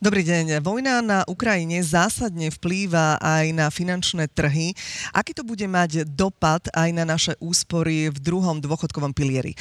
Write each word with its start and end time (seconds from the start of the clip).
Dobrý 0.00 0.24
deň. 0.24 0.64
Vojna 0.64 1.04
na 1.04 1.20
Ukrajine 1.28 1.84
zásadne 1.84 2.48
vplýva 2.48 3.20
aj 3.20 3.52
na 3.52 3.68
finančné 3.68 4.32
trhy. 4.32 4.72
Aký 5.12 5.36
to 5.36 5.44
bude 5.44 5.68
mať 5.68 6.08
dopad 6.08 6.72
aj 6.72 6.88
na 6.96 7.04
naše 7.04 7.36
úspory 7.36 8.08
v 8.08 8.16
druhom 8.16 8.64
dôchodkovom 8.64 9.12
pilieri? 9.12 9.52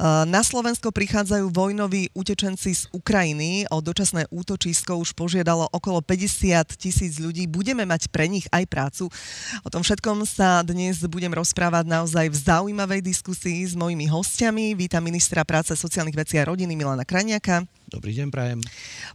Na 0.00 0.40
Slovensko 0.40 0.96
prichádzajú 0.96 1.52
vojnoví 1.52 2.08
utečenci 2.16 2.72
z 2.72 2.88
Ukrajiny. 2.88 3.68
O 3.68 3.84
dočasné 3.84 4.32
útočisko 4.32 4.96
už 4.96 5.12
požiadalo 5.12 5.68
okolo 5.68 6.00
50 6.00 6.72
tisíc 6.80 7.20
ľudí. 7.20 7.44
Budeme 7.44 7.84
mať 7.84 8.08
pre 8.08 8.32
nich 8.32 8.48
aj 8.48 8.64
prácu. 8.72 9.12
O 9.60 9.68
tom 9.68 9.84
všetkom 9.84 10.24
sa 10.24 10.64
dnes 10.64 11.04
budem 11.04 11.36
rozprávať 11.36 11.84
naozaj 11.84 12.32
v 12.32 12.36
zaujímavej 12.40 13.04
diskusii 13.04 13.68
s 13.68 13.76
mojimi 13.76 14.08
hostiami. 14.08 14.72
Vítam 14.72 15.04
ministra 15.04 15.44
práce, 15.44 15.76
sociálnych 15.76 16.16
vecí 16.16 16.40
a 16.40 16.48
rodiny 16.48 16.80
Milana 16.80 17.04
Kraniaka. 17.04 17.68
Dobrý 17.92 18.16
deň, 18.16 18.32
prajem. 18.32 18.64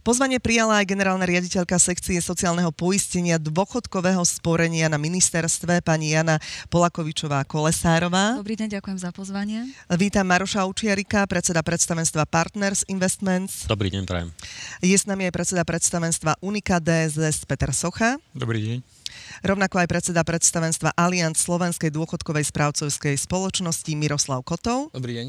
Pozvanie 0.06 0.38
prijala 0.38 0.78
aj 0.78 0.86
generálna 0.86 1.26
riaditeľka 1.26 1.82
sekcie 1.82 2.14
sociálneho 2.22 2.70
poistenia 2.70 3.34
dôchodkového 3.34 4.22
sporenia 4.22 4.86
na 4.86 5.02
ministerstve, 5.02 5.82
pani 5.82 6.14
Jana 6.14 6.38
Polakovičová-Kolesárová. 6.70 8.38
Dobrý 8.38 8.54
deň, 8.54 8.78
ďakujem 8.78 8.98
za 9.02 9.10
pozvanie. 9.10 9.66
Vítam 9.98 10.30
Maroša 10.30 10.62
Učiarika, 10.70 11.26
predseda 11.26 11.58
predstavenstva 11.66 12.22
Partners 12.30 12.86
Investments. 12.86 13.66
Dobrý 13.66 13.90
deň, 13.90 14.06
prajem. 14.06 14.30
Je 14.78 14.94
s 14.94 15.10
nami 15.10 15.26
aj 15.26 15.34
predseda 15.34 15.66
predstavenstva 15.66 16.38
Unika 16.38 16.78
DSS 16.78 17.50
Peter 17.50 17.74
Socha. 17.74 18.22
Dobrý 18.30 18.62
deň. 18.62 18.97
Rovnako 19.42 19.82
aj 19.82 19.88
predseda 19.88 20.22
predstavenstva 20.26 20.94
Alianc 20.98 21.38
Slovenskej 21.38 21.94
dôchodkovej 21.94 22.50
správcovskej 22.50 23.14
spoločnosti 23.14 23.92
Miroslav 23.94 24.42
Kotov. 24.42 24.90
Dobrý 24.90 25.14
deň. 25.18 25.26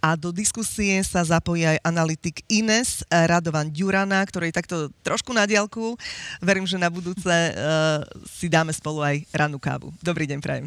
A 0.00 0.16
do 0.16 0.32
diskusie 0.32 1.00
sa 1.04 1.20
zapojí 1.20 1.68
aj 1.68 1.78
analytik 1.84 2.40
Ines 2.48 3.04
Radovan 3.08 3.68
Ďurana, 3.68 4.24
ktorý 4.24 4.48
takto 4.50 4.88
trošku 5.04 5.36
na 5.36 5.44
diálku. 5.44 5.94
Verím, 6.40 6.64
že 6.64 6.80
na 6.80 6.88
budúce 6.88 7.28
uh, 7.28 8.04
si 8.24 8.48
dáme 8.48 8.72
spolu 8.72 9.04
aj 9.04 9.16
ranú 9.36 9.60
kávu. 9.60 9.92
Dobrý 10.00 10.24
deň, 10.24 10.38
prajem. 10.40 10.66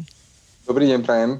Dobrý 0.64 0.88
deň, 0.88 1.00
prajem. 1.04 1.30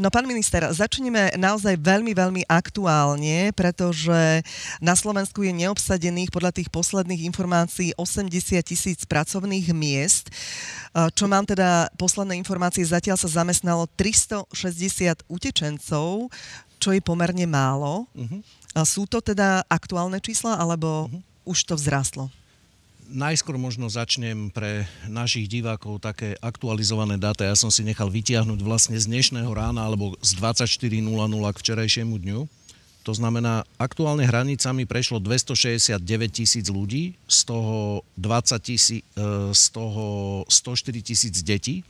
No 0.00 0.08
pán 0.08 0.24
minister, 0.24 0.64
začneme 0.72 1.36
naozaj 1.36 1.76
veľmi, 1.76 2.16
veľmi 2.16 2.48
aktuálne, 2.48 3.52
pretože 3.52 4.40
na 4.80 4.96
Slovensku 4.96 5.44
je 5.44 5.52
neobsadených 5.52 6.32
podľa 6.32 6.56
tých 6.56 6.72
posledných 6.72 7.28
informácií 7.28 7.92
80 8.00 8.64
tisíc 8.64 9.04
pracovných 9.04 9.76
miest. 9.76 10.32
Čo 10.96 11.28
mám 11.28 11.44
teda 11.44 11.92
posledné 12.00 12.40
informácie, 12.40 12.80
zatiaľ 12.80 13.20
sa 13.20 13.28
zamestnalo 13.28 13.84
360 13.92 15.28
utečencov, 15.28 16.32
čo 16.80 16.88
je 16.96 17.04
pomerne 17.04 17.44
málo. 17.44 18.08
Uh-huh. 18.16 18.40
Sú 18.88 19.04
to 19.04 19.20
teda 19.20 19.68
aktuálne 19.68 20.16
čísla, 20.16 20.56
alebo 20.56 21.12
uh-huh. 21.12 21.20
už 21.44 21.68
to 21.68 21.76
vzrastlo? 21.76 22.32
Najskôr 23.10 23.58
možno 23.58 23.90
začnem 23.90 24.48
pre 24.54 24.86
našich 25.10 25.50
divákov 25.50 26.00
také 26.00 26.38
aktualizované 26.38 27.18
dáta. 27.18 27.42
Ja 27.42 27.58
som 27.58 27.68
si 27.68 27.82
nechal 27.82 28.08
vytiahnuť 28.08 28.60
vlastne 28.62 28.96
z 28.96 29.10
dnešného 29.10 29.50
rána 29.50 29.84
alebo 29.84 30.14
z 30.22 30.38
24.00 30.38 31.02
k 31.54 31.58
včerajšiemu 31.58 32.14
dňu. 32.16 32.40
To 33.08 33.12
znamená, 33.16 33.64
aktuálne 33.80 34.28
hranicami 34.28 34.84
prešlo 34.84 35.18
269 35.18 36.04
tisíc 36.30 36.68
ľudí, 36.68 37.16
z 37.26 37.40
toho, 37.48 38.04
20 38.20 38.60
tisí, 38.60 39.00
e, 39.00 39.50
z 39.56 39.64
toho 39.72 40.04
104 40.46 41.00
tisíc 41.00 41.34
detí, 41.40 41.80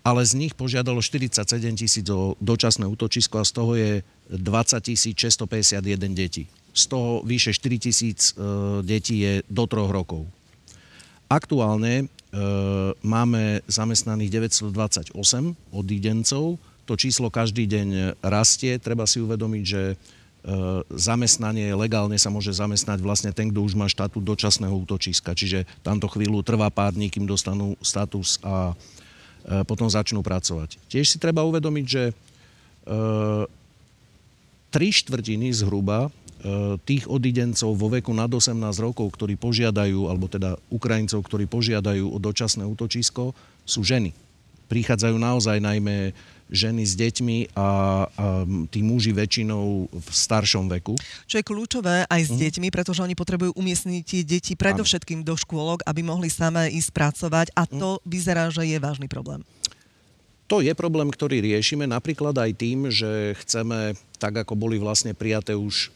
ale 0.00 0.24
z 0.24 0.32
nich 0.36 0.56
požiadalo 0.56 1.04
47 1.04 1.44
tisíc 1.76 2.08
o 2.08 2.40
dočasné 2.40 2.88
útočisko 2.88 3.40
a 3.40 3.44
z 3.44 3.52
toho 3.52 3.72
je 3.76 3.92
20 4.32 4.96
651 4.96 6.16
detí 6.16 6.48
z 6.74 6.84
toho 6.90 7.22
vyše 7.22 7.54
4 7.54 7.78
tisíc 7.78 8.34
e, 8.34 8.82
detí 8.82 9.22
je 9.22 9.32
do 9.46 9.64
troch 9.70 9.88
rokov. 9.94 10.26
Aktuálne 11.30 12.04
e, 12.04 12.06
máme 13.06 13.62
zamestnaných 13.70 14.50
928 14.50 15.14
odídencov. 15.70 16.58
To 16.84 16.94
číslo 16.98 17.30
každý 17.30 17.64
deň 17.70 18.18
rastie. 18.20 18.76
Treba 18.82 19.06
si 19.06 19.22
uvedomiť, 19.22 19.64
že 19.64 19.82
e, 19.94 19.96
zamestnanie 20.90 21.70
legálne 21.78 22.18
sa 22.18 22.28
môže 22.28 22.50
zamestnať 22.50 22.98
vlastne 23.00 23.30
ten, 23.30 23.54
kto 23.54 23.62
už 23.62 23.78
má 23.78 23.86
štatút 23.86 24.26
dočasného 24.26 24.74
útočiska. 24.74 25.32
Čiže 25.32 25.70
tamto 25.86 26.10
chvíľu 26.10 26.42
trvá 26.42 26.74
pár 26.74 26.92
dní, 26.92 27.06
kým 27.06 27.24
dostanú 27.24 27.78
status 27.78 28.42
a 28.42 28.74
potom 29.68 29.84
začnú 29.84 30.24
pracovať. 30.24 30.80
Tiež 30.88 31.04
si 31.04 31.20
treba 31.20 31.44
uvedomiť, 31.44 31.84
že 31.84 32.16
tri 34.72 34.88
štvrtiny 34.88 35.52
zhruba 35.52 36.08
E, 36.08 36.23
tých 36.84 37.08
odidencov 37.08 37.72
vo 37.72 37.88
veku 37.88 38.12
nad 38.12 38.28
18 38.28 38.52
rokov, 38.76 39.16
ktorí 39.16 39.40
požiadajú, 39.40 40.12
alebo 40.12 40.28
teda 40.28 40.60
Ukrajincov, 40.68 41.24
ktorí 41.24 41.48
požiadajú 41.48 42.04
o 42.12 42.18
dočasné 42.20 42.68
útočisko, 42.68 43.32
sú 43.64 43.80
ženy. 43.80 44.12
Prichádzajú 44.68 45.16
naozaj 45.16 45.60
najmä 45.60 46.12
ženy 46.52 46.84
s 46.84 46.92
deťmi 46.94 47.56
a, 47.56 47.60
a 47.60 47.68
tí 48.68 48.84
muži 48.84 49.16
väčšinou 49.16 49.88
v 49.88 50.08
staršom 50.12 50.68
veku. 50.68 50.94
Čo 51.24 51.40
je 51.40 51.44
kľúčové 51.44 52.04
aj 52.04 52.20
s 52.20 52.32
mm. 52.36 52.40
deťmi, 52.40 52.68
pretože 52.68 53.00
oni 53.00 53.16
potrebujú 53.16 53.56
umiestniť 53.56 54.06
deti 54.24 54.52
predovšetkým 54.52 55.24
do 55.24 55.34
škôlok, 55.40 55.80
aby 55.88 56.04
mohli 56.04 56.28
samé 56.28 56.68
ísť 56.76 56.90
pracovať 56.92 57.46
a 57.56 57.64
to 57.64 57.96
mm. 57.96 58.00
vyzerá, 58.04 58.44
že 58.52 58.68
je 58.68 58.76
vážny 58.76 59.08
problém. 59.08 59.40
To 60.52 60.60
je 60.60 60.76
problém, 60.76 61.08
ktorý 61.08 61.40
riešime 61.40 61.88
napríklad 61.88 62.36
aj 62.36 62.52
tým, 62.60 62.92
že 62.92 63.32
chceme, 63.40 63.96
tak 64.20 64.44
ako 64.44 64.52
boli 64.52 64.76
vlastne 64.76 65.16
prijaté 65.16 65.56
už 65.56 65.88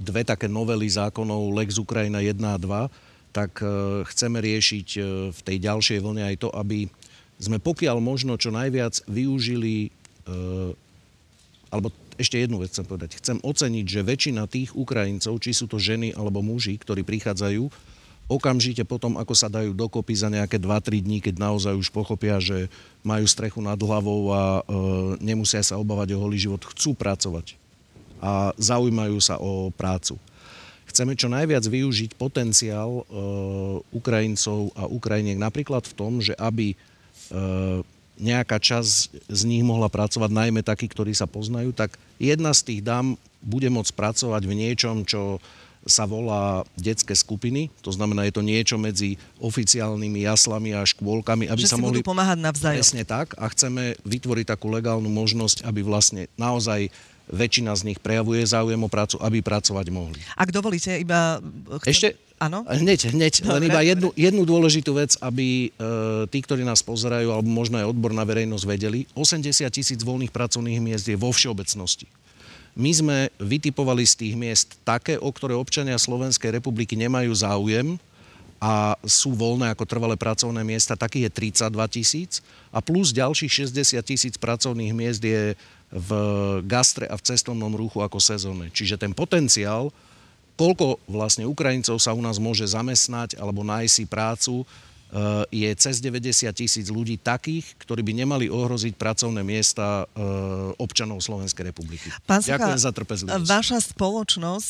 dve 0.00 0.22
také 0.22 0.46
novely 0.46 0.88
zákonov 0.88 1.56
Lex 1.56 1.80
Ukrajina 1.80 2.20
1 2.20 2.36
a 2.44 2.56
2, 2.56 3.34
tak 3.36 3.60
e, 3.60 3.68
chceme 4.08 4.40
riešiť 4.40 4.88
e, 4.96 5.00
v 5.28 5.40
tej 5.44 5.56
ďalšej 5.60 5.98
vlne 6.00 6.24
aj 6.24 6.36
to, 6.40 6.48
aby 6.56 6.88
sme 7.36 7.60
pokiaľ 7.60 8.00
možno 8.00 8.40
čo 8.40 8.48
najviac 8.48 9.04
využili, 9.04 9.92
e, 10.24 10.32
alebo 11.68 11.92
ešte 12.16 12.40
jednu 12.40 12.64
vec 12.64 12.72
chcem 12.72 12.88
povedať. 12.88 13.20
Chcem 13.20 13.36
oceniť, 13.44 13.84
že 13.84 14.00
väčšina 14.00 14.48
tých 14.48 14.72
Ukrajincov, 14.72 15.36
či 15.36 15.52
sú 15.52 15.68
to 15.68 15.76
ženy 15.76 16.16
alebo 16.16 16.40
muži, 16.40 16.80
ktorí 16.80 17.04
prichádzajú, 17.04 17.68
okamžite 18.26 18.88
potom, 18.88 19.20
ako 19.20 19.36
sa 19.36 19.52
dajú 19.52 19.76
dokopy 19.76 20.16
za 20.16 20.32
nejaké 20.32 20.56
2-3 20.56 21.04
dní, 21.04 21.18
keď 21.20 21.36
naozaj 21.36 21.76
už 21.76 21.92
pochopia, 21.92 22.40
že 22.40 22.72
majú 23.04 23.28
strechu 23.28 23.60
nad 23.60 23.76
hlavou 23.76 24.32
a 24.32 24.42
e, 24.42 24.62
nemusia 25.20 25.60
sa 25.60 25.76
obávať 25.76 26.16
o 26.16 26.22
holý 26.24 26.40
život, 26.40 26.64
chcú 26.64 26.96
pracovať 26.96 27.65
a 28.20 28.52
zaujímajú 28.56 29.18
sa 29.20 29.36
o 29.40 29.68
prácu. 29.74 30.16
Chceme 30.86 31.18
čo 31.18 31.28
najviac 31.28 31.66
využiť 31.66 32.16
potenciál 32.16 32.88
e, 32.88 33.02
Ukrajincov 33.92 34.72
a 34.78 34.88
Ukrajiniek 34.88 35.36
napríklad 35.36 35.84
v 35.84 35.96
tom, 35.98 36.24
že 36.24 36.32
aby 36.38 36.72
e, 36.72 36.76
nejaká 38.16 38.56
časť 38.56 39.28
z 39.28 39.42
nich 39.44 39.60
mohla 39.60 39.92
pracovať, 39.92 40.30
najmä 40.32 40.64
takí, 40.64 40.88
ktorí 40.88 41.12
sa 41.12 41.28
poznajú, 41.28 41.76
tak 41.76 42.00
jedna 42.16 42.56
z 42.56 42.64
tých 42.64 42.80
dám 42.80 43.20
bude 43.44 43.68
môcť 43.68 43.92
pracovať 43.92 44.42
v 44.48 44.54
niečom, 44.56 45.04
čo 45.04 45.36
sa 45.86 46.02
volá 46.02 46.66
detské 46.74 47.14
skupiny. 47.14 47.70
To 47.86 47.94
znamená, 47.94 48.26
je 48.26 48.34
to 48.34 48.42
niečo 48.42 48.74
medzi 48.74 49.14
oficiálnymi 49.38 50.26
jaslami 50.26 50.74
a 50.74 50.82
škôlkami, 50.82 51.46
aby 51.46 51.62
že 51.62 51.70
sa 51.70 51.78
mohli... 51.78 52.02
pomáhať 52.02 52.42
navzájom. 52.42 52.82
Presne 52.82 53.04
tak. 53.06 53.38
A 53.38 53.46
chceme 53.54 53.94
vytvoriť 54.02 54.50
takú 54.50 54.66
legálnu 54.66 55.06
možnosť, 55.06 55.62
aby 55.62 55.86
vlastne 55.86 56.26
naozaj 56.34 56.90
väčšina 57.30 57.74
z 57.74 57.92
nich 57.92 57.98
prejavuje 57.98 58.46
záujem 58.46 58.78
o 58.78 58.90
prácu, 58.90 59.18
aby 59.22 59.42
pracovať 59.42 59.86
mohli. 59.90 60.20
Ak 60.38 60.54
dovolíte, 60.54 60.94
iba... 60.98 61.42
Chcem... 61.82 61.90
Ešte? 61.90 62.08
Áno? 62.36 62.68
Hneď, 62.68 63.16
hneď. 63.16 63.34
Dobre, 63.42 63.52
len 63.56 63.62
iba 63.72 63.80
jednu, 63.80 64.08
jednu 64.12 64.42
dôležitú 64.44 64.92
vec, 65.00 65.16
aby 65.24 65.72
e, 65.72 65.78
tí, 66.28 66.38
ktorí 66.44 66.68
nás 66.68 66.84
pozerajú, 66.84 67.32
alebo 67.32 67.48
možno 67.48 67.80
aj 67.80 67.96
odborná 67.96 68.28
verejnosť 68.28 68.64
vedeli, 68.68 69.08
80 69.16 69.64
tisíc 69.72 70.00
voľných 70.04 70.30
pracovných 70.30 70.80
miest 70.84 71.08
je 71.08 71.16
vo 71.16 71.32
všeobecnosti. 71.32 72.04
My 72.76 72.92
sme 72.92 73.18
vytipovali 73.40 74.04
z 74.04 74.14
tých 74.20 74.34
miest 74.36 74.76
také, 74.84 75.16
o 75.16 75.32
ktoré 75.32 75.56
občania 75.56 75.96
Slovenskej 75.96 76.60
republiky 76.60 76.92
nemajú 76.92 77.32
záujem 77.32 77.96
a 78.60 79.00
sú 79.04 79.32
voľné 79.32 79.72
ako 79.72 79.88
trvalé 79.88 80.16
pracovné 80.20 80.60
miesta, 80.60 80.92
takých 80.92 81.32
je 81.32 81.52
32 81.72 81.72
tisíc 81.88 82.32
a 82.68 82.84
plus 82.84 83.16
ďalších 83.16 83.72
60 83.72 83.96
tisíc 84.04 84.34
pracovných 84.36 84.92
miest 84.92 85.24
je 85.24 85.56
v 85.90 86.10
gastre 86.66 87.06
a 87.06 87.14
v 87.14 87.26
cestovnom 87.26 87.70
ruchu 87.74 88.02
ako 88.02 88.18
sezónne. 88.18 88.72
Čiže 88.74 88.98
ten 88.98 89.14
potenciál, 89.14 89.94
koľko 90.58 90.98
vlastne 91.06 91.46
Ukrajincov 91.46 92.02
sa 92.02 92.16
u 92.16 92.20
nás 92.20 92.42
môže 92.42 92.66
zamestnať 92.66 93.38
alebo 93.38 93.62
nájsť 93.62 93.92
si 93.92 94.04
prácu, 94.08 94.54
je 95.48 95.70
cez 95.78 96.02
90 96.02 96.50
tisíc 96.52 96.86
ľudí 96.90 97.16
takých, 97.16 97.78
ktorí 97.78 98.02
by 98.02 98.12
nemali 98.26 98.46
ohroziť 98.50 98.98
pracovné 98.98 99.40
miesta 99.46 100.04
občanov 100.76 101.22
Slovenskej 101.22 101.70
republiky. 101.70 102.10
Pán 102.26 102.42
Sucha, 102.42 102.58
Ďakujem 102.58 102.80
za 102.82 102.92
trpezlivosť. 102.92 103.46
Vaša 103.46 103.78
spoločnosť 103.94 104.68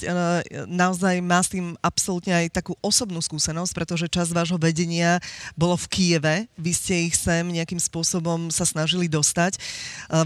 naozaj 0.68 1.14
má 1.24 1.40
s 1.40 1.50
tým 1.50 1.74
absolútne 1.80 2.36
aj 2.36 2.52
takú 2.62 2.76
osobnú 2.84 3.18
skúsenosť, 3.18 3.72
pretože 3.72 4.06
časť 4.12 4.30
vášho 4.36 4.58
vedenia 4.60 5.18
bolo 5.56 5.74
v 5.74 5.86
Kieve. 5.88 6.36
Vy 6.60 6.72
ste 6.76 6.94
ich 7.08 7.16
sem 7.16 7.42
nejakým 7.42 7.80
spôsobom 7.80 8.52
sa 8.52 8.68
snažili 8.68 9.08
dostať. 9.10 9.58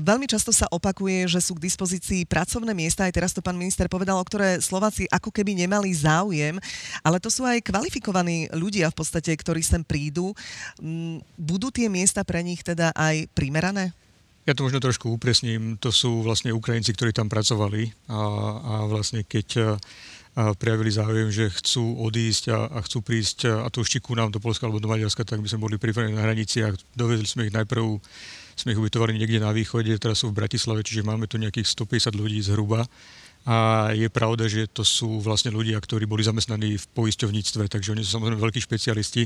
Veľmi 0.05 0.27
často 0.27 0.51
sa 0.51 0.69
opakuje, 0.69 1.31
že 1.31 1.41
sú 1.41 1.57
k 1.57 1.65
dispozícii 1.71 2.27
pracovné 2.27 2.75
miesta, 2.77 3.07
aj 3.07 3.15
teraz 3.15 3.31
to 3.33 3.41
pán 3.41 3.57
minister 3.57 3.89
povedal, 3.89 4.19
o 4.19 4.27
ktoré 4.27 4.61
Slováci 4.61 5.07
ako 5.09 5.33
keby 5.33 5.55
nemali 5.65 5.95
záujem, 5.95 6.59
ale 7.01 7.17
to 7.23 7.33
sú 7.33 7.47
aj 7.47 7.63
kvalifikovaní 7.65 8.51
ľudia 8.53 8.91
v 8.91 8.99
podstate, 8.99 9.33
ktorí 9.33 9.63
sem 9.65 9.81
prídu. 10.01 10.33
Mm, 10.81 11.21
budú 11.37 11.69
tie 11.69 11.93
miesta 11.93 12.25
pre 12.25 12.41
nich 12.41 12.65
teda 12.65 12.97
aj 12.97 13.29
primerané? 13.37 13.93
Ja 14.49 14.57
to 14.57 14.65
možno 14.65 14.81
trošku 14.81 15.13
upresním. 15.13 15.77
To 15.85 15.93
sú 15.93 16.25
vlastne 16.25 16.57
Ukrajinci, 16.57 16.97
ktorí 16.97 17.13
tam 17.13 17.29
pracovali 17.29 18.09
a, 18.09 18.21
a 18.57 18.75
vlastne 18.89 19.21
keď 19.29 19.77
a 20.39 20.55
prejavili 20.55 20.95
záujem, 20.95 21.29
že 21.29 21.51
chcú 21.51 22.07
odísť 22.07 22.55
a, 22.55 22.71
a 22.71 22.79
chcú 22.87 23.03
prísť 23.03 23.51
a 23.51 23.67
to 23.67 23.83
už 23.83 23.99
ku 23.99 24.15
nám 24.15 24.31
do 24.31 24.39
Polska 24.39 24.63
alebo 24.63 24.79
do 24.79 24.87
Maďarska, 24.87 25.27
tak 25.27 25.43
by 25.43 25.51
sme 25.51 25.67
boli 25.67 25.75
pripravení 25.75 26.15
na 26.15 26.23
hranici 26.23 26.63
a 26.63 26.71
dovedli 26.95 27.27
sme 27.27 27.51
ich 27.51 27.53
najprv 27.53 27.99
sme 28.55 28.77
ich 28.77 28.81
ubytovali 28.81 29.17
niekde 29.17 29.41
na 29.41 29.57
východe, 29.57 29.91
teraz 29.97 30.21
sú 30.21 30.31
v 30.31 30.39
Bratislave, 30.45 30.85
čiže 30.85 31.01
máme 31.01 31.25
tu 31.25 31.41
nejakých 31.41 31.65
150 31.65 32.13
ľudí 32.13 32.39
zhruba. 32.45 32.85
A 33.49 33.91
je 33.97 34.09
pravda, 34.13 34.53
že 34.53 34.69
to 34.69 34.85
sú 34.85 35.17
vlastne 35.25 35.49
ľudia, 35.49 35.81
ktorí 35.81 36.05
boli 36.05 36.21
zamestnaní 36.21 36.77
v 36.77 36.87
poisťovníctve, 36.93 37.73
takže 37.73 37.97
oni 37.97 38.05
sú 38.05 38.13
samozrejme 38.13 38.37
veľkí 38.37 38.61
špecialisti. 38.61 39.25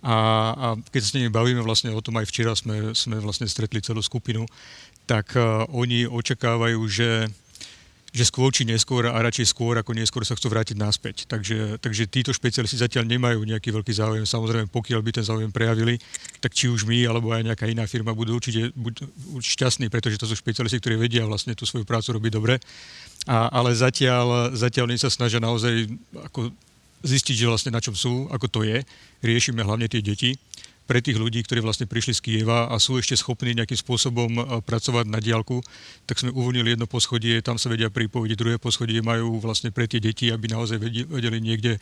A, 0.00 0.16
a 0.56 0.66
keď 0.88 1.00
sa 1.04 1.08
s 1.12 1.16
nimi 1.20 1.28
bavíme 1.28 1.60
vlastne 1.60 1.92
o 1.92 2.00
tom, 2.00 2.16
aj 2.16 2.26
včera 2.32 2.56
sme, 2.56 2.96
sme 2.96 3.20
vlastne 3.20 3.44
stretli 3.44 3.84
celú 3.84 4.00
skupinu, 4.00 4.48
tak 5.04 5.36
uh, 5.36 5.68
oni 5.76 6.08
očakávajú, 6.08 6.80
že 6.88 7.28
že 8.10 8.26
skôr 8.26 8.50
či 8.50 8.66
neskôr 8.66 9.06
a 9.06 9.14
radšej 9.22 9.54
skôr 9.54 9.78
ako 9.78 9.94
neskôr 9.94 10.26
sa 10.26 10.34
chcú 10.34 10.50
vrátiť 10.50 10.74
naspäť. 10.74 11.30
Takže, 11.30 11.78
takže 11.78 12.10
títo 12.10 12.34
špecialisti 12.34 12.82
zatiaľ 12.82 13.06
nemajú 13.06 13.38
nejaký 13.46 13.70
veľký 13.70 13.92
záujem. 13.94 14.26
Samozrejme, 14.26 14.66
pokiaľ 14.66 15.00
by 15.06 15.10
ten 15.14 15.24
záujem 15.26 15.50
prejavili, 15.54 16.02
tak 16.42 16.50
či 16.50 16.66
už 16.66 16.90
my 16.90 17.06
alebo 17.06 17.30
aj 17.30 17.46
nejaká 17.46 17.70
iná 17.70 17.86
firma 17.86 18.10
budú 18.10 18.34
určite 18.34 18.74
buď, 18.74 19.06
šťastní, 19.38 19.86
pretože 19.94 20.18
to 20.18 20.26
sú 20.26 20.34
špecialisti, 20.34 20.82
ktorí 20.82 20.98
vedia 20.98 21.22
vlastne 21.22 21.54
tú 21.54 21.62
svoju 21.62 21.86
prácu 21.86 22.18
robiť 22.18 22.32
dobre. 22.34 22.58
A, 23.28 23.52
ale 23.52 23.76
zatiaľ, 23.76 24.56
zatiaľ 24.56 24.88
oni 24.88 24.98
sa 25.00 25.12
snažia 25.12 25.42
naozaj 25.42 25.88
ako 26.30 26.48
zistiť, 27.04 27.36
že 27.36 27.48
vlastne 27.48 27.72
na 27.72 27.80
čom 27.80 27.92
sú, 27.96 28.28
ako 28.32 28.46
to 28.48 28.60
je. 28.64 28.80
Riešime 29.20 29.60
hlavne 29.64 29.88
tie 29.88 30.00
deti 30.00 30.36
pre 30.90 30.98
tých 30.98 31.22
ľudí, 31.22 31.46
ktorí 31.46 31.62
vlastne 31.62 31.86
prišli 31.86 32.18
z 32.18 32.20
Kieva 32.20 32.66
a 32.66 32.74
sú 32.82 32.98
ešte 32.98 33.14
schopní 33.14 33.54
nejakým 33.54 33.78
spôsobom 33.78 34.26
e, 34.26 34.42
pracovať 34.58 35.06
na 35.06 35.22
diálku, 35.22 35.62
tak 36.02 36.18
sme 36.18 36.34
uvoľnili 36.34 36.74
jedno 36.74 36.90
poschodie, 36.90 37.38
tam 37.46 37.62
sa 37.62 37.70
vedia 37.70 37.86
pripojiť, 37.86 38.34
druhé 38.34 38.58
poschodie 38.58 38.98
majú 38.98 39.38
vlastne 39.38 39.70
pre 39.70 39.86
tie 39.86 40.02
deti, 40.02 40.34
aby 40.34 40.50
naozaj 40.50 40.82
vedeli 40.82 41.38
niekde 41.38 41.78
e, 41.78 41.80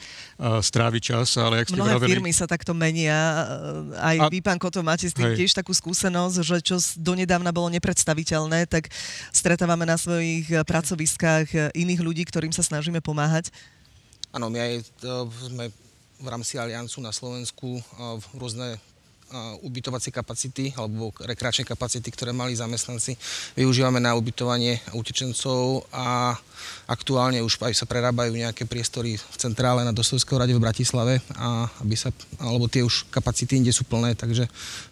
stráviť 0.60 1.00
čas. 1.00 1.40
Ale 1.40 1.64
ak 1.64 1.72
ste 1.72 1.80
Mnohé 1.80 1.96
vraveli... 1.96 2.20
firmy 2.20 2.32
sa 2.36 2.44
takto 2.44 2.76
menia. 2.76 3.16
E, 3.16 3.96
aj 3.96 4.16
a... 4.20 4.24
vy, 4.28 4.44
pán 4.44 4.60
Koto, 4.60 4.84
máte 4.84 5.08
s 5.08 5.16
tým 5.16 5.32
hej. 5.32 5.40
tiež 5.40 5.56
takú 5.56 5.72
skúsenosť, 5.72 6.36
že 6.44 6.56
čo 6.60 6.76
donedávna 7.00 7.48
bolo 7.48 7.72
nepredstaviteľné, 7.72 8.68
tak 8.68 8.92
stretávame 9.32 9.88
na 9.88 9.96
svojich 9.96 10.52
pracoviskách 10.68 11.72
iných 11.72 12.04
ľudí, 12.04 12.28
ktorým 12.28 12.52
sa 12.52 12.60
snažíme 12.60 13.00
pomáhať. 13.00 13.48
Áno, 14.36 14.52
my 14.52 14.60
aj 14.60 14.72
to, 15.00 15.32
sme 15.48 15.72
v 16.20 16.26
rámci 16.28 16.60
Aliancu 16.60 17.00
na 17.00 17.14
Slovensku 17.14 17.80
rôzne 18.36 18.76
ubytovacie 19.60 20.08
kapacity 20.08 20.72
alebo 20.76 21.12
rekreačné 21.20 21.68
kapacity, 21.68 22.08
ktoré 22.08 22.32
mali 22.32 22.56
zamestnanci, 22.56 23.14
využívame 23.56 24.00
na 24.00 24.16
ubytovanie 24.16 24.80
utečencov 24.96 25.84
a 25.92 26.32
aktuálne 26.88 27.44
už 27.44 27.60
aj 27.62 27.74
sa 27.76 27.86
prerábajú 27.86 28.32
nejaké 28.34 28.64
priestory 28.64 29.20
v 29.20 29.36
centrále 29.36 29.84
na 29.84 29.92
Dostojského 29.92 30.40
rade 30.40 30.56
v 30.56 30.64
Bratislave 30.64 31.20
a 31.36 31.68
aby 31.84 31.94
sa, 31.94 32.08
alebo 32.40 32.66
tie 32.66 32.80
už 32.80 33.06
kapacity 33.12 33.60
inde 33.60 33.72
sú 33.72 33.84
plné, 33.84 34.16
takže 34.16 34.48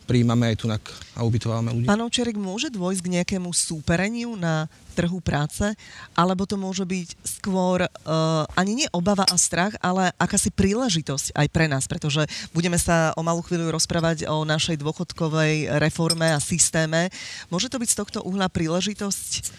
prijímame 0.07 0.55
aj 0.55 0.57
tu 0.63 0.67
a 0.71 1.21
ubytovávame 1.27 1.75
ľudí. 1.75 1.87
Pán 1.91 2.01
Ovčerik, 2.01 2.39
môže 2.39 2.71
dôjsť 2.71 3.03
k 3.03 3.13
nejakému 3.21 3.51
súpereniu 3.51 4.39
na 4.39 4.71
trhu 4.97 5.21
práce, 5.21 5.77
alebo 6.17 6.49
to 6.49 6.57
môže 6.57 6.89
byť 6.89 7.09
skôr 7.21 7.85
uh, 7.85 8.49
ani 8.57 8.87
nie 8.87 8.89
obava 8.95 9.29
a 9.29 9.37
strach, 9.37 9.77
ale 9.85 10.15
akási 10.17 10.49
príležitosť 10.55 11.37
aj 11.37 11.47
pre 11.53 11.69
nás, 11.69 11.85
pretože 11.85 12.25
budeme 12.57 12.81
sa 12.81 13.13
o 13.19 13.21
malú 13.21 13.45
chvíľu 13.45 13.77
rozprávať 13.77 14.25
o 14.31 14.49
našej 14.49 14.81
dôchodkovej 14.81 15.77
reforme 15.83 16.33
a 16.33 16.41
systéme. 16.41 17.13
Môže 17.53 17.69
to 17.69 17.77
byť 17.77 17.91
z 17.93 17.99
tohto 18.01 18.19
uhla 18.25 18.49
príležitosť? 18.49 19.53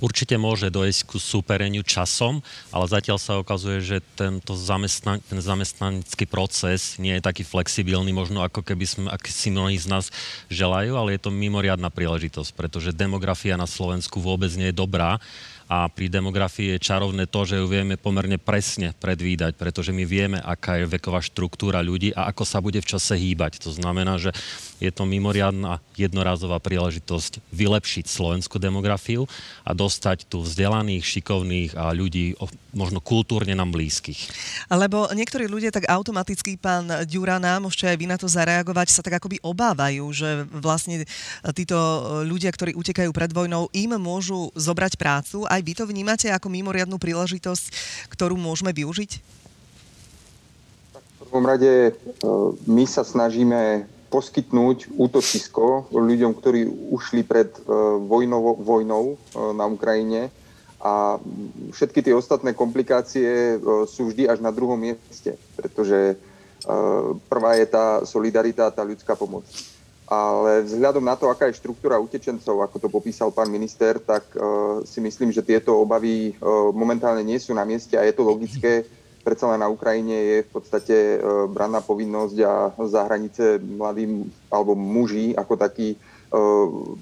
Určite 0.00 0.40
môže 0.40 0.72
dojsť 0.72 1.00
ku 1.04 1.20
súpereniu 1.20 1.84
časom, 1.84 2.40
ale 2.72 2.88
zatiaľ 2.88 3.20
sa 3.20 3.36
ukazuje, 3.36 3.84
že 3.84 3.96
tento 4.16 4.56
zamestnan- 4.56 5.20
ten 5.28 5.38
zamestnanecký 5.38 6.24
proces 6.24 6.96
nie 6.96 7.20
je 7.20 7.22
taký 7.22 7.44
flexibilný, 7.44 8.10
možno 8.10 8.40
ako 8.40 8.64
keby 8.64 8.84
sme, 8.88 9.06
ak 9.12 9.28
si 9.28 9.52
mnohí 9.52 9.76
z 9.76 9.92
nás 9.92 10.08
želajú, 10.48 10.96
ale 10.96 11.20
je 11.20 11.28
to 11.28 11.30
mimoriadná 11.30 11.92
príležitosť, 11.92 12.56
pretože 12.56 12.96
demografia 12.96 13.60
na 13.60 13.68
Slovensku 13.68 14.18
vôbec 14.18 14.48
nie 14.56 14.72
je 14.72 14.80
dobrá 14.80 15.20
a 15.70 15.86
pri 15.86 16.10
demografii 16.10 16.74
je 16.74 16.82
čarovné 16.82 17.30
to, 17.30 17.46
že 17.46 17.62
ju 17.62 17.70
vieme 17.70 17.94
pomerne 17.94 18.42
presne 18.42 18.90
predvídať, 18.98 19.54
pretože 19.54 19.94
my 19.94 20.02
vieme, 20.02 20.42
aká 20.42 20.82
je 20.82 20.90
veková 20.90 21.22
štruktúra 21.22 21.78
ľudí 21.78 22.10
a 22.10 22.26
ako 22.26 22.42
sa 22.42 22.58
bude 22.58 22.82
v 22.82 22.90
čase 22.90 23.14
hýbať. 23.14 23.62
To 23.62 23.70
znamená, 23.70 24.18
že 24.18 24.34
je 24.82 24.90
to 24.90 25.06
mimoriadná 25.06 25.78
jednorazová 25.94 26.58
príležitosť 26.58 27.38
vylepšiť 27.54 28.04
slovenskú 28.10 28.58
demografiu 28.58 29.30
a 29.62 29.70
dostať 29.70 30.26
tu 30.26 30.42
vzdelaných, 30.42 31.06
šikovných 31.06 31.78
a 31.78 31.94
ľudí 31.94 32.34
možno 32.74 32.98
kultúrne 32.98 33.54
nám 33.54 33.70
blízkych. 33.70 34.26
Lebo 34.72 35.06
niektorí 35.14 35.46
ľudia 35.46 35.70
tak 35.70 35.86
automaticky, 35.86 36.58
pán 36.58 37.06
Ďurana, 37.06 37.62
môžete 37.62 37.92
aj 37.92 37.96
vy 38.00 38.06
na 38.08 38.16
to 38.18 38.26
zareagovať, 38.26 38.90
sa 38.90 39.04
tak 39.04 39.22
akoby 39.22 39.38
obávajú, 39.44 40.04
že 40.10 40.48
vlastne 40.50 41.04
títo 41.54 41.76
ľudia, 42.24 42.50
ktorí 42.50 42.74
utekajú 42.74 43.10
pred 43.14 43.30
vojnou, 43.30 43.70
im 43.76 43.94
môžu 44.00 44.48
zobrať 44.56 44.96
prácu. 44.96 45.44
Aj 45.44 45.59
vy 45.60 45.72
to 45.76 45.84
vnímate 45.84 46.28
ako 46.28 46.52
mimoriadnú 46.52 46.96
príležitosť, 46.96 47.64
ktorú 48.12 48.36
môžeme 48.36 48.72
využiť? 48.74 49.10
V 51.20 51.24
prvom 51.28 51.46
rade 51.46 51.72
e, 51.88 51.92
my 52.66 52.84
sa 52.90 53.06
snažíme 53.06 53.86
poskytnúť 54.10 54.90
útočisko 54.98 55.94
ľuďom, 55.94 56.34
ktorí 56.34 56.66
ušli 56.66 57.22
pred 57.22 57.54
e, 57.54 57.60
vojnou, 58.02 58.58
vojnou 58.58 59.14
e, 59.14 59.16
na 59.54 59.70
Ukrajine 59.70 60.34
a 60.80 61.20
všetky 61.76 62.00
tie 62.00 62.16
ostatné 62.16 62.56
komplikácie 62.56 63.60
sú 63.84 64.08
vždy 64.08 64.32
až 64.32 64.40
na 64.40 64.48
druhom 64.48 64.80
mieste, 64.80 65.36
pretože 65.52 66.16
prvá 67.28 67.60
je 67.60 67.68
tá 67.68 68.00
solidarita, 68.08 68.72
tá 68.72 68.80
ľudská 68.80 69.12
pomoc. 69.12 69.44
Ale 70.10 70.66
vzhľadom 70.66 71.06
na 71.06 71.14
to, 71.14 71.30
aká 71.30 71.46
je 71.46 71.62
štruktúra 71.62 71.94
utečencov, 72.02 72.66
ako 72.66 72.82
to 72.82 72.88
popísal 72.90 73.30
pán 73.30 73.46
minister, 73.46 73.94
tak 74.02 74.26
uh, 74.34 74.82
si 74.82 74.98
myslím, 74.98 75.30
že 75.30 75.46
tieto 75.46 75.78
obavy 75.78 76.34
uh, 76.34 76.74
momentálne 76.74 77.22
nie 77.22 77.38
sú 77.38 77.54
na 77.54 77.62
mieste 77.62 77.94
a 77.94 78.02
je 78.02 78.18
to 78.18 78.26
logické. 78.26 78.82
Predsa 79.22 79.54
len 79.54 79.62
na 79.62 79.70
Ukrajine 79.70 80.18
je 80.18 80.38
v 80.42 80.50
podstate 80.50 80.96
uh, 81.14 81.46
branná 81.46 81.78
povinnosť 81.78 82.36
a 82.42 82.74
za 82.90 83.06
hranice 83.06 83.62
mladí 83.62 84.26
alebo 84.50 84.74
muži 84.74 85.38
ako 85.38 85.54
takí 85.54 85.94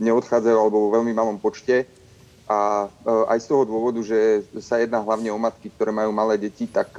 neodchádzajú 0.00 0.56
alebo 0.56 0.88
vo 0.88 0.92
veľmi 0.97 1.12
malom 1.12 1.37
počte. 1.37 1.85
A 2.49 2.88
aj 3.28 3.44
z 3.44 3.47
toho 3.52 3.68
dôvodu, 3.68 4.00
že 4.00 4.40
sa 4.56 4.80
jedná 4.80 5.04
hlavne 5.04 5.28
o 5.28 5.37
matky, 5.37 5.68
ktoré 5.68 5.92
majú 5.92 6.16
malé 6.16 6.40
deti, 6.40 6.64
tak 6.64 6.97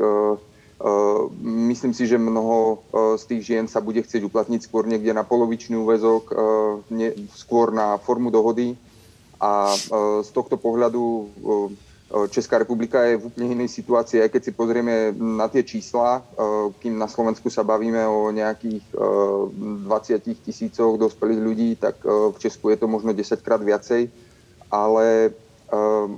myslím 1.44 1.92
si, 1.92 2.08
že 2.08 2.16
mnoho 2.16 2.80
eh, 2.80 3.18
z 3.20 3.24
tých 3.28 3.42
žien 3.44 3.66
sa 3.68 3.84
bude 3.84 4.00
chcieť 4.00 4.24
uplatniť 4.24 4.64
skôr 4.64 4.88
niekde 4.88 5.12
na 5.12 5.28
polovičný 5.28 5.76
úvezok, 5.76 6.24
eh, 6.32 7.16
skôr 7.36 7.76
na 7.76 8.00
formu 8.00 8.32
dohody. 8.32 8.80
A 9.40 9.72
z 10.20 10.36
tohto 10.36 10.60
pohľadu 10.60 11.32
Česká 12.28 12.60
republika 12.60 13.08
je 13.08 13.16
v 13.16 13.32
úplne 13.32 13.56
inej 13.56 13.72
situácii, 13.72 14.20
aj 14.20 14.36
keď 14.36 14.42
si 14.44 14.52
pozrieme 14.52 15.16
na 15.16 15.48
tie 15.48 15.64
čísla, 15.64 16.20
kým 16.84 17.00
na 17.00 17.08
Slovensku 17.08 17.48
sa 17.48 17.64
bavíme 17.64 18.04
o 18.04 18.36
nejakých 18.36 18.84
20 19.00 20.44
tisícoch 20.44 21.00
dospelých 21.00 21.40
ľudí, 21.40 21.70
tak 21.80 22.04
v 22.04 22.36
Česku 22.36 22.76
je 22.76 22.84
to 22.84 22.92
možno 22.92 23.16
10 23.16 23.40
krát 23.40 23.64
viacej. 23.64 24.12
Ale 24.68 25.32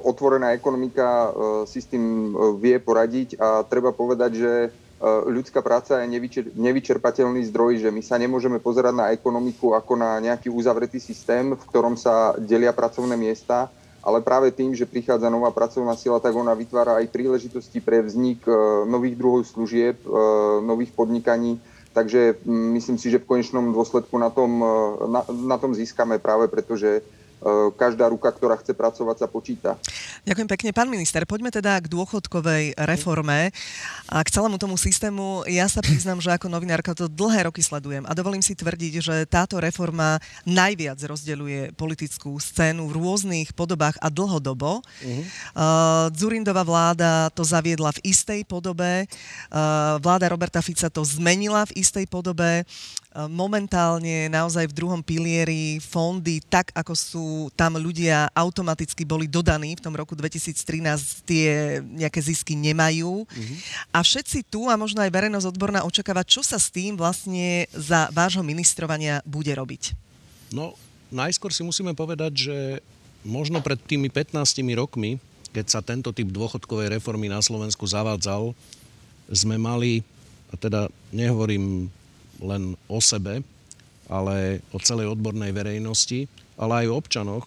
otvorená 0.04 0.56
ekonomika 0.56 1.28
ehm, 1.28 1.34
si 1.68 1.80
s 1.84 1.88
tým 1.88 2.04
ehm, 2.04 2.58
vie 2.60 2.78
poradiť 2.80 3.40
a 3.40 3.64
treba 3.68 3.92
povedať, 3.92 4.32
že 4.36 4.54
ľudská 5.02 5.66
práca 5.66 5.98
je 6.06 6.30
nevyčerpateľný 6.54 7.42
zdroj, 7.50 7.82
že 7.82 7.90
my 7.90 8.06
sa 8.06 8.22
nemôžeme 8.22 8.62
pozerať 8.62 8.94
na 8.94 9.10
ekonomiku 9.10 9.74
ako 9.74 9.98
na 9.98 10.22
nejaký 10.22 10.54
uzavretý 10.54 11.02
systém, 11.02 11.58
v 11.58 11.64
ktorom 11.74 11.98
sa 11.98 12.38
delia 12.38 12.70
pracovné 12.70 13.18
miesta, 13.18 13.74
ale 14.06 14.22
práve 14.22 14.54
tým, 14.54 14.78
že 14.78 14.86
prichádza 14.86 15.26
nová 15.34 15.50
pracovná 15.50 15.98
sila, 15.98 16.22
tak 16.22 16.38
ona 16.38 16.54
vytvára 16.54 17.02
aj 17.02 17.10
príležitosti 17.10 17.82
pre 17.82 18.06
vznik 18.06 18.46
nových 18.86 19.18
druhov 19.18 19.42
služieb, 19.50 20.06
nových 20.62 20.94
podnikaní, 20.94 21.58
Takže 21.92 22.40
myslím 22.46 22.96
si, 22.96 23.12
že 23.12 23.20
v 23.20 23.28
konečnom 23.28 23.76
dôsledku 23.76 24.16
na 24.16 24.32
tom, 24.32 24.64
na, 25.12 25.28
na 25.28 25.58
tom 25.60 25.76
získame 25.76 26.24
práve 26.24 26.48
preto, 26.48 26.80
že 26.80 27.04
E, 27.04 27.21
každá 27.74 28.06
ruka, 28.08 28.30
ktorá 28.30 28.58
chce 28.62 28.78
pracovať, 28.78 29.16
sa 29.18 29.28
počíta. 29.28 29.74
Ďakujem 30.22 30.50
pekne. 30.50 30.70
Pán 30.78 30.90
minister, 30.94 31.26
poďme 31.26 31.50
teda 31.50 31.82
k 31.82 31.90
dôchodkovej 31.90 32.78
reforme 32.86 33.50
a 34.06 34.22
k 34.22 34.30
celému 34.30 34.62
tomu 34.62 34.78
systému. 34.78 35.50
Ja 35.50 35.66
sa 35.66 35.82
priznám, 35.82 36.22
že 36.22 36.30
ako 36.30 36.54
novinárka 36.54 36.94
to 36.94 37.10
dlhé 37.10 37.50
roky 37.50 37.66
sledujem 37.66 38.06
a 38.06 38.14
dovolím 38.14 38.46
si 38.46 38.54
tvrdiť, 38.54 38.94
že 39.02 39.16
táto 39.26 39.58
reforma 39.58 40.22
najviac 40.46 41.02
rozdeľuje 41.02 41.74
politickú 41.74 42.38
scénu 42.38 42.86
v 42.86 42.96
rôznych 43.02 43.58
podobách 43.58 43.98
a 43.98 44.14
dlhodobo. 44.14 44.86
Uh-huh. 44.86 45.24
Uh, 45.58 46.08
Zurindová 46.14 46.62
vláda 46.62 47.34
to 47.34 47.42
zaviedla 47.42 47.90
v 47.98 48.14
istej 48.14 48.46
podobe, 48.46 49.10
uh, 49.10 49.98
vláda 49.98 50.30
Roberta 50.30 50.62
Fica 50.62 50.94
to 50.94 51.02
zmenila 51.02 51.66
v 51.66 51.82
istej 51.82 52.06
podobe. 52.06 52.64
Uh, 53.12 53.28
momentálne 53.28 54.32
naozaj 54.32 54.72
v 54.72 54.78
druhom 54.78 55.04
pilieri 55.04 55.84
fondy, 55.84 56.40
tak 56.40 56.72
ako 56.72 56.94
sú 56.96 57.28
tam 57.60 57.76
ľudia 57.76 58.32
automaticky 58.32 59.04
boli 59.04 59.28
dodaní 59.28 59.76
v 59.76 59.84
tom 59.84 59.92
roku 59.92 60.16
2013, 60.16 61.28
tie 61.28 61.84
nejaké 61.84 62.24
zisky 62.24 62.56
nemajú. 62.56 63.28
Uh-huh. 63.28 63.56
A 63.92 64.00
všetci 64.00 64.48
tu, 64.48 64.72
a 64.72 64.80
možno 64.80 65.04
aj 65.04 65.12
verejnosť 65.12 65.44
odborná, 65.44 65.84
očakáva, 65.84 66.24
čo 66.24 66.40
sa 66.40 66.56
s 66.56 66.72
tým 66.72 66.96
vlastne 66.96 67.68
za 67.76 68.08
vášho 68.16 68.48
ministrovania 68.48 69.20
bude 69.28 69.52
robiť. 69.52 69.92
No, 70.56 70.80
najskôr 71.12 71.52
si 71.52 71.68
musíme 71.68 71.92
povedať, 71.92 72.48
že 72.48 72.58
možno 73.28 73.60
pred 73.60 73.78
tými 73.78 74.08
15 74.08 74.40
rokmi, 74.80 75.20
keď 75.52 75.66
sa 75.68 75.84
tento 75.84 76.16
typ 76.16 76.32
dôchodkovej 76.32 76.96
reformy 76.96 77.28
na 77.28 77.44
Slovensku 77.44 77.84
zavádzal, 77.84 78.56
sme 79.28 79.60
mali, 79.60 80.00
a 80.48 80.56
teda 80.56 80.88
nehovorím 81.12 81.92
len 82.42 82.76
o 82.90 83.00
sebe, 83.00 83.46
ale 84.12 84.60
o 84.76 84.78
celej 84.82 85.16
odbornej 85.16 85.56
verejnosti, 85.56 86.28
ale 86.60 86.84
aj 86.84 86.86
o 86.92 86.98
občanoch, 87.00 87.46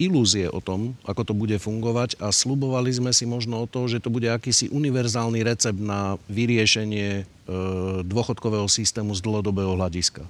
ilúzie 0.00 0.48
o 0.48 0.64
tom, 0.64 0.96
ako 1.04 1.28
to 1.28 1.34
bude 1.36 1.56
fungovať 1.60 2.16
a 2.24 2.32
slubovali 2.32 2.88
sme 2.88 3.12
si 3.12 3.28
možno 3.28 3.60
o 3.60 3.66
to, 3.68 3.84
že 3.84 4.00
to 4.00 4.08
bude 4.08 4.24
akýsi 4.24 4.72
univerzálny 4.72 5.44
recept 5.44 5.76
na 5.76 6.16
vyriešenie 6.32 7.08
e, 7.20 7.24
dôchodkového 8.08 8.64
systému 8.64 9.12
z 9.12 9.20
dlhodobého 9.20 9.76
hľadiska. 9.76 10.24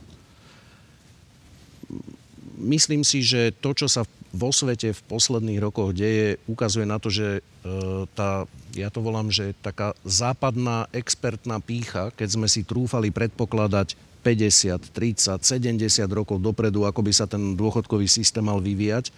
Myslím 2.60 3.02
si, 3.02 3.24
že 3.24 3.56
to, 3.56 3.72
čo 3.72 3.88
sa 3.88 4.04
vo 4.30 4.54
svete 4.54 4.94
v 4.94 5.00
posledných 5.10 5.58
rokoch 5.58 5.90
deje, 5.90 6.38
ukazuje 6.46 6.86
na 6.86 7.02
to, 7.02 7.10
že 7.10 7.40
e, 7.40 8.06
tá, 8.14 8.46
ja 8.76 8.92
to 8.92 9.02
volám, 9.02 9.32
že 9.32 9.56
taká 9.58 9.96
západná 10.06 10.86
expertná 10.94 11.58
pícha, 11.58 12.14
keď 12.14 12.28
sme 12.38 12.46
si 12.46 12.62
trúfali 12.62 13.10
predpokladať 13.10 13.98
50, 14.22 14.92
30, 14.92 15.40
70 15.42 15.80
rokov 16.12 16.38
dopredu, 16.38 16.84
ako 16.84 17.00
by 17.00 17.12
sa 17.16 17.26
ten 17.26 17.56
dôchodkový 17.56 18.06
systém 18.06 18.44
mal 18.44 18.60
vyvíjať. 18.60 19.10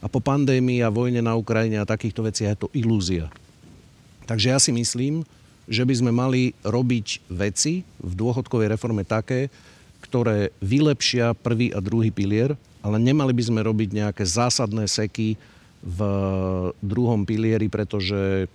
A 0.00 0.08
po 0.08 0.20
pandémii 0.20 0.80
a 0.80 0.92
vojne 0.92 1.20
na 1.20 1.36
Ukrajine 1.36 1.80
a 1.80 1.88
takýchto 1.88 2.24
veciach 2.24 2.56
je 2.56 2.60
to 2.66 2.72
ilúzia. 2.72 3.28
Takže 4.26 4.46
ja 4.50 4.58
si 4.58 4.72
myslím, 4.74 5.22
že 5.66 5.82
by 5.86 5.94
sme 5.94 6.12
mali 6.14 6.54
robiť 6.62 7.26
veci 7.30 7.86
v 8.00 8.12
dôchodkovej 8.16 8.74
reforme 8.74 9.02
také, 9.06 9.52
ktoré 10.02 10.54
vylepšia 10.62 11.34
prvý 11.34 11.74
a 11.74 11.82
druhý 11.82 12.14
pilier, 12.14 12.54
ale 12.86 13.02
nemali 13.02 13.34
by 13.34 13.42
sme 13.42 13.60
robiť 13.66 13.90
nejaké 13.90 14.22
zásadné 14.22 14.86
seky 14.86 15.34
v 15.82 16.00
druhom 16.78 17.26
pilieri, 17.26 17.66
pretože 17.66 18.46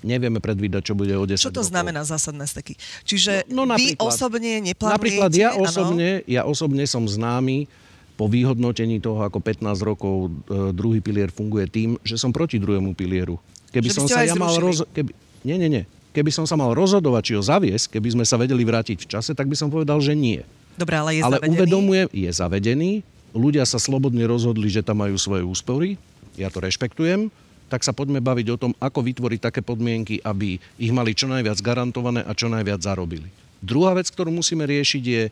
nevieme 0.00 0.40
predvídať, 0.40 0.92
čo 0.92 0.94
bude 0.96 1.12
o 1.12 1.24
10 1.28 1.36
Čo 1.36 1.52
to 1.52 1.60
rokov. 1.60 1.72
znamená 1.72 2.00
zásadné 2.08 2.48
steky? 2.48 2.80
Čiže 3.04 3.48
no, 3.52 3.68
no 3.68 3.76
vy 3.76 3.96
osobne 4.00 4.64
neplánujete? 4.64 4.96
Napríklad 4.96 5.30
ja 5.36 5.50
osobne, 5.52 6.24
ja 6.24 6.42
osobne 6.48 6.84
som 6.88 7.04
známy 7.04 7.68
po 8.16 8.32
vyhodnotení 8.32 8.96
toho, 8.96 9.20
ako 9.28 9.44
15 9.44 9.76
rokov 9.84 10.32
e, 10.48 10.72
druhý 10.72 11.04
pilier 11.04 11.28
funguje 11.28 11.68
tým, 11.68 12.00
že 12.00 12.16
som 12.16 12.32
proti 12.32 12.56
druhému 12.56 12.96
pilieru. 12.96 13.36
Keby 13.68 13.92
som 13.92 14.08
sa 14.08 14.24
ja 14.24 14.32
mal 14.32 14.56
roz... 14.56 14.88
Keby... 14.96 15.12
Nie, 15.44 15.60
nie, 15.60 15.68
nie. 15.68 15.84
Keby 16.16 16.32
som 16.32 16.48
sa 16.48 16.56
mal 16.56 16.72
rozhodovať, 16.72 17.22
či 17.28 17.32
ho 17.36 17.44
zaviesť, 17.44 18.00
keby 18.00 18.16
sme 18.16 18.24
sa 18.24 18.40
vedeli 18.40 18.64
vrátiť 18.64 19.04
v 19.04 19.08
čase, 19.12 19.36
tak 19.36 19.52
by 19.52 19.56
som 19.56 19.68
povedal, 19.68 20.00
že 20.00 20.16
nie. 20.16 20.40
Dobre, 20.80 20.96
ale 20.96 21.20
je 21.20 21.22
ale 21.28 21.36
zavedený? 21.36 21.56
uvedomujem, 21.60 22.06
je 22.08 22.30
zavedený. 22.32 22.92
Ľudia 23.36 23.68
sa 23.68 23.76
slobodne 23.76 24.24
rozhodli, 24.24 24.72
že 24.72 24.80
tam 24.80 25.04
majú 25.04 25.20
svoje 25.20 25.44
úspory. 25.44 26.00
Ja 26.40 26.48
to 26.48 26.64
rešpektujem 26.64 27.28
tak 27.66 27.82
sa 27.82 27.90
poďme 27.90 28.22
baviť 28.22 28.46
o 28.54 28.60
tom, 28.60 28.72
ako 28.78 29.02
vytvoriť 29.02 29.40
také 29.42 29.60
podmienky, 29.62 30.22
aby 30.22 30.62
ich 30.78 30.94
mali 30.94 31.18
čo 31.18 31.26
najviac 31.26 31.58
garantované 31.58 32.22
a 32.22 32.30
čo 32.30 32.46
najviac 32.46 32.78
zarobili. 32.78 33.26
Druhá 33.58 33.98
vec, 33.98 34.06
ktorú 34.06 34.30
musíme 34.30 34.62
riešiť, 34.62 35.02
je 35.02 35.24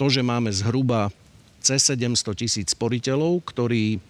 to, 0.00 0.06
že 0.08 0.24
máme 0.24 0.48
zhruba 0.48 1.12
cez 1.60 1.84
700 1.84 2.40
tisíc 2.40 2.72
sporiteľov, 2.72 3.44
ktorí 3.44 4.00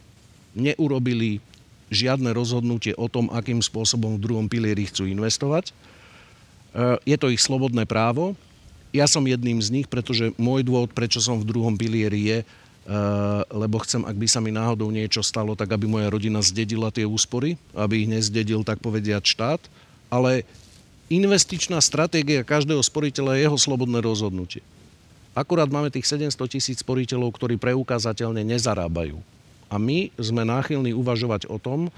neurobili 0.55 1.43
žiadne 1.89 2.31
rozhodnutie 2.37 2.95
o 2.95 3.09
tom, 3.11 3.33
akým 3.33 3.59
spôsobom 3.59 4.17
v 4.17 4.23
druhom 4.23 4.47
pilieri 4.47 4.87
chcú 4.87 5.09
investovať. 5.09 5.73
E, 5.73 7.01
je 7.09 7.17
to 7.17 7.33
ich 7.33 7.41
slobodné 7.41 7.89
právo. 7.89 8.37
Ja 8.93 9.09
som 9.09 9.25
jedným 9.25 9.59
z 9.65 9.73
nich, 9.73 9.87
pretože 9.89 10.37
môj 10.37 10.63
dôvod, 10.63 10.93
prečo 10.93 11.19
som 11.19 11.41
v 11.41 11.49
druhom 11.49 11.75
pilieri 11.75 12.21
je, 12.29 12.39
lebo 13.53 13.77
chcem, 13.85 14.01
ak 14.01 14.17
by 14.17 14.27
sa 14.27 14.41
mi 14.41 14.49
náhodou 14.49 14.89
niečo 14.89 15.21
stalo, 15.21 15.53
tak 15.53 15.69
aby 15.77 15.85
moja 15.85 16.09
rodina 16.09 16.41
zdedila 16.41 16.89
tie 16.89 17.05
úspory, 17.05 17.61
aby 17.77 18.05
ich 18.05 18.09
nezdedil, 18.09 18.65
tak 18.65 18.81
povediať, 18.81 19.23
štát. 19.29 19.61
Ale 20.09 20.49
investičná 21.13 21.77
stratégia 21.85 22.41
každého 22.41 22.81
sporiteľa 22.81 23.37
je 23.37 23.45
jeho 23.45 23.59
slobodné 23.61 24.01
rozhodnutie. 24.01 24.65
Akurát 25.37 25.69
máme 25.69 25.93
tých 25.93 26.09
700 26.09 26.35
tisíc 26.49 26.81
sporiteľov, 26.81 27.37
ktorí 27.37 27.61
preukázateľne 27.61 28.41
nezarábajú. 28.43 29.21
A 29.69 29.77
my 29.77 30.09
sme 30.17 30.49
náchylní 30.49 30.97
uvažovať 30.97 31.45
o 31.53 31.61
tom, 31.61 31.93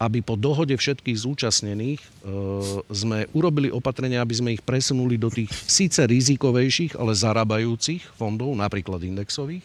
aby 0.00 0.24
po 0.24 0.32
dohode 0.32 0.72
všetkých 0.72 1.20
zúčastnených 1.20 2.00
e, 2.00 2.08
sme 2.88 3.28
urobili 3.36 3.68
opatrenia, 3.68 4.24
aby 4.24 4.32
sme 4.32 4.50
ich 4.56 4.64
presunuli 4.64 5.20
do 5.20 5.28
tých 5.28 5.52
síce 5.68 6.00
rizikovejších, 6.08 6.96
ale 6.96 7.12
zarábajúcich 7.12 8.16
fondov, 8.16 8.56
napríklad 8.56 9.04
indexových, 9.04 9.60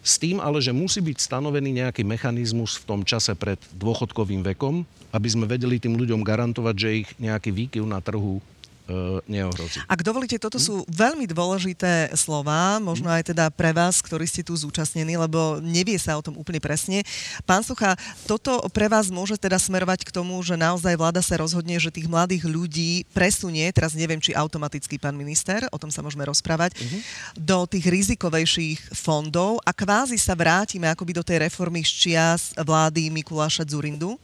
s 0.00 0.16
tým 0.16 0.40
ale, 0.40 0.64
že 0.64 0.72
musí 0.72 1.04
byť 1.04 1.16
stanovený 1.20 1.84
nejaký 1.84 2.02
mechanizmus 2.04 2.80
v 2.80 2.86
tom 2.88 3.00
čase 3.04 3.36
pred 3.36 3.60
dôchodkovým 3.76 4.40
vekom, 4.56 4.88
aby 5.12 5.28
sme 5.28 5.44
vedeli 5.44 5.76
tým 5.76 5.98
ľuďom 6.00 6.24
garantovať, 6.24 6.74
že 6.76 6.98
ich 7.04 7.08
nejaký 7.20 7.50
výkyv 7.52 7.84
na 7.84 8.00
trhu 8.00 8.40
neohrozí. 9.26 9.80
Ak 9.86 10.00
dovolíte, 10.02 10.36
toto 10.36 10.58
sú 10.58 10.82
veľmi 10.90 11.26
dôležité 11.30 12.12
slova, 12.18 12.82
možno 12.82 13.08
aj 13.10 13.32
teda 13.34 13.48
pre 13.52 13.70
vás, 13.70 14.02
ktorí 14.02 14.26
ste 14.26 14.42
tu 14.42 14.54
zúčastnení, 14.56 15.16
lebo 15.16 15.62
nevie 15.62 15.96
sa 15.96 16.18
o 16.18 16.24
tom 16.24 16.36
úplne 16.36 16.58
presne. 16.58 17.02
Pán 17.44 17.62
Sucha, 17.62 17.94
toto 18.24 18.60
pre 18.70 18.90
vás 18.90 19.08
môže 19.08 19.36
teda 19.38 19.56
smerovať 19.58 20.06
k 20.06 20.14
tomu, 20.14 20.38
že 20.42 20.58
naozaj 20.58 20.94
vláda 20.96 21.22
sa 21.22 21.38
rozhodne, 21.40 21.76
že 21.78 21.94
tých 21.94 22.10
mladých 22.10 22.46
ľudí 22.46 23.04
presunie, 23.10 23.66
teraz 23.74 23.94
neviem, 23.96 24.18
či 24.18 24.36
automaticky 24.36 24.96
pán 24.96 25.16
minister, 25.16 25.66
o 25.70 25.78
tom 25.78 25.92
sa 25.92 26.00
môžeme 26.00 26.24
rozprávať, 26.26 26.76
uh-huh. 26.76 27.00
do 27.36 27.58
tých 27.68 27.86
rizikovejších 27.86 28.94
fondov 28.94 29.62
a 29.64 29.70
kvázi 29.74 30.16
sa 30.16 30.34
vrátime 30.34 30.88
akoby 30.88 31.12
do 31.16 31.24
tej 31.26 31.46
reformy 31.46 31.82
z 31.84 31.92
čias 31.92 32.42
vlády 32.56 33.12
Mikuláša 33.12 33.66
Zurindu? 33.66 34.18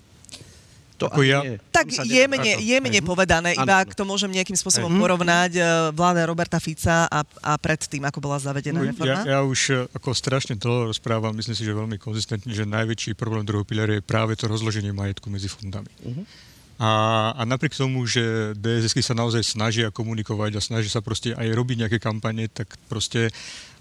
To 0.96 1.12
ako 1.12 1.20
ja, 1.28 1.44
tak 1.68 1.92
jemne, 1.92 2.56
jemne 2.56 3.00
povedané, 3.04 3.52
iba 3.52 3.84
ak 3.84 3.92
to 3.92 4.08
môžem 4.08 4.32
nejakým 4.32 4.56
spôsobom 4.56 4.88
uh-huh. 4.88 5.02
porovnať 5.04 5.52
e, 5.52 5.60
vláda 5.92 6.24
Roberta 6.24 6.56
Fica 6.56 7.04
a, 7.04 7.20
a 7.20 7.52
predtým, 7.60 8.00
ako 8.08 8.18
bola 8.24 8.40
zavedená 8.40 8.80
no, 8.80 8.88
reforma? 8.88 9.20
Ja, 9.28 9.36
ja 9.36 9.38
už 9.44 9.60
e, 9.70 9.74
ako 9.92 10.16
strašne 10.16 10.56
dlho 10.56 10.88
rozprávam, 10.88 11.36
myslím 11.36 11.52
si, 11.52 11.68
že 11.68 11.76
veľmi 11.76 12.00
konzistentne, 12.00 12.48
že 12.48 12.64
najväčší 12.64 13.12
problém 13.12 13.44
druhého 13.44 13.68
piliera 13.68 13.92
je 13.92 14.00
práve 14.00 14.40
to 14.40 14.48
rozloženie 14.48 14.96
majetku 14.96 15.28
medzi 15.28 15.52
fondami. 15.52 15.92
Uh-huh. 16.00 16.24
A, 16.76 17.32
a 17.32 17.42
napriek 17.48 17.72
tomu, 17.72 18.04
že 18.04 18.52
DSS 18.56 19.12
sa 19.12 19.16
naozaj 19.16 19.40
snažia 19.44 19.88
komunikovať 19.88 20.56
a 20.56 20.64
snažia 20.64 20.92
sa 20.92 21.00
proste 21.00 21.32
aj 21.32 21.48
robiť 21.56 21.76
nejaké 21.84 21.98
kampane, 22.00 22.52
tak 22.52 22.72
proste 22.88 23.32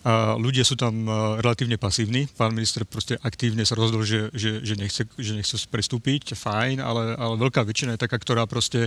a 0.06 0.38
ľudia 0.38 0.62
sú 0.62 0.78
tam 0.78 1.10
relatívne 1.42 1.82
pasívni. 1.82 2.30
Pán 2.38 2.54
minister 2.54 2.86
proste 2.86 3.18
aktívne 3.26 3.66
sa 3.66 3.74
rozhodol, 3.74 4.06
že, 4.06 4.30
že, 4.38 4.62
že, 4.62 4.78
nechce, 4.78 5.02
že 5.18 5.34
nechce 5.34 5.58
prestúpiť, 5.66 6.38
fajn, 6.38 6.78
ale, 6.78 7.18
ale 7.18 7.34
veľká 7.42 7.66
väčšina 7.66 7.98
je 7.98 8.04
taká, 8.06 8.22
ktorá 8.22 8.46
proste 8.46 8.86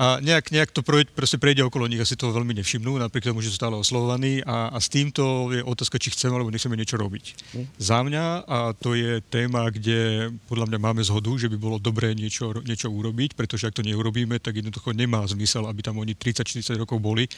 a 0.00 0.16
nejak, 0.24 0.48
nejak 0.48 0.72
to 0.72 0.80
projde, 0.80 1.12
proste 1.12 1.36
prejde 1.36 1.60
okolo 1.60 1.84
nich, 1.84 2.00
asi 2.00 2.16
to 2.16 2.32
veľmi 2.32 2.56
nevšimnú, 2.56 2.96
napriek 2.96 3.28
tomu, 3.28 3.44
že 3.44 3.52
sú 3.52 3.60
stále 3.60 3.76
oslovovaní 3.76 4.40
a, 4.48 4.72
a 4.72 4.78
s 4.80 4.88
týmto 4.88 5.52
je 5.52 5.60
otázka, 5.60 6.00
či 6.00 6.16
chceme 6.16 6.40
alebo 6.40 6.48
nechceme 6.48 6.72
niečo 6.72 6.96
robiť. 6.96 7.24
Mm. 7.52 7.66
Za 7.76 8.00
mňa, 8.00 8.24
a 8.48 8.58
to 8.72 8.96
je 8.96 9.20
téma, 9.28 9.68
kde 9.68 10.32
podľa 10.48 10.72
mňa 10.72 10.78
máme 10.80 11.04
zhodu, 11.04 11.36
že 11.36 11.52
by 11.52 11.60
bolo 11.60 11.76
dobré 11.76 12.16
niečo, 12.16 12.56
niečo 12.64 12.88
urobiť, 12.88 13.36
pretože 13.36 13.68
ak 13.68 13.76
to 13.76 13.84
neurobíme, 13.84 14.40
tak 14.40 14.64
jednoducho 14.64 14.96
nemá 14.96 15.20
zmysel, 15.28 15.68
aby 15.68 15.84
tam 15.84 16.00
oni 16.00 16.16
30-40 16.16 16.80
rokov 16.80 16.96
boli 16.96 17.28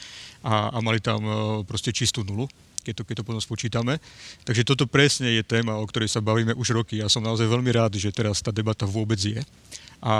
a, 0.47 0.71
a 0.71 0.79
mali 0.79 1.03
tam 1.03 1.19
proste 1.67 1.91
čistú 1.91 2.23
nulu 2.23 2.47
keď 2.83 2.99
to, 2.99 3.03
keď 3.07 3.15
to 3.23 3.27
potom 3.31 3.39
spočítame. 3.39 3.95
Takže 4.43 4.67
toto 4.67 4.83
presne 4.85 5.31
je 5.31 5.41
téma, 5.41 5.79
o 5.79 5.87
ktorej 5.87 6.11
sa 6.11 6.19
bavíme 6.19 6.51
už 6.51 6.75
roky. 6.75 6.99
Ja 6.99 7.07
som 7.07 7.23
naozaj 7.23 7.47
veľmi 7.47 7.71
rád, 7.71 7.95
že 7.95 8.11
teraz 8.11 8.43
tá 8.43 8.51
debata 8.51 8.83
vôbec 8.83 9.17
je. 9.17 9.39
A, 10.03 10.15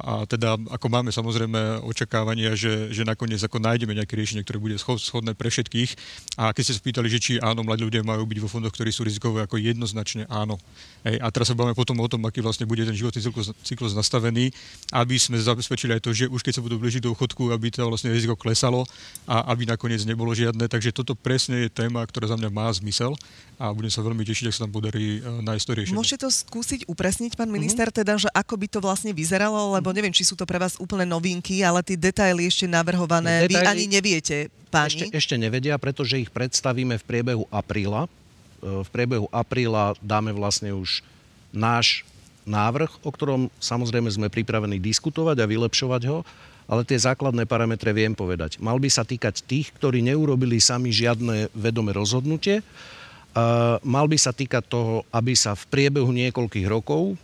a 0.00 0.12
teda 0.24 0.56
ako 0.72 0.86
máme 0.88 1.12
samozrejme 1.12 1.84
očakávania, 1.84 2.56
že, 2.56 2.88
že 2.88 3.04
nakoniec 3.04 3.36
ako 3.44 3.60
nájdeme 3.60 3.92
nejaké 3.92 4.16
riešenie, 4.16 4.40
ktoré 4.40 4.56
bude 4.56 4.80
schodné 4.80 5.36
pre 5.36 5.52
všetkých. 5.52 5.92
A 6.40 6.56
keď 6.56 6.62
ste 6.64 6.74
spýtali, 6.80 7.12
že 7.12 7.20
či 7.20 7.32
áno, 7.36 7.60
mladí 7.60 7.84
ľudia 7.84 8.00
majú 8.00 8.24
byť 8.24 8.38
vo 8.40 8.48
fondoch, 8.48 8.72
ktorí 8.72 8.88
sú 8.88 9.04
rizikové, 9.04 9.44
ako 9.44 9.60
jednoznačne 9.60 10.24
áno. 10.32 10.56
Hej, 11.04 11.20
a 11.20 11.28
teraz 11.28 11.52
sa 11.52 11.54
bavíme 11.54 11.76
potom 11.76 12.00
o 12.00 12.08
tom, 12.08 12.24
aký 12.24 12.40
vlastne 12.40 12.64
bude 12.64 12.80
ten 12.88 12.96
životný 12.96 13.20
cyklus, 13.20 13.52
cyklus 13.60 13.92
nastavený, 13.92 14.56
aby 14.96 15.20
sme 15.20 15.36
zabezpečili 15.36 16.00
aj 16.00 16.08
to, 16.08 16.16
že 16.16 16.32
už 16.32 16.40
keď 16.40 16.56
sa 16.56 16.62
budú 16.64 16.80
blížiť 16.80 17.04
do 17.04 17.12
chodku, 17.12 17.52
aby 17.52 17.68
to 17.68 17.84
vlastne 17.84 18.08
riziko 18.16 18.40
klesalo 18.40 18.88
a 19.28 19.52
aby 19.52 19.68
nakoniec 19.68 20.00
nebolo 20.08 20.32
žiadne. 20.32 20.64
Takže 20.64 20.96
toto 20.96 21.12
presne 21.12 21.68
je 21.68 21.76
téma, 21.76 22.00
ktorá 22.08 22.32
za 22.32 22.40
mňa 22.40 22.48
má 22.48 22.72
zmysel 22.72 23.12
a 23.56 23.72
budem 23.72 23.88
sa 23.88 24.04
veľmi 24.04 24.20
tešiť, 24.20 24.48
ak 24.48 24.54
sa 24.56 24.62
tam 24.68 24.72
podarí 24.72 25.20
e, 25.20 25.44
nájsť 25.44 25.64
to 25.64 25.72
riešenie. 25.72 25.96
Môžete 25.96 26.24
to 26.24 26.28
skúsiť 26.28 26.80
upresniť, 26.92 27.40
pán 27.40 27.48
minister, 27.48 27.88
uh-huh. 27.88 28.00
teda, 28.04 28.20
že 28.20 28.28
ako 28.32 28.60
by 28.60 28.66
to 28.68 28.78
vlastne 28.84 29.16
vyzeralo, 29.16 29.25
lebo 29.32 29.88
neviem, 29.90 30.14
či 30.14 30.22
sú 30.22 30.38
to 30.38 30.46
pre 30.46 30.60
vás 30.60 30.78
úplne 30.78 31.08
novinky, 31.08 31.64
ale 31.64 31.82
tie 31.82 31.98
detaily 31.98 32.46
ešte 32.46 32.68
navrhované, 32.70 33.46
detaily 33.46 33.50
vy 33.50 33.56
ani 33.66 33.84
neviete, 33.90 34.36
páni. 34.70 35.08
Ešte, 35.08 35.16
ešte 35.16 35.34
nevedia, 35.40 35.74
pretože 35.80 36.20
ich 36.20 36.30
predstavíme 36.30 37.00
v 37.00 37.04
priebehu 37.04 37.44
apríla. 37.48 38.06
E, 38.06 38.10
v 38.84 38.88
priebehu 38.92 39.26
apríla 39.32 39.96
dáme 40.04 40.30
vlastne 40.36 40.76
už 40.76 41.00
náš 41.50 42.04
návrh, 42.46 43.02
o 43.02 43.10
ktorom 43.10 43.50
samozrejme 43.58 44.06
sme 44.12 44.28
pripravení 44.30 44.78
diskutovať 44.78 45.42
a 45.42 45.50
vylepšovať 45.50 46.02
ho, 46.06 46.22
ale 46.66 46.82
tie 46.82 46.98
základné 46.98 47.46
parametre 47.46 47.90
viem 47.94 48.14
povedať. 48.14 48.58
Mal 48.58 48.78
by 48.78 48.90
sa 48.90 49.06
týkať 49.06 49.42
tých, 49.46 49.70
ktorí 49.74 50.02
neurobili 50.02 50.58
sami 50.58 50.90
žiadne 50.90 51.50
vedomé 51.54 51.94
rozhodnutie, 51.94 52.62
mal 53.84 54.06
by 54.08 54.16
sa 54.16 54.32
týkať 54.32 54.64
toho, 54.66 55.04
aby 55.12 55.36
sa 55.36 55.52
v 55.52 55.64
priebehu 55.68 56.08
niekoľkých 56.08 56.66
rokov, 56.66 57.20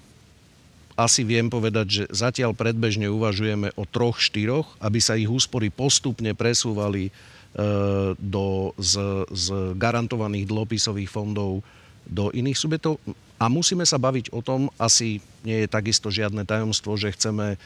asi 0.97 1.25
viem 1.25 1.49
povedať, 1.49 1.87
že 1.89 2.05
zatiaľ 2.13 2.53
predbežne 2.53 3.09
uvažujeme 3.09 3.73
o 3.77 3.85
troch, 3.89 4.21
štyroch, 4.21 4.77
aby 4.79 4.99
sa 5.01 5.17
ich 5.17 5.29
úspory 5.29 5.73
postupne 5.73 6.37
presúvali 6.37 7.09
e, 7.09 7.13
do, 8.17 8.77
z, 8.77 9.25
z 9.33 9.47
garantovaných 9.81 10.49
dlhopisových 10.49 11.09
fondov 11.09 11.65
do 12.05 12.29
iných 12.35 12.59
subjektov. 12.59 13.01
A 13.41 13.49
musíme 13.51 13.83
sa 13.89 13.99
baviť 13.99 14.31
o 14.31 14.45
tom, 14.45 14.71
asi 14.79 15.19
nie 15.43 15.65
je 15.65 15.69
takisto 15.69 16.13
žiadne 16.13 16.47
tajomstvo, 16.47 16.95
že 16.95 17.11
chceme 17.17 17.55
e, 17.55 17.59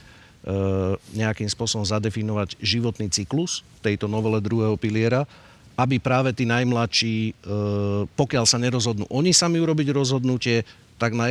nejakým 1.13 1.51
spôsobom 1.51 1.85
zadefinovať 1.85 2.57
životný 2.63 3.11
cyklus 3.13 3.67
tejto 3.85 4.09
novele 4.09 4.41
druhého 4.41 4.79
piliera, 4.79 5.29
aby 5.77 6.01
práve 6.01 6.33
tí 6.33 6.49
najmladší, 6.49 7.17
e, 7.29 7.33
pokiaľ 8.17 8.45
sa 8.49 8.57
nerozhodnú 8.57 9.05
oni 9.13 9.37
sami 9.37 9.61
urobiť 9.61 9.93
rozhodnutie, 9.93 10.65
tak 10.97 11.13
na 11.13 11.29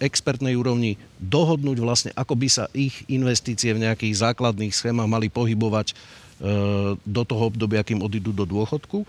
expertnej 0.00 0.56
úrovni 0.56 0.96
dohodnúť 1.20 1.78
vlastne, 1.80 2.10
ako 2.16 2.34
by 2.40 2.48
sa 2.48 2.64
ich 2.72 3.04
investície 3.08 3.76
v 3.76 3.84
nejakých 3.84 4.32
základných 4.32 4.72
schémach 4.72 5.08
mali 5.08 5.28
pohybovať 5.28 5.92
e, 5.92 5.94
do 6.96 7.22
toho 7.28 7.52
obdobia, 7.52 7.84
kým 7.84 8.00
odídu 8.00 8.32
do 8.32 8.48
dôchodku. 8.48 9.04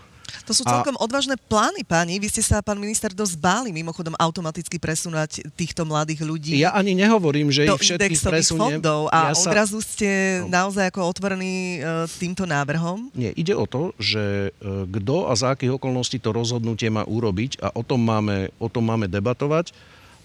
To 0.46 0.52
sú 0.52 0.62
celkom 0.66 0.94
a... 0.96 1.00
odvážne 1.02 1.36
plány, 1.36 1.82
páni. 1.86 2.18
Vy 2.18 2.28
ste 2.30 2.42
sa, 2.42 2.62
pán 2.62 2.78
minister, 2.78 3.10
dosť 3.14 3.36
báli 3.38 3.70
mimochodom 3.70 4.14
automaticky 4.18 4.80
presunúť 4.80 5.46
týchto 5.54 5.86
mladých 5.86 6.26
ľudí. 6.26 6.54
Ja 6.58 6.74
ani 6.74 6.94
nehovorím, 6.94 7.50
že 7.54 7.66
ich 7.66 7.70
všetkých 7.70 8.20
presuniem. 8.20 8.80
fondov 8.80 9.10
a 9.10 9.30
ja 9.30 9.38
sa... 9.38 9.50
odrazu 9.50 9.78
ste 9.82 10.42
no. 10.42 10.50
naozaj 10.50 10.90
ako 10.90 11.00
otvorení 11.10 11.80
uh, 11.80 12.04
týmto 12.06 12.44
návrhom? 12.46 13.10
Nie, 13.14 13.30
ide 13.34 13.54
o 13.54 13.66
to, 13.66 13.94
že 13.98 14.50
uh, 14.50 14.86
kto 14.86 15.30
a 15.30 15.32
za 15.38 15.54
akých 15.54 15.78
okolností 15.78 16.18
to 16.18 16.34
rozhodnutie 16.34 16.90
má 16.90 17.06
urobiť 17.06 17.62
a 17.62 17.74
o 17.74 17.82
tom 17.86 18.02
máme, 18.02 18.50
o 18.58 18.68
tom 18.70 18.86
máme 18.86 19.06
debatovať. 19.06 19.74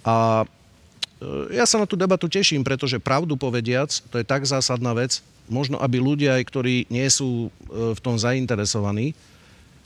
A 0.05 0.45
uh, 0.45 1.53
ja 1.53 1.65
sa 1.65 1.81
na 1.81 1.89
tú 1.89 1.97
debatu 1.97 2.29
teším, 2.29 2.61
pretože 2.61 3.01
pravdu 3.01 3.37
povediac, 3.37 3.89
to 4.09 4.21
je 4.21 4.25
tak 4.25 4.45
zásadná 4.45 4.93
vec, 4.93 5.21
možno 5.45 5.77
aby 5.77 6.01
ľudia, 6.01 6.41
aj 6.41 6.43
ktorí 6.49 6.75
nie 6.89 7.05
sú 7.05 7.53
v 7.69 7.99
tom 8.01 8.17
zainteresovaní, 8.17 9.13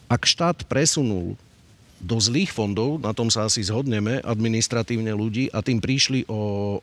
ak 0.09 0.25
štát 0.25 0.57
presunul 0.65 1.37
do 2.01 2.17
zlých 2.17 2.49
fondov, 2.49 2.97
na 2.99 3.13
tom 3.13 3.29
sa 3.29 3.45
asi 3.45 3.61
zhodneme, 3.61 4.25
administratívne 4.25 5.13
ľudí 5.13 5.53
a 5.53 5.61
tým 5.61 5.77
prišli 5.77 6.25
o 6.25 6.81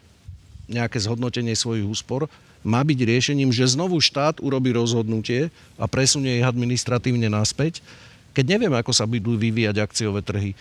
nejaké 0.70 1.02
zhodnotenie 1.02 1.58
svojich 1.58 1.84
úspor, 1.84 2.30
má 2.66 2.82
byť 2.82 2.98
riešením, 3.02 3.50
že 3.54 3.66
znovu 3.66 3.98
štát 4.02 4.42
urobí 4.42 4.74
rozhodnutie 4.74 5.50
a 5.78 5.84
presunie 5.86 6.42
ich 6.42 6.46
administratívne 6.46 7.30
naspäť, 7.30 7.82
keď 8.34 8.58
nevieme, 8.58 8.76
ako 8.76 8.92
sa 8.92 9.06
budú 9.08 9.38
vyvíjať 9.38 9.76
akciové 9.80 10.20
trhy. 10.20 10.52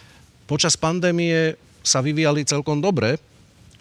Počas 0.46 0.78
pandémie 0.78 1.58
sa 1.82 2.00
vyvíjali 2.00 2.46
celkom 2.46 2.80
dobre, 2.80 3.18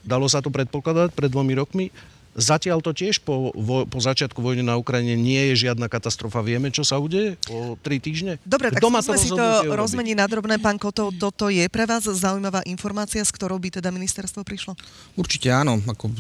dalo 0.04 0.28
sa 0.28 0.40
to 0.40 0.48
predpokladať 0.52 1.12
pred 1.12 1.30
dvomi 1.32 1.52
rokmi, 1.56 1.86
Zatiaľ 2.34 2.82
to 2.82 2.90
tiež 2.90 3.22
po, 3.22 3.54
vo, 3.54 3.86
po 3.86 3.98
začiatku 4.02 4.42
vojny 4.42 4.66
na 4.66 4.74
Ukrajine 4.74 5.14
nie 5.14 5.54
je 5.54 5.70
žiadna 5.70 5.86
katastrofa. 5.86 6.42
Vieme, 6.42 6.74
čo 6.74 6.82
sa 6.82 6.98
udeje 6.98 7.38
o 7.46 7.78
tri 7.78 8.02
týždne? 8.02 8.42
Dobre, 8.42 8.74
Kto 8.74 8.90
tak 8.90 9.06
sme 9.06 9.16
si 9.22 9.30
to 9.30 9.46
rozmeniť 9.70 10.16
na 10.18 10.26
drobné. 10.26 10.58
Pán 10.58 10.76
Kotov, 10.76 11.14
toto 11.14 11.46
je 11.46 11.62
pre 11.70 11.86
vás 11.86 12.02
zaujímavá 12.02 12.66
informácia, 12.66 13.22
s 13.22 13.30
ktorou 13.30 13.56
by 13.62 13.78
teda 13.78 13.94
ministerstvo 13.94 14.42
prišlo? 14.42 14.74
Určite 15.14 15.54
áno. 15.54 15.78
Ako 15.86 16.10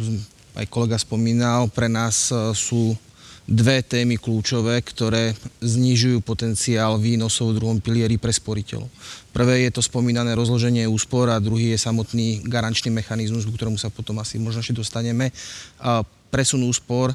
aj 0.54 0.66
kolega 0.70 0.94
spomínal, 0.94 1.66
pre 1.66 1.90
nás 1.90 2.30
e, 2.30 2.54
sú 2.54 2.94
dve 3.44 3.84
témy 3.84 4.16
kľúčové, 4.16 4.80
ktoré 4.80 5.36
znižujú 5.60 6.24
potenciál 6.24 6.96
výnosov 6.96 7.52
v 7.52 7.56
druhom 7.60 7.78
pilieri 7.78 8.16
pre 8.16 8.32
sporiteľov. 8.32 8.88
Prvé 9.36 9.68
je 9.68 9.76
to 9.76 9.84
spomínané 9.84 10.32
rozloženie 10.32 10.88
úspor 10.88 11.28
a 11.28 11.36
druhý 11.36 11.76
je 11.76 11.84
samotný 11.84 12.40
garančný 12.48 12.88
mechanizmus, 12.88 13.44
k 13.44 13.52
ktorému 13.52 13.76
sa 13.76 13.92
potom 13.92 14.16
asi 14.20 14.40
možno 14.40 14.64
ešte 14.64 14.80
dostaneme. 14.80 15.28
Presun 16.32 16.64
úspor 16.64 17.12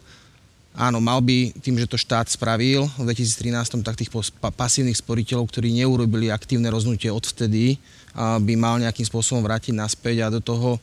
Áno, 0.78 1.02
mal 1.02 1.20
by 1.20 1.60
tým, 1.60 1.82
že 1.82 1.90
to 1.90 1.98
štát 1.98 2.30
spravil 2.30 2.86
v 2.96 3.12
2013, 3.12 3.82
tak 3.82 3.98
tých 4.00 4.14
pasívnych 4.40 4.96
sporiteľov, 4.96 5.50
ktorí 5.50 5.74
neurobili 5.74 6.30
aktívne 6.30 6.70
rozhodnutie 6.70 7.10
odvtedy, 7.10 7.82
by 8.16 8.54
mal 8.56 8.78
nejakým 8.78 9.04
spôsobom 9.04 9.42
vrátiť 9.42 9.74
naspäť 9.74 10.30
a 10.30 10.34
do 10.34 10.40
toho 10.40 10.78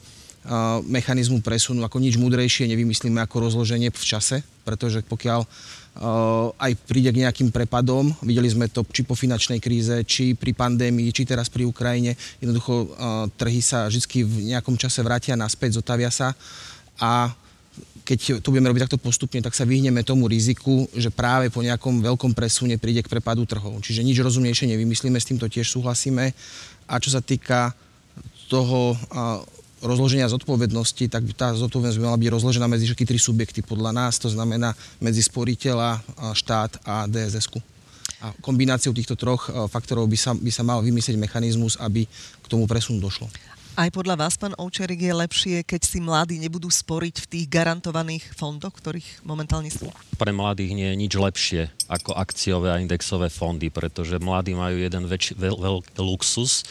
mechanizmu 0.87 1.43
presunu 1.43 1.83
ako 1.83 1.99
nič 1.99 2.15
múdrejšie 2.17 2.71
nevymyslíme 2.71 3.19
ako 3.19 3.51
rozloženie 3.51 3.91
v 3.91 4.05
čase, 4.07 4.47
pretože 4.63 5.03
pokiaľ 5.03 5.43
aj 6.61 6.73
príde 6.85 7.09
k 7.09 7.25
nejakým 7.25 7.49
prepadom, 7.49 8.13
videli 8.21 8.53
sme 8.53 8.69
to 8.69 8.85
či 8.93 9.01
po 9.03 9.17
finančnej 9.17 9.59
kríze, 9.59 10.05
či 10.05 10.37
pri 10.37 10.53
pandémii, 10.53 11.09
či 11.09 11.25
teraz 11.25 11.49
pri 11.49 11.65
Ukrajine, 11.65 12.15
jednoducho 12.39 12.93
trhy 13.41 13.65
sa 13.65 13.89
vždy 13.89 14.23
v 14.23 14.55
nejakom 14.55 14.77
čase 14.77 15.01
vrátia 15.01 15.35
naspäť, 15.35 15.81
zotavia 15.81 16.13
sa 16.13 16.37
a 17.01 17.33
keď 18.07 18.39
to 18.39 18.55
budeme 18.55 18.71
robiť 18.71 18.87
takto 18.87 19.03
postupne, 19.03 19.43
tak 19.43 19.51
sa 19.51 19.67
vyhneme 19.67 20.07
tomu 20.07 20.31
riziku, 20.31 20.87
že 20.95 21.11
práve 21.11 21.51
po 21.51 21.59
nejakom 21.59 21.99
veľkom 22.07 22.39
presune 22.39 22.79
príde 22.79 23.03
k 23.03 23.11
prepadu 23.11 23.43
trhov. 23.51 23.83
Čiže 23.83 24.07
nič 24.07 24.23
rozumnejšie 24.23 24.71
nevymyslíme, 24.71 25.19
s 25.19 25.27
týmto 25.27 25.51
tiež 25.51 25.67
súhlasíme. 25.67 26.31
A 26.87 27.03
čo 27.03 27.11
sa 27.11 27.19
týka 27.19 27.75
toho 28.47 28.95
rozloženia 29.87 30.29
zodpovednosti, 30.29 31.07
tak 31.07 31.23
tá 31.39 31.55
zodpovednosť 31.55 31.99
by 31.99 32.05
mala 32.05 32.19
byť 32.19 32.31
rozložená 32.35 32.67
medzi 32.67 32.91
všetky 32.91 33.07
tri 33.07 33.19
subjekty 33.19 33.61
podľa 33.63 33.95
nás, 33.95 34.19
to 34.19 34.29
znamená 34.29 34.75
medzi 34.99 35.23
sporiteľa, 35.23 36.03
štát 36.35 36.83
a 36.83 37.07
DSS-ku. 37.07 37.63
A 38.25 38.33
kombináciou 38.41 38.97
týchto 38.97 39.13
troch 39.13 39.53
e, 39.53 39.69
faktorov 39.69 40.09
by 40.09 40.17
sa, 40.17 40.33
by 40.33 40.49
sa 40.49 40.65
mal 40.65 40.81
vymyslieť 40.81 41.21
mechanizmus, 41.21 41.77
aby 41.77 42.09
k 42.41 42.47
tomu 42.49 42.65
presunu 42.65 42.97
došlo. 42.97 43.29
Aj 43.77 43.93
podľa 43.93 44.17
vás, 44.17 44.41
pán 44.41 44.57
Ovčerik, 44.57 45.05
je 45.05 45.13
lepšie, 45.13 45.57
keď 45.61 45.85
si 45.85 46.01
mladí 46.01 46.41
nebudú 46.41 46.73
sporiť 46.73 47.21
v 47.21 47.27
tých 47.29 47.45
garantovaných 47.45 48.25
fondoch, 48.33 48.73
ktorých 48.73 49.21
momentálne 49.21 49.69
sú? 49.69 49.93
Pre 50.17 50.33
mladých 50.33 50.73
nie 50.73 50.89
je 50.89 50.97
nič 50.97 51.13
lepšie 51.13 51.76
ako 51.87 52.19
akciové 52.19 52.75
a 52.75 52.81
indexové 52.83 53.31
fondy, 53.31 53.71
pretože 53.71 54.19
mladí 54.19 54.55
majú 54.55 54.77
jeden 54.79 55.07
väč- 55.07 55.39
veľ, 55.39 55.57
veľký 55.59 55.99
luxus 56.03 56.67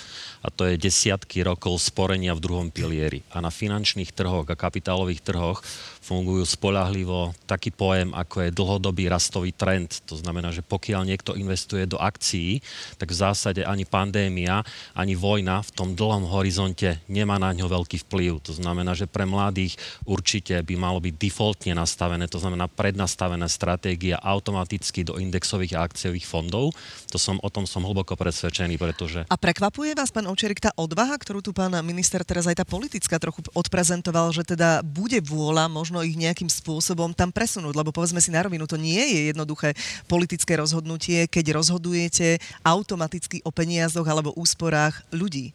a 0.46 0.54
to 0.54 0.70
je 0.70 0.78
desiatky 0.78 1.42
rokov 1.42 1.82
sporenia 1.82 2.38
v 2.38 2.44
druhom 2.46 2.70
pilieri. 2.70 3.26
A 3.34 3.42
na 3.42 3.50
finančných 3.50 4.14
trhoch 4.14 4.46
a 4.46 4.54
kapitálových 4.54 5.26
trhoch 5.26 5.66
fungujú 6.06 6.46
spolahlivo 6.46 7.34
taký 7.50 7.74
pojem, 7.74 8.14
ako 8.14 8.46
je 8.46 8.54
dlhodobý 8.54 9.10
rastový 9.10 9.50
trend. 9.50 10.06
To 10.06 10.14
znamená, 10.14 10.54
že 10.54 10.62
pokiaľ 10.62 11.02
niekto 11.02 11.34
investuje 11.34 11.90
do 11.90 11.98
akcií, 11.98 12.62
tak 13.02 13.10
v 13.10 13.18
zásade 13.18 13.66
ani 13.66 13.90
pandémia, 13.90 14.62
ani 14.94 15.18
vojna 15.18 15.66
v 15.66 15.74
tom 15.74 15.98
dlhom 15.98 16.30
horizonte 16.30 17.02
nemá 17.10 17.42
na 17.42 17.50
ňo 17.50 17.66
veľký 17.66 18.06
vplyv. 18.06 18.46
To 18.46 18.54
znamená, 18.54 18.94
že 18.94 19.10
pre 19.10 19.26
mladých 19.26 19.82
určite 20.06 20.62
by 20.62 20.78
malo 20.78 21.02
byť 21.02 21.14
defaultne 21.18 21.74
nastavené, 21.74 22.30
to 22.30 22.38
znamená 22.38 22.70
prednastavené 22.70 23.50
stratégia 23.50 24.22
automaticky 24.22 25.02
do 25.06 25.22
indexových 25.22 25.78
a 25.78 25.86
akciových 25.86 26.26
fondov. 26.26 26.74
To 27.14 27.18
som, 27.22 27.38
o 27.46 27.50
tom 27.54 27.70
som 27.70 27.86
hlboko 27.86 28.18
presvedčený, 28.18 28.76
pretože... 28.82 29.24
A 29.30 29.38
prekvapuje 29.38 29.94
vás, 29.94 30.10
pán 30.10 30.26
Ovčerik, 30.26 30.60
tá 30.60 30.74
odvaha, 30.74 31.16
ktorú 31.16 31.46
tu 31.46 31.54
pán 31.54 31.72
minister 31.86 32.26
teraz 32.26 32.50
aj 32.50 32.60
tá 32.60 32.66
politická 32.66 33.22
trochu 33.22 33.46
odprezentoval, 33.54 34.34
že 34.34 34.42
teda 34.42 34.82
bude 34.82 35.22
vôľa 35.22 35.70
možno 35.70 36.02
ich 36.02 36.18
nejakým 36.18 36.50
spôsobom 36.50 37.14
tam 37.14 37.30
presunúť, 37.30 37.78
lebo 37.78 37.94
povedzme 37.94 38.20
si 38.20 38.34
na 38.34 38.42
rovinu, 38.42 38.66
to 38.66 38.82
nie 38.82 39.00
je 39.00 39.22
jednoduché 39.30 39.78
politické 40.10 40.58
rozhodnutie, 40.58 41.30
keď 41.30 41.62
rozhodujete 41.62 42.42
automaticky 42.66 43.46
o 43.46 43.54
peniazoch 43.54 44.08
alebo 44.10 44.34
úsporách 44.34 45.06
ľudí. 45.14 45.54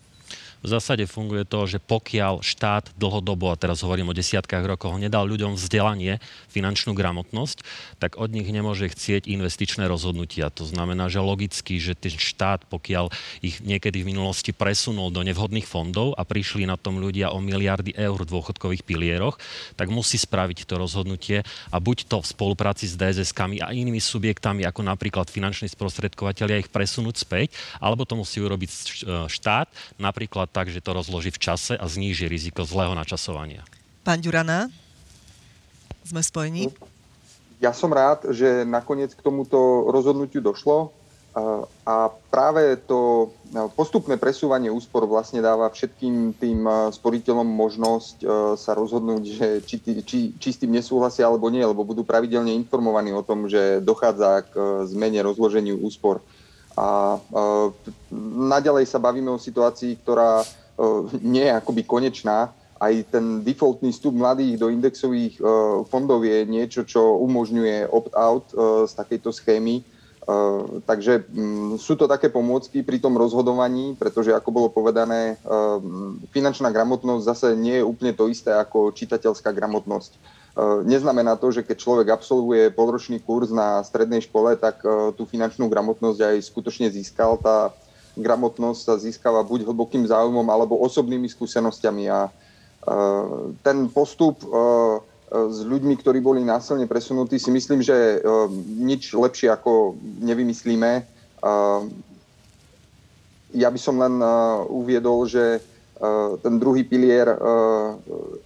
V 0.60 0.68
zásade 0.68 1.08
funguje 1.08 1.48
to, 1.48 1.64
že 1.64 1.80
pokiaľ 1.80 2.44
štát 2.44 2.92
dlhodobo, 3.00 3.48
a 3.48 3.56
teraz 3.56 3.80
hovorím 3.80 4.12
o 4.12 4.16
desiatkách 4.16 4.68
rokov, 4.68 4.92
nedal 5.00 5.24
ľuďom 5.24 5.56
vzdelanie, 5.56 6.20
finančnú 6.52 6.92
gramotnosť, 6.92 7.64
tak 7.96 8.20
od 8.20 8.28
nich 8.28 8.44
nemôže 8.44 8.92
chcieť 8.92 9.24
investičné 9.24 9.88
rozhodnutia. 9.88 10.52
To 10.52 10.68
znamená, 10.68 11.08
že 11.08 11.24
logicky, 11.24 11.80
že 11.80 11.96
ten 11.96 12.12
štát, 12.12 12.68
pokiaľ 12.68 13.08
ich 13.40 13.64
niekedy 13.64 14.04
v 14.04 14.12
minulosti 14.12 14.52
presunul 14.52 15.08
do 15.08 15.24
nevhodných 15.24 15.64
fondov 15.64 16.12
a 16.20 16.28
prišli 16.28 16.68
na 16.68 16.76
tom 16.76 17.00
ľudia 17.00 17.32
o 17.32 17.40
miliardy 17.40 17.96
eur 17.96 18.20
v 18.20 18.28
dôchodkových 18.28 18.84
pilieroch, 18.84 19.40
tak 19.80 19.88
musí 19.88 20.20
spraviť 20.20 20.68
to 20.68 20.76
rozhodnutie 20.76 21.40
a 21.72 21.76
buď 21.80 22.04
to 22.04 22.20
v 22.20 22.30
spolupráci 22.36 22.84
s 22.84 23.00
DSS-kami 23.00 23.64
a 23.64 23.72
inými 23.72 24.02
subjektami, 24.02 24.68
ako 24.68 24.84
napríklad 24.84 25.32
finanční 25.32 25.72
sprostredkovateľia, 25.72 26.60
ich 26.60 26.68
presunúť 26.68 27.16
späť, 27.16 27.56
alebo 27.80 28.04
to 28.04 28.20
musí 28.20 28.44
urobiť 28.44 28.70
štát, 29.24 29.72
napríklad 29.96 30.49
tak, 30.50 30.68
že 30.68 30.82
to 30.82 30.92
rozloží 30.92 31.30
v 31.30 31.42
čase 31.42 31.74
a 31.78 31.86
zníži 31.86 32.26
riziko 32.26 32.66
zlého 32.66 32.94
načasovania. 32.94 33.62
Pán 34.02 34.18
Ďurana, 34.20 34.70
sme 36.06 36.20
spojení? 36.24 36.70
Ja 37.60 37.76
som 37.76 37.92
rád, 37.92 38.32
že 38.32 38.64
nakoniec 38.64 39.12
k 39.12 39.20
tomuto 39.20 39.86
rozhodnutiu 39.92 40.40
došlo 40.40 40.96
a 41.86 42.10
práve 42.32 42.74
to 42.90 43.30
postupné 43.78 44.18
presúvanie 44.18 44.66
úspor 44.66 45.06
vlastne 45.06 45.38
dáva 45.38 45.70
všetkým 45.70 46.34
tým 46.34 46.66
sporiteľom 46.90 47.46
možnosť 47.46 48.16
sa 48.58 48.74
rozhodnúť, 48.74 49.22
že 49.30 49.48
či, 49.62 49.76
či, 50.02 50.18
či 50.34 50.48
s 50.50 50.58
tým 50.58 50.74
nesúhlasia 50.74 51.30
alebo 51.30 51.46
nie, 51.46 51.62
lebo 51.62 51.86
budú 51.86 52.02
pravidelne 52.02 52.50
informovaní 52.58 53.14
o 53.14 53.22
tom, 53.22 53.46
že 53.46 53.78
dochádza 53.78 54.42
k 54.50 54.54
zmene 54.90 55.22
rozloženiu 55.22 55.78
úspor. 55.78 56.18
A 56.78 57.18
naďalej 58.46 58.87
sa 58.87 59.02
bavíme 59.02 59.30
o 59.30 59.40
situácii, 59.40 59.98
ktorá 60.02 60.42
nie 61.20 61.44
je 61.44 61.56
akoby 61.56 61.83
konečná. 61.85 62.54
Aj 62.80 62.94
ten 63.12 63.44
defaultný 63.44 63.92
vstup 63.92 64.16
mladých 64.16 64.56
do 64.56 64.72
indexových 64.72 65.37
fondov 65.92 66.24
je 66.24 66.48
niečo, 66.48 66.88
čo 66.88 67.20
umožňuje 67.20 67.92
opt-out 67.92 68.48
z 68.88 68.92
takejto 68.96 69.30
schémy. 69.37 69.85
Takže 70.88 71.28
sú 71.76 71.98
to 71.98 72.09
také 72.09 72.33
pomôcky 72.33 72.80
pri 72.80 72.96
tom 73.02 73.18
rozhodovaní, 73.18 73.98
pretože 74.00 74.33
ako 74.33 74.48
bolo 74.48 74.68
povedané, 74.72 75.37
finančná 76.33 76.72
gramotnosť 76.72 77.24
zase 77.24 77.46
nie 77.52 77.83
je 77.83 77.85
úplne 77.85 78.16
to 78.16 78.30
isté 78.33 78.54
ako 78.54 78.94
čitateľská 78.94 79.52
gramotnosť 79.52 80.16
E, 80.16 80.39
neznamená 80.84 81.38
to, 81.38 81.54
že 81.54 81.64
keď 81.64 81.76
človek 81.78 82.08
absolvuje 82.10 82.74
polročný 82.74 83.22
kurz 83.22 83.54
na 83.54 83.80
strednej 83.86 84.20
škole, 84.24 84.58
tak 84.58 84.82
e, 84.82 85.14
tú 85.14 85.24
finančnú 85.24 85.70
gramotnosť 85.70 86.20
aj 86.20 86.36
skutočne 86.50 86.86
získal. 86.90 87.38
Tá 87.40 87.70
gramotnosť 88.18 88.80
sa 88.80 88.94
získava 88.98 89.40
buď 89.46 89.64
hlbokým 89.70 90.04
záujmom 90.04 90.44
alebo 90.50 90.80
osobnými 90.82 91.30
skúsenosťami. 91.30 92.04
A 92.10 92.26
e, 92.26 92.30
ten 93.62 93.88
postup 93.88 94.42
s 95.30 95.62
ľuďmi, 95.62 95.94
ktorí 96.02 96.18
boli 96.18 96.42
násilne 96.42 96.90
presunutí, 96.90 97.38
si 97.38 97.54
myslím, 97.54 97.86
že 97.86 98.18
nič 98.66 99.14
lepšie 99.14 99.46
ako 99.54 99.94
nevymyslíme. 100.26 101.06
Ja 103.54 103.68
by 103.70 103.78
som 103.78 104.02
len 104.02 104.18
uviedol, 104.66 105.30
že 105.30 105.62
ten 106.42 106.58
druhý 106.58 106.82
pilier, 106.82 107.30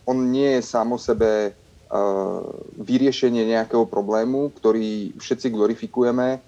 on 0.05 0.29
nie 0.29 0.61
je 0.61 0.69
sám 0.69 0.93
o 0.93 1.01
sebe 1.01 1.57
vyriešenie 2.81 3.47
nejakého 3.49 3.87
problému, 3.87 4.51
ktorý 4.57 5.15
všetci 5.17 5.49
glorifikujeme. 5.53 6.43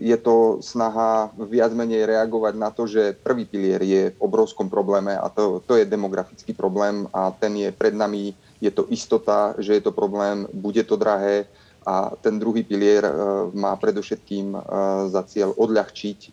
Je 0.00 0.16
to 0.16 0.64
snaha 0.64 1.28
viac 1.36 1.68
menej 1.76 2.08
reagovať 2.08 2.54
na 2.56 2.72
to, 2.72 2.88
že 2.88 3.12
prvý 3.20 3.44
pilier 3.44 3.82
je 3.84 4.02
v 4.16 4.18
obrovskom 4.22 4.72
probléme 4.72 5.12
a 5.12 5.28
to, 5.28 5.60
to 5.60 5.76
je 5.76 5.84
demografický 5.84 6.56
problém 6.56 7.04
a 7.12 7.28
ten 7.36 7.52
je 7.52 7.68
pred 7.68 7.92
nami, 7.92 8.32
je 8.64 8.72
to 8.72 8.88
istota, 8.88 9.52
že 9.60 9.76
je 9.76 9.82
to 9.84 9.92
problém, 9.92 10.48
bude 10.56 10.80
to 10.88 10.96
drahé, 10.96 11.44
a 11.86 12.10
ten 12.18 12.34
druhý 12.34 12.66
pilier 12.66 13.06
e, 13.06 13.12
má 13.54 13.78
predovšetkým 13.78 14.58
e, 14.58 14.58
za 15.06 15.22
cieľ 15.22 15.54
odľahčiť 15.54 16.18
e, 16.18 16.28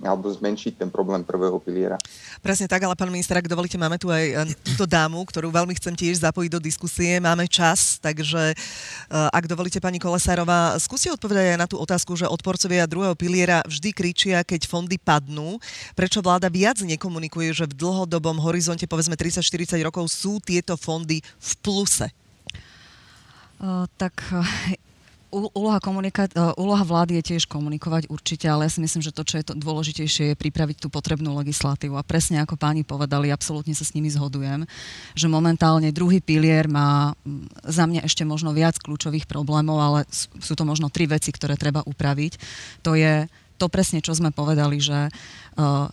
alebo 0.00 0.32
zmenšiť 0.32 0.80
ten 0.80 0.88
problém 0.88 1.20
prvého 1.20 1.60
piliera. 1.60 2.00
Presne 2.40 2.64
tak, 2.64 2.88
ale 2.88 2.96
pán 2.96 3.12
minister, 3.12 3.36
ak 3.36 3.44
dovolíte, 3.44 3.76
máme 3.76 4.00
tu 4.00 4.08
aj 4.08 4.48
túto 4.64 4.88
dámu, 4.88 5.20
ktorú 5.28 5.52
veľmi 5.52 5.76
chcem 5.76 5.92
tiež 5.92 6.24
zapojiť 6.24 6.50
do 6.56 6.60
diskusie. 6.60 7.20
Máme 7.20 7.44
čas, 7.44 8.00
takže 8.00 8.56
ak 9.08 9.44
dovolíte, 9.44 9.80
pani 9.80 10.00
Kolesárová, 10.00 10.76
skúste 10.80 11.12
odpovedať 11.12 11.56
aj 11.56 11.60
na 11.60 11.68
tú 11.68 11.76
otázku, 11.80 12.16
že 12.16 12.28
odporcovia 12.28 12.88
druhého 12.88 13.16
piliera 13.16 13.64
vždy 13.64 13.90
kričia, 13.96 14.44
keď 14.44 14.68
fondy 14.68 14.96
padnú. 15.00 15.56
Prečo 15.96 16.20
vláda 16.20 16.52
viac 16.52 16.80
nekomunikuje, 16.84 17.52
že 17.52 17.64
v 17.68 17.76
dlhodobom 17.76 18.40
horizonte, 18.44 18.84
povedzme 18.84 19.16
30-40 19.16 19.80
rokov, 19.84 20.08
sú 20.12 20.40
tieto 20.40 20.76
fondy 20.76 21.20
v 21.20 21.50
pluse? 21.64 22.08
Uh, 23.64 23.88
tak 23.96 24.20
úloha, 25.34 25.82
komunika- 25.82 26.30
e, 26.30 26.54
úloha 26.54 26.84
vlády 26.86 27.18
je 27.18 27.34
tiež 27.34 27.50
komunikovať 27.50 28.06
určite, 28.06 28.46
ale 28.46 28.66
ja 28.66 28.74
si 28.74 28.80
myslím, 28.80 29.02
že 29.02 29.14
to, 29.14 29.26
čo 29.26 29.42
je 29.42 29.44
to 29.50 29.54
dôležitejšie, 29.58 30.24
je 30.32 30.40
pripraviť 30.40 30.86
tú 30.86 30.88
potrebnú 30.88 31.34
legislatívu. 31.34 31.98
A 31.98 32.06
presne 32.06 32.38
ako 32.38 32.54
páni 32.54 32.86
povedali, 32.86 33.34
absolútne 33.34 33.74
sa 33.74 33.82
s 33.82 33.92
nimi 33.92 34.08
zhodujem, 34.08 34.64
že 35.18 35.26
momentálne 35.26 35.90
druhý 35.90 36.22
pilier 36.22 36.70
má 36.70 37.18
za 37.66 37.84
mňa 37.84 38.06
ešte 38.06 38.22
možno 38.22 38.54
viac 38.54 38.78
kľúčových 38.78 39.26
problémov, 39.26 39.78
ale 39.82 40.00
sú 40.14 40.54
to 40.54 40.62
možno 40.62 40.88
tri 40.88 41.10
veci, 41.10 41.34
ktoré 41.34 41.58
treba 41.58 41.82
upraviť. 41.82 42.38
To 42.86 42.94
je 42.94 43.26
to 43.54 43.70
presne, 43.70 44.02
čo 44.02 44.10
sme 44.18 44.34
povedali, 44.34 44.82
že 44.82 45.08
uh, 45.08 45.43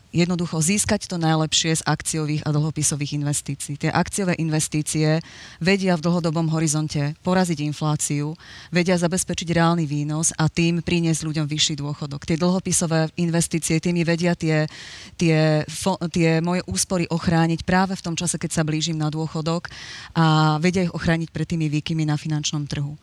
jednoducho 0.09 0.57
získať 0.57 1.05
to 1.05 1.21
najlepšie 1.21 1.77
z 1.77 1.83
akciových 1.85 2.41
a 2.45 2.49
dlhopisových 2.49 3.21
investícií. 3.21 3.77
Tie 3.77 3.93
akciové 3.93 4.33
investície 4.41 5.21
vedia 5.61 5.93
v 5.93 6.05
dlhodobom 6.05 6.49
horizonte 6.49 7.13
poraziť 7.21 7.61
infláciu, 7.69 8.33
vedia 8.73 8.97
zabezpečiť 8.97 9.47
reálny 9.53 9.85
výnos 9.85 10.33
a 10.33 10.49
tým 10.49 10.81
priniesť 10.81 11.21
ľuďom 11.29 11.45
vyšší 11.45 11.77
dôchodok. 11.77 12.25
Tie 12.25 12.41
dlhopisové 12.41 13.13
investície, 13.21 13.77
tými 13.77 14.01
vedia 14.01 14.33
tie, 14.33 14.65
tie, 15.21 15.61
tie 16.09 16.29
moje 16.41 16.65
úspory 16.65 17.05
ochrániť 17.05 17.61
práve 17.61 17.93
v 17.93 18.05
tom 18.05 18.17
čase, 18.17 18.41
keď 18.41 18.61
sa 18.61 18.67
blížim 18.67 18.97
na 18.97 19.13
dôchodok 19.13 19.69
a 20.17 20.57
vedia 20.57 20.89
ich 20.89 20.95
ochrániť 20.95 21.29
pred 21.29 21.45
tými 21.45 21.69
výkymi 21.69 22.09
na 22.09 22.17
finančnom 22.17 22.65
trhu. 22.65 22.97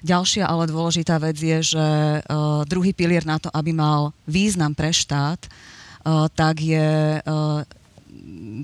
Ďalšia 0.00 0.46
ale 0.46 0.70
dôležitá 0.70 1.18
vec 1.18 1.36
je, 1.36 1.74
že 1.74 1.86
uh, 2.22 2.62
druhý 2.64 2.94
pilier 2.94 3.26
na 3.26 3.42
to, 3.42 3.50
aby 3.50 3.74
mal 3.74 4.14
význam 4.30 4.70
pre 4.70 4.94
štát, 4.94 5.50
tak 6.32 6.56
je 6.60 7.20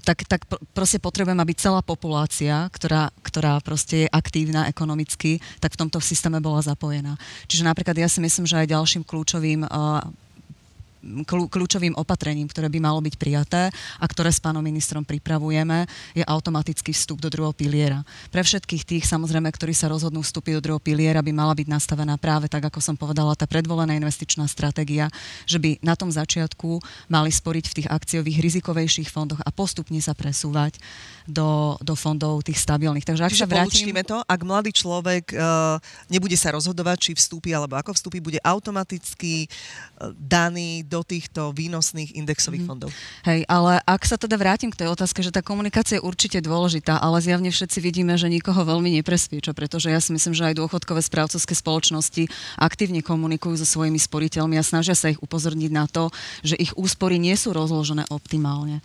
tak, 0.03 0.27
tak 0.27 0.41
proste 0.75 0.99
potrebujem, 0.99 1.39
aby 1.39 1.55
celá 1.55 1.79
populácia, 1.79 2.67
ktorá, 2.75 3.15
ktorá 3.23 3.63
proste 3.63 4.05
je 4.05 4.13
aktívna 4.13 4.67
ekonomicky, 4.67 5.39
tak 5.63 5.79
v 5.79 5.87
tomto 5.87 6.03
systéme 6.03 6.43
bola 6.43 6.61
zapojená. 6.61 7.15
Čiže 7.47 7.63
napríklad 7.63 7.95
ja 7.95 8.11
si 8.11 8.19
myslím, 8.19 8.45
že 8.45 8.59
aj 8.59 8.73
ďalším 8.75 9.03
kľúčovým 9.07 9.63
kľúčovým 11.25 11.95
opatrením, 11.95 12.49
ktoré 12.49 12.73
by 12.73 12.81
malo 12.81 13.01
byť 13.05 13.15
prijaté 13.21 13.69
a 14.01 14.05
ktoré 14.09 14.33
s 14.33 14.41
pánom 14.41 14.65
ministrom 14.65 15.05
pripravujeme, 15.05 15.85
je 16.17 16.25
automatický 16.25 16.97
vstup 16.97 17.21
do 17.21 17.29
druhého 17.29 17.53
piliera. 17.53 18.03
Pre 18.33 18.41
všetkých 18.41 18.83
tých, 18.83 19.05
samozrejme, 19.05 19.47
ktorí 19.53 19.77
sa 19.77 19.93
rozhodnú 19.93 20.25
vstúpiť 20.25 20.59
do 20.59 20.63
druhého 20.71 20.83
piliera, 20.83 21.21
by 21.21 21.33
mala 21.33 21.53
byť 21.53 21.69
nastavená 21.69 22.17
práve 22.17 22.49
tak, 22.49 22.65
ako 22.65 22.81
som 22.81 22.97
povedala, 22.97 23.37
tá 23.37 23.45
predvolená 23.45 23.93
investičná 23.95 24.49
stratégia, 24.49 25.13
že 25.45 25.61
by 25.61 25.79
na 25.85 25.95
tom 25.95 26.09
začiatku 26.09 26.81
mali 27.13 27.31
sporiť 27.31 27.65
v 27.69 27.77
tých 27.83 27.89
akciových 27.93 28.41
rizikovejších 28.41 29.13
fondoch 29.13 29.41
a 29.45 29.51
postupne 29.53 30.01
sa 30.01 30.17
presúvať 30.17 30.81
do, 31.25 31.81
do 31.81 31.97
fondov 31.97 32.45
tých 32.45 32.61
stabilných. 32.61 33.05
Takže 33.05 33.25
ak 33.25 33.33
Čiže 33.33 33.45
sa 33.45 33.49
vrátim... 33.49 33.89
to, 34.05 34.21
ak 34.21 34.41
mladý 34.45 34.71
človek 34.77 35.33
uh, 35.33 35.81
nebude 36.13 36.37
sa 36.37 36.53
rozhodovať, 36.53 36.97
či 37.01 37.11
vstúpi 37.17 37.57
alebo 37.57 37.81
ako 37.81 37.97
vstúpi, 37.97 38.21
bude 38.21 38.37
automaticky 38.45 39.49
uh, 39.49 40.13
daný 40.21 40.85
do 40.85 41.01
týchto 41.01 41.57
výnosných 41.57 42.13
indexových 42.21 42.65
mm. 42.65 42.69
fondov. 42.69 42.91
Hej, 43.25 43.49
ale 43.49 43.81
ak 43.89 44.05
sa 44.05 44.21
teda 44.21 44.37
vrátim 44.37 44.69
k 44.69 44.85
tej 44.85 44.93
otázke, 44.93 45.25
že 45.25 45.33
tá 45.33 45.41
komunikácia 45.41 45.97
je 45.97 46.05
určite 46.05 46.45
dôležitá, 46.45 47.01
ale 47.01 47.25
zjavne 47.25 47.49
všetci 47.49 47.79
vidíme, 47.81 48.13
že 48.21 48.29
nikoho 48.29 48.61
veľmi 48.61 48.93
nepresvieča, 49.01 49.57
pretože 49.57 49.89
ja 49.89 50.01
si 50.05 50.13
myslím, 50.13 50.37
že 50.37 50.53
aj 50.53 50.61
dôchodkové 50.61 51.01
správcovské 51.01 51.57
spoločnosti 51.57 52.29
aktívne 52.61 53.01
komunikujú 53.01 53.57
so 53.57 53.65
svojimi 53.65 53.97
sporiteľmi 53.97 54.61
a 54.61 54.65
snažia 54.67 54.93
sa 54.93 55.09
ich 55.09 55.21
upozorniť 55.25 55.71
na 55.73 55.89
to, 55.89 56.13
že 56.45 56.61
ich 56.61 56.77
úspory 56.77 57.17
nie 57.17 57.33
sú 57.33 57.57
rozložené 57.57 58.05
optimálne. 58.13 58.85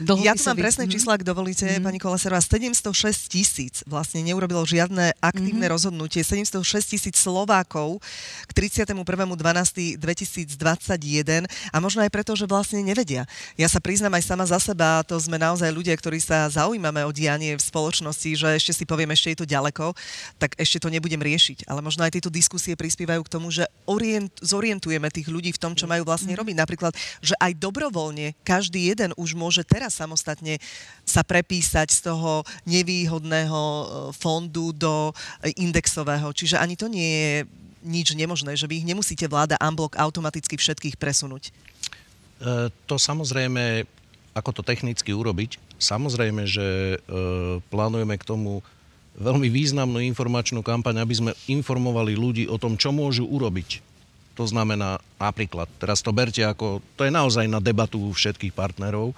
Ja 0.00 0.32
tu 0.32 0.44
mám 0.48 0.56
presné 0.56 0.88
mm. 0.88 0.92
čísla, 0.96 1.20
ak 1.20 1.26
dovolíte, 1.26 1.79
mm. 1.80 1.86
pani 1.88 1.98
Koleserová. 1.98 2.44
706 2.44 3.32
tisíc 3.32 3.80
vlastne 3.88 4.20
neurobilo 4.20 4.60
žiadne 4.62 5.16
aktívne 5.18 5.66
mm. 5.66 5.72
rozhodnutie. 5.72 6.20
706 6.20 6.92
tisíc 6.92 7.16
Slovákov 7.16 8.04
k 8.46 8.50
31.12.2021 8.92 11.48
a 11.48 11.76
možno 11.80 12.04
aj 12.04 12.10
preto, 12.12 12.36
že 12.36 12.44
vlastne 12.44 12.84
nevedia. 12.84 13.24
Ja 13.56 13.72
sa 13.72 13.80
priznám 13.80 14.20
aj 14.20 14.24
sama 14.28 14.44
za 14.44 14.60
seba, 14.60 15.00
to 15.02 15.16
sme 15.16 15.40
naozaj 15.40 15.72
ľudia, 15.72 15.96
ktorí 15.96 16.20
sa 16.20 16.44
zaujímame 16.52 17.00
o 17.08 17.14
dianie 17.14 17.56
v 17.56 17.62
spoločnosti, 17.62 18.36
že 18.36 18.60
ešte 18.60 18.76
si 18.76 18.84
poviem, 18.84 19.16
ešte 19.16 19.32
je 19.32 19.38
to 19.40 19.48
ďaleko, 19.48 19.96
tak 20.36 20.52
ešte 20.60 20.84
to 20.84 20.92
nebudem 20.92 21.24
riešiť. 21.24 21.64
Ale 21.64 21.80
možno 21.80 22.04
aj 22.04 22.20
tieto 22.20 22.28
diskusie 22.28 22.76
prispievajú 22.76 23.24
k 23.24 23.32
tomu, 23.32 23.48
že 23.48 23.64
orient, 23.88 24.28
zorientujeme 24.44 25.08
tých 25.08 25.32
ľudí 25.32 25.56
v 25.56 25.62
tom, 25.62 25.72
čo 25.72 25.88
majú 25.88 26.04
vlastne 26.04 26.36
robiť. 26.36 26.56
Napríklad, 26.58 26.92
že 27.24 27.32
aj 27.40 27.56
dobrovoľne 27.56 28.36
každý 28.44 28.90
jeden 28.90 29.14
už 29.14 29.38
môže 29.38 29.62
teraz 29.62 29.96
samostatne 29.96 30.58
sa 31.06 31.22
prepísať 31.22 31.69
z 31.70 32.10
toho 32.10 32.42
nevýhodného 32.66 33.60
e, 33.60 33.84
fondu 34.12 34.74
do 34.74 35.14
indexového. 35.54 36.34
Čiže 36.34 36.58
ani 36.58 36.74
to 36.74 36.90
nie 36.90 37.10
je 37.10 37.36
nič 37.80 38.12
nemožné, 38.12 38.58
že 38.58 38.68
vy 38.68 38.84
ich 38.84 38.88
nemusíte 38.88 39.24
vláda 39.24 39.56
unblock 39.62 39.96
automaticky 39.96 40.58
všetkých 40.58 41.00
presunúť. 41.00 41.48
E, 41.48 41.52
to 42.90 42.96
samozrejme, 42.98 43.86
ako 44.36 44.50
to 44.60 44.62
technicky 44.66 45.14
urobiť, 45.14 45.56
samozrejme, 45.80 46.44
že 46.44 46.96
e, 46.96 46.98
plánujeme 47.72 48.16
k 48.20 48.28
tomu 48.28 48.60
veľmi 49.20 49.48
významnú 49.52 50.00
informačnú 50.00 50.64
kampaň, 50.64 51.02
aby 51.02 51.14
sme 51.16 51.32
informovali 51.50 52.14
ľudí 52.16 52.44
o 52.48 52.56
tom, 52.60 52.76
čo 52.80 52.94
môžu 52.94 53.26
urobiť. 53.26 53.84
To 54.38 54.48
znamená 54.48 54.96
napríklad, 55.20 55.68
teraz 55.76 56.00
to 56.00 56.14
berte 56.14 56.40
ako, 56.40 56.80
to 56.96 57.04
je 57.04 57.12
naozaj 57.12 57.44
na 57.44 57.60
debatu 57.60 58.00
všetkých 58.00 58.56
partnerov, 58.56 59.12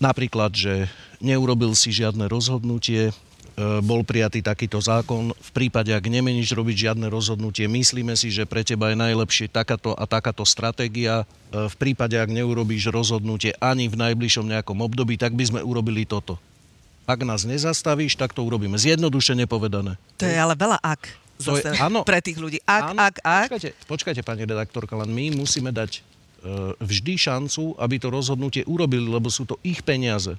napríklad, 0.00 0.56
že 0.56 0.88
neurobil 1.20 1.76
si 1.76 1.92
žiadne 1.92 2.26
rozhodnutie, 2.26 3.12
E, 3.60 3.84
bol 3.84 4.00
prijatý 4.06 4.40
takýto 4.40 4.80
zákon. 4.80 5.36
V 5.36 5.50
prípade, 5.52 5.92
ak 5.92 6.08
nemeníš 6.08 6.56
robiť 6.56 6.88
žiadne 6.88 7.12
rozhodnutie, 7.12 7.68
myslíme 7.68 8.16
si, 8.16 8.32
že 8.32 8.48
pre 8.48 8.64
teba 8.64 8.88
je 8.88 8.96
najlepšie 8.96 9.52
takáto 9.52 9.92
a 9.92 10.08
takáto 10.08 10.48
stratégia. 10.48 11.28
E, 11.52 11.68
v 11.68 11.74
prípade, 11.76 12.16
ak 12.16 12.32
neurobíš 12.32 12.88
rozhodnutie 12.88 13.52
ani 13.60 13.92
v 13.92 14.00
najbližšom 14.00 14.48
nejakom 14.48 14.80
období, 14.80 15.20
tak 15.20 15.36
by 15.36 15.44
sme 15.44 15.60
urobili 15.60 16.08
toto. 16.08 16.40
Ak 17.04 17.20
nás 17.26 17.44
nezastavíš, 17.44 18.16
tak 18.16 18.32
to 18.32 18.46
urobíme. 18.46 18.80
Zjednodušene 18.80 19.44
povedané. 19.44 20.00
To 20.16 20.24
je 20.24 20.36
ale 20.40 20.56
veľa 20.56 20.80
ak. 20.80 21.10
To 21.40 21.56
je, 21.56 21.72
áno, 21.80 22.04
pre 22.04 22.20
tých 22.20 22.36
ľudí. 22.36 22.60
Ak, 22.68 22.92
áno, 22.92 23.00
ak, 23.00 23.14
ak. 23.24 23.48
Počkajte, 23.48 23.70
počkajte, 23.88 24.20
pani 24.20 24.44
redaktorka, 24.44 24.92
len 24.96 25.08
my 25.08 25.32
musíme 25.40 25.72
dať 25.72 26.04
vždy 26.80 27.14
šancu, 27.16 27.76
aby 27.76 27.96
to 28.00 28.08
rozhodnutie 28.08 28.62
urobili, 28.64 29.06
lebo 29.06 29.28
sú 29.28 29.44
to 29.44 29.60
ich 29.60 29.84
peniaze. 29.84 30.36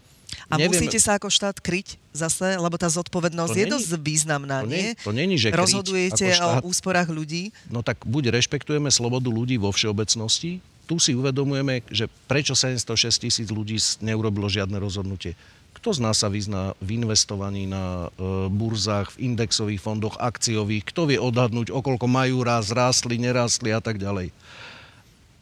A 0.48 0.56
Neviem, 0.56 0.80
musíte 0.80 1.00
sa 1.00 1.20
ako 1.20 1.28
štát 1.28 1.60
kryť 1.60 2.00
zase, 2.16 2.56
lebo 2.56 2.80
tá 2.80 2.88
zodpovednosť 2.88 3.56
je 3.56 3.66
dosť 3.68 3.90
významná, 4.00 4.64
to 4.64 4.72
nie? 4.72 4.96
To 5.04 5.12
není, 5.12 5.36
že 5.36 5.52
kryť 5.52 5.60
Rozhodujete 5.60 6.26
štát, 6.32 6.64
o 6.64 6.72
úsporách 6.72 7.12
ľudí? 7.12 7.52
No 7.68 7.84
tak 7.84 8.00
buď 8.08 8.32
rešpektujeme 8.40 8.88
slobodu 8.88 9.28
ľudí 9.28 9.60
vo 9.60 9.76
všeobecnosti, 9.76 10.64
tu 10.92 11.00
si 11.00 11.16
uvedomujeme, 11.16 11.88
že 11.88 12.12
prečo 12.28 12.52
706 12.52 13.24
tisíc 13.24 13.48
ľudí 13.48 13.80
neurobilo 14.04 14.52
žiadne 14.52 14.76
rozhodnutie. 14.76 15.40
Kto 15.72 15.96
z 15.96 16.04
nás 16.04 16.20
sa 16.20 16.28
vyzná 16.28 16.76
v 16.84 17.00
investovaní 17.00 17.64
na 17.64 18.12
e, 18.12 18.52
burzách, 18.52 19.16
v 19.16 19.32
indexových 19.32 19.80
fondoch, 19.80 20.20
akciových? 20.20 20.84
Kto 20.92 21.08
vie 21.08 21.16
odhadnúť, 21.16 21.72
okolko 21.72 22.12
majú 22.12 22.44
raz, 22.44 22.76
rástli, 22.76 23.16
nerástli 23.16 23.72
a 23.72 23.80
tak 23.80 24.04
ďalej? 24.04 24.36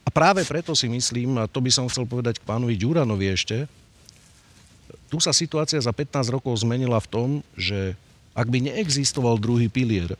A 0.05 0.09
práve 0.09 0.41
preto 0.47 0.73
si 0.73 0.89
myslím, 0.89 1.37
a 1.37 1.45
to 1.45 1.61
by 1.61 1.69
som 1.69 1.87
chcel 1.87 2.05
povedať 2.07 2.41
k 2.41 2.47
pánovi 2.47 2.75
Ďuranovi 2.75 3.29
ešte, 3.33 3.69
tu 5.09 5.17
sa 5.17 5.33
situácia 5.33 5.81
za 5.81 5.89
15 5.89 6.33
rokov 6.33 6.61
zmenila 6.61 7.01
v 7.01 7.09
tom, 7.09 7.29
že 7.57 7.97
ak 8.37 8.47
by 8.49 8.69
neexistoval 8.69 9.41
druhý 9.41 9.69
pilier, 9.69 10.13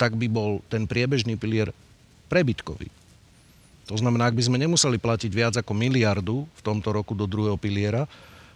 tak 0.00 0.16
by 0.16 0.26
bol 0.30 0.64
ten 0.72 0.88
priebežný 0.88 1.36
pilier 1.36 1.74
prebytkový. 2.32 2.88
To 3.88 3.96
znamená, 3.96 4.28
ak 4.28 4.36
by 4.36 4.44
sme 4.44 4.60
nemuseli 4.60 5.00
platiť 5.00 5.32
viac 5.32 5.54
ako 5.56 5.72
miliardu 5.72 6.44
v 6.44 6.60
tomto 6.60 6.92
roku 6.92 7.16
do 7.16 7.24
druhého 7.24 7.56
piliera, 7.56 8.04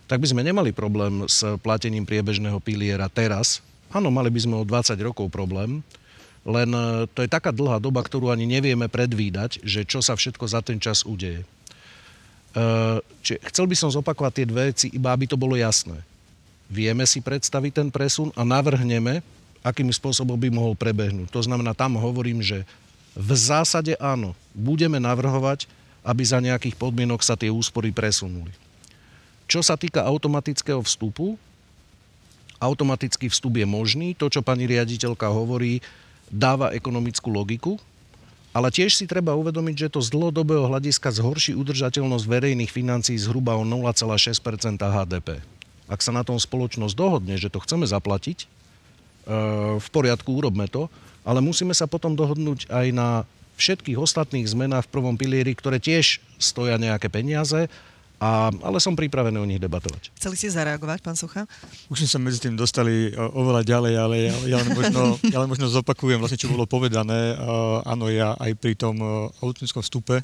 tak 0.05 0.21
by 0.21 0.29
sme 0.29 0.45
nemali 0.45 0.77
problém 0.77 1.25
s 1.25 1.41
platením 1.65 2.05
priebežného 2.05 2.61
piliera 2.61 3.09
teraz. 3.09 3.65
Áno, 3.89 4.13
mali 4.13 4.29
by 4.29 4.41
sme 4.45 4.61
o 4.61 4.65
20 4.65 4.93
rokov 5.01 5.33
problém, 5.33 5.81
len 6.43 6.71
e, 6.75 7.07
to 7.13 7.23
je 7.23 7.31
taká 7.31 7.55
dlhá 7.55 7.79
doba, 7.79 8.03
ktorú 8.03 8.31
ani 8.31 8.47
nevieme 8.47 8.91
predvídať, 8.91 9.63
že 9.63 9.87
čo 9.87 10.03
sa 10.03 10.19
všetko 10.19 10.45
za 10.51 10.61
ten 10.61 10.83
čas 10.83 11.07
udeje. 11.07 11.47
Eh, 12.53 12.99
čiže 13.25 13.41
chcel 13.49 13.65
by 13.65 13.77
som 13.77 13.89
zopakovať 13.89 14.33
tie 14.37 14.47
dve 14.49 14.63
veci, 14.69 14.93
iba 14.93 15.09
aby 15.09 15.25
to 15.25 15.41
bolo 15.41 15.57
jasné. 15.57 15.97
Vieme 16.69 17.09
si 17.09 17.25
predstaviť 17.25 17.73
ten 17.73 17.89
presun 17.89 18.29
a 18.37 18.45
navrhneme, 18.45 19.25
akým 19.65 19.89
spôsobom 19.89 20.37
by 20.37 20.53
mohol 20.53 20.77
prebehnúť. 20.77 21.33
To 21.33 21.41
znamená, 21.41 21.73
tam 21.73 21.97
hovorím, 21.97 22.45
že 22.45 22.69
v 23.17 23.33
zásade 23.33 23.97
áno, 23.97 24.37
budeme 24.53 25.01
navrhovať, 25.01 25.65
aby 26.05 26.23
za 26.25 26.41
nejakých 26.45 26.77
podmienok 26.77 27.25
sa 27.25 27.41
tie 27.41 27.49
úspory 27.49 27.93
presunuli. 27.93 28.53
Čo 29.49 29.65
sa 29.65 29.77
týka 29.77 30.05
automatického 30.05 30.81
vstupu, 30.85 31.37
automatický 32.61 33.33
vstup 33.33 33.61
je 33.61 33.69
možný. 33.69 34.13
To, 34.17 34.29
čo 34.29 34.45
pani 34.45 34.69
riaditeľka 34.69 35.29
hovorí, 35.29 35.81
dáva 36.33 36.73
ekonomickú 36.73 37.29
logiku, 37.29 37.77
ale 38.53 38.69
tiež 38.69 38.97
si 38.97 39.05
treba 39.09 39.37
uvedomiť, 39.37 39.89
že 39.89 39.93
to 39.93 40.01
z 40.05 40.13
dlhodobého 40.13 40.69
hľadiska 40.69 41.13
zhorší 41.13 41.57
udržateľnosť 41.57 42.25
verejných 42.25 42.73
financií 42.73 43.17
zhruba 43.17 43.57
o 43.57 43.65
0,6% 43.65 44.81
HDP. 44.81 45.41
Ak 45.89 46.01
sa 46.01 46.13
na 46.13 46.25
tom 46.25 46.37
spoločnosť 46.41 46.95
dohodne, 46.97 47.37
že 47.37 47.49
to 47.49 47.61
chceme 47.61 47.85
zaplatiť, 47.89 48.45
e, 48.45 48.47
v 49.81 49.89
poriadku, 49.93 50.37
urobme 50.37 50.69
to, 50.69 50.93
ale 51.25 51.41
musíme 51.41 51.73
sa 51.73 51.89
potom 51.89 52.13
dohodnúť 52.13 52.69
aj 52.69 52.87
na 52.93 53.09
všetkých 53.57 54.01
ostatných 54.01 54.49
zmenách 54.49 54.89
v 54.89 54.93
prvom 54.93 55.17
pilieri, 55.17 55.53
ktoré 55.57 55.81
tiež 55.81 56.21
stoja 56.37 56.77
nejaké 56.77 57.09
peniaze 57.09 57.73
a, 58.23 58.55
ale 58.55 58.79
som 58.79 58.95
pripravený 58.95 59.35
o 59.43 59.47
nich 59.47 59.59
debatovať. 59.59 60.15
Chceli 60.15 60.39
ste 60.39 60.55
zareagovať, 60.55 61.03
pán 61.03 61.19
Sucha? 61.19 61.43
Už 61.91 62.07
sme 62.07 62.09
sa 62.09 62.19
medzi 62.23 62.39
tým 62.39 62.55
dostali 62.55 63.11
oveľa 63.19 63.67
ďalej, 63.67 63.95
ale 63.99 64.17
ja, 64.31 64.35
ja, 64.47 64.57
len, 64.63 64.71
možno, 64.71 65.19
ja 65.27 65.43
len 65.43 65.51
možno 65.51 65.67
zopakujem 65.67 66.23
vlastne, 66.23 66.39
čo 66.39 66.47
bolo 66.47 66.71
povedané. 66.71 67.35
Uh, 67.35 67.83
áno, 67.83 68.07
ja 68.07 68.39
aj 68.39 68.55
pri 68.63 68.79
tom 68.79 68.95
uh, 69.03 69.27
automatickom 69.43 69.83
vstupe 69.83 70.23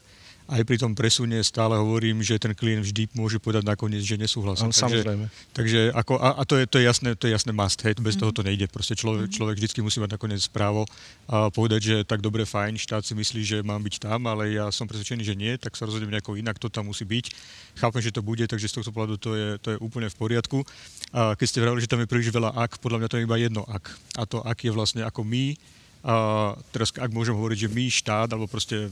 aj 0.49 0.65
pri 0.65 0.81
tom 0.81 0.97
presune 0.97 1.37
stále 1.45 1.77
hovorím, 1.77 2.25
že 2.25 2.41
ten 2.41 2.57
klient 2.57 2.81
vždy 2.81 3.13
môže 3.13 3.37
povedať 3.37 3.69
nakoniec, 3.69 4.01
že 4.01 4.17
nesúhlasí. 4.17 4.65
takže, 4.65 4.81
samozrejme. 4.81 5.25
Takže 5.53 5.81
ako, 5.93 6.17
a, 6.17 6.41
a 6.41 6.43
to, 6.49 6.57
je, 6.57 6.65
to, 6.65 6.77
je 6.81 6.85
jasné, 6.89 7.13
to 7.21 7.29
je 7.29 7.37
jasné 7.37 7.53
must, 7.53 7.77
hej, 7.85 7.93
bez 8.01 8.17
mm-hmm. 8.17 8.21
toho 8.25 8.33
to 8.33 8.41
nejde. 8.41 8.67
Proste 8.73 8.97
človek, 8.97 9.29
mm-hmm. 9.29 9.37
človek 9.37 9.57
vždy 9.61 9.81
musí 9.85 10.01
mať 10.01 10.17
nakoniec 10.17 10.41
právo 10.49 10.89
a 11.29 11.53
povedať, 11.53 11.81
že 11.85 11.97
tak 12.09 12.25
dobre, 12.25 12.49
fajn, 12.49 12.81
štát 12.81 13.05
si 13.05 13.13
myslí, 13.13 13.41
že 13.45 13.59
mám 13.61 13.85
byť 13.85 14.09
tam, 14.09 14.25
ale 14.25 14.57
ja 14.57 14.73
som 14.73 14.89
presvedčený, 14.89 15.21
že 15.21 15.37
nie, 15.37 15.53
tak 15.61 15.77
sa 15.77 15.85
rozhodnem 15.85 16.17
nejako 16.17 16.41
inak, 16.41 16.57
to 16.57 16.73
tam 16.73 16.89
musí 16.89 17.05
byť. 17.05 17.37
Chápem, 17.77 18.01
že 18.01 18.17
to 18.17 18.25
bude, 18.25 18.43
takže 18.49 18.73
z 18.73 18.81
tohto 18.81 18.91
pohľadu 18.91 19.21
to 19.21 19.31
je, 19.37 19.49
to 19.61 19.69
je 19.77 19.79
úplne 19.85 20.09
v 20.09 20.17
poriadku. 20.17 20.65
A 21.13 21.37
keď 21.37 21.47
ste 21.47 21.61
vravili, 21.61 21.85
že 21.85 21.93
tam 21.93 22.01
je 22.01 22.09
príliš 22.09 22.33
veľa 22.33 22.57
ak, 22.57 22.81
podľa 22.81 23.05
mňa 23.05 23.09
to 23.13 23.17
je 23.21 23.27
iba 23.29 23.37
jedno 23.37 23.63
ak. 23.69 23.85
A 24.17 24.25
to 24.25 24.41
ak 24.41 24.65
je 24.65 24.73
vlastne 24.73 25.05
ako 25.05 25.29
my, 25.29 25.61
a 26.05 26.55
teraz 26.71 26.95
ak 26.95 27.11
môžem 27.11 27.35
hovoriť, 27.35 27.59
že 27.67 27.73
my 27.73 27.85
štát, 27.91 28.29
alebo 28.31 28.47
proste 28.47 28.91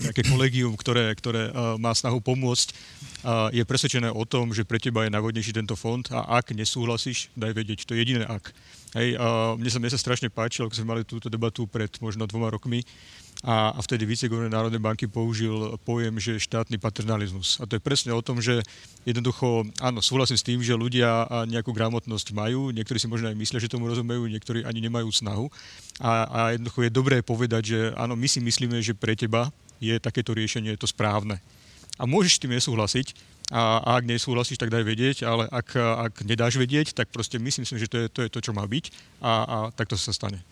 nejaké 0.00 0.24
kolegium, 0.24 0.72
ktoré, 0.80 1.12
ktoré 1.12 1.52
má 1.76 1.92
snahu 1.92 2.24
pomôcť, 2.24 2.72
je 3.52 3.62
presvedčené 3.68 4.08
o 4.08 4.24
tom, 4.24 4.54
že 4.56 4.64
pre 4.64 4.80
teba 4.80 5.04
je 5.04 5.12
najvodnejší 5.12 5.52
tento 5.52 5.76
fond 5.76 6.00
a 6.08 6.40
ak 6.40 6.56
nesúhlasíš, 6.56 7.28
daj 7.36 7.52
vedieť, 7.52 7.84
to 7.84 7.92
je 7.92 8.00
jediné 8.00 8.24
ak. 8.24 8.54
Hej, 8.96 9.20
mne, 9.60 9.68
sa, 9.68 9.78
mne 9.82 9.92
sa 9.92 10.00
strašne 10.00 10.32
páčilo, 10.32 10.72
keď 10.72 10.80
sme 10.80 10.96
mali 10.96 11.02
túto 11.04 11.28
debatu 11.28 11.68
pred 11.68 11.92
možno 12.00 12.24
dvoma 12.24 12.48
rokmi, 12.48 12.80
a, 13.46 13.70
a 13.70 13.78
vtedy 13.78 14.02
viceguverneur 14.02 14.50
Národnej 14.50 14.82
banky 14.82 15.06
použil 15.06 15.78
pojem, 15.86 16.18
že 16.18 16.42
štátny 16.42 16.82
paternalizmus. 16.82 17.62
A 17.62 17.70
to 17.70 17.78
je 17.78 17.82
presne 17.82 18.10
o 18.10 18.18
tom, 18.18 18.42
že 18.42 18.58
jednoducho, 19.06 19.62
áno, 19.78 20.02
súhlasím 20.02 20.34
s 20.34 20.42
tým, 20.42 20.58
že 20.66 20.74
ľudia 20.74 21.30
nejakú 21.46 21.70
gramotnosť 21.70 22.34
majú, 22.34 22.74
niektorí 22.74 22.98
si 22.98 23.06
možno 23.06 23.30
aj 23.30 23.38
myslia, 23.38 23.62
že 23.62 23.70
tomu 23.70 23.86
rozumejú, 23.86 24.26
niektorí 24.26 24.66
ani 24.66 24.82
nemajú 24.82 25.06
snahu. 25.14 25.46
A, 26.02 26.26
a 26.26 26.40
jednoducho 26.58 26.82
je 26.82 26.90
dobré 26.90 27.22
povedať, 27.22 27.62
že 27.70 27.78
áno, 27.94 28.18
my 28.18 28.26
si 28.26 28.42
myslíme, 28.42 28.82
že 28.82 28.98
pre 28.98 29.14
teba 29.14 29.54
je 29.78 29.94
takéto 30.02 30.34
riešenie 30.34 30.74
to 30.74 30.90
správne. 30.90 31.38
A 31.96 32.04
môžeš 32.04 32.36
s 32.36 32.42
tým 32.42 32.50
nesúhlasiť, 32.50 33.14
a, 33.54 33.78
a 33.78 34.02
ak 34.02 34.10
nesúhlasíš, 34.10 34.58
tak 34.58 34.74
daj 34.74 34.82
vedieť, 34.82 35.22
ale 35.22 35.46
ak, 35.46 35.78
ak 35.78 36.14
nedáš 36.26 36.58
vedieť, 36.58 36.98
tak 36.98 37.14
proste 37.14 37.38
myslím 37.38 37.62
si, 37.62 37.78
že 37.78 37.86
to 37.86 37.96
je 38.02 38.06
to, 38.10 38.20
je 38.26 38.30
to 38.34 38.40
čo 38.42 38.50
má 38.50 38.66
byť 38.66 38.90
a, 39.22 39.32
a 39.46 39.56
takto 39.70 39.94
sa 39.94 40.10
stane. 40.10 40.42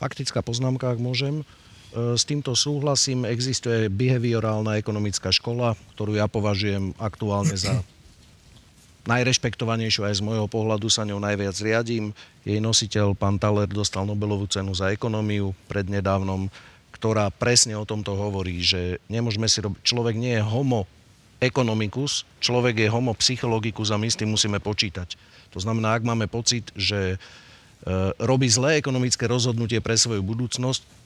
Faktická 0.00 0.40
poznámka, 0.40 0.88
ak 0.88 0.96
môžem. 1.04 1.44
E, 1.90 2.14
s 2.14 2.22
týmto 2.22 2.54
súhlasím. 2.54 3.26
Existuje 3.26 3.90
behaviorálna 3.90 4.78
ekonomická 4.78 5.34
škola, 5.34 5.74
ktorú 5.98 6.14
ja 6.14 6.30
považujem 6.30 6.94
aktuálne 7.02 7.58
za 7.58 7.82
najrešpektovanejšiu 9.10 10.06
aj 10.06 10.22
z 10.22 10.22
môjho 10.22 10.46
pohľadu 10.46 10.86
sa 10.86 11.02
ňou 11.02 11.18
najviac 11.18 11.56
riadím. 11.58 12.14
Jej 12.46 12.62
nositeľ, 12.62 13.18
pán 13.18 13.42
Thaler, 13.42 13.66
dostal 13.66 14.06
Nobelovú 14.06 14.46
cenu 14.46 14.70
za 14.70 14.94
ekonómiu 14.94 15.50
prednedávnom, 15.66 16.46
ktorá 16.94 17.32
presne 17.34 17.74
o 17.74 17.88
tomto 17.88 18.14
hovorí, 18.14 18.62
že 18.62 19.02
nemôžeme 19.10 19.50
si 19.50 19.58
robiť, 19.58 19.80
človek 19.82 20.14
nie 20.14 20.38
je 20.38 20.44
homo 20.44 20.86
economicus, 21.40 22.28
človek 22.44 22.84
je 22.84 22.92
homo 22.92 23.16
psychologicus 23.16 23.88
a 23.88 23.96
my 23.96 24.12
s 24.12 24.20
tým 24.20 24.30
musíme 24.36 24.60
počítať. 24.60 25.16
To 25.56 25.58
znamená, 25.58 25.96
ak 25.96 26.04
máme 26.04 26.28
pocit, 26.28 26.68
že 26.76 27.16
e, 27.16 27.18
robí 28.20 28.46
zlé 28.52 28.76
ekonomické 28.76 29.24
rozhodnutie 29.24 29.80
pre 29.80 29.96
svoju 29.96 30.20
budúcnosť, 30.20 30.99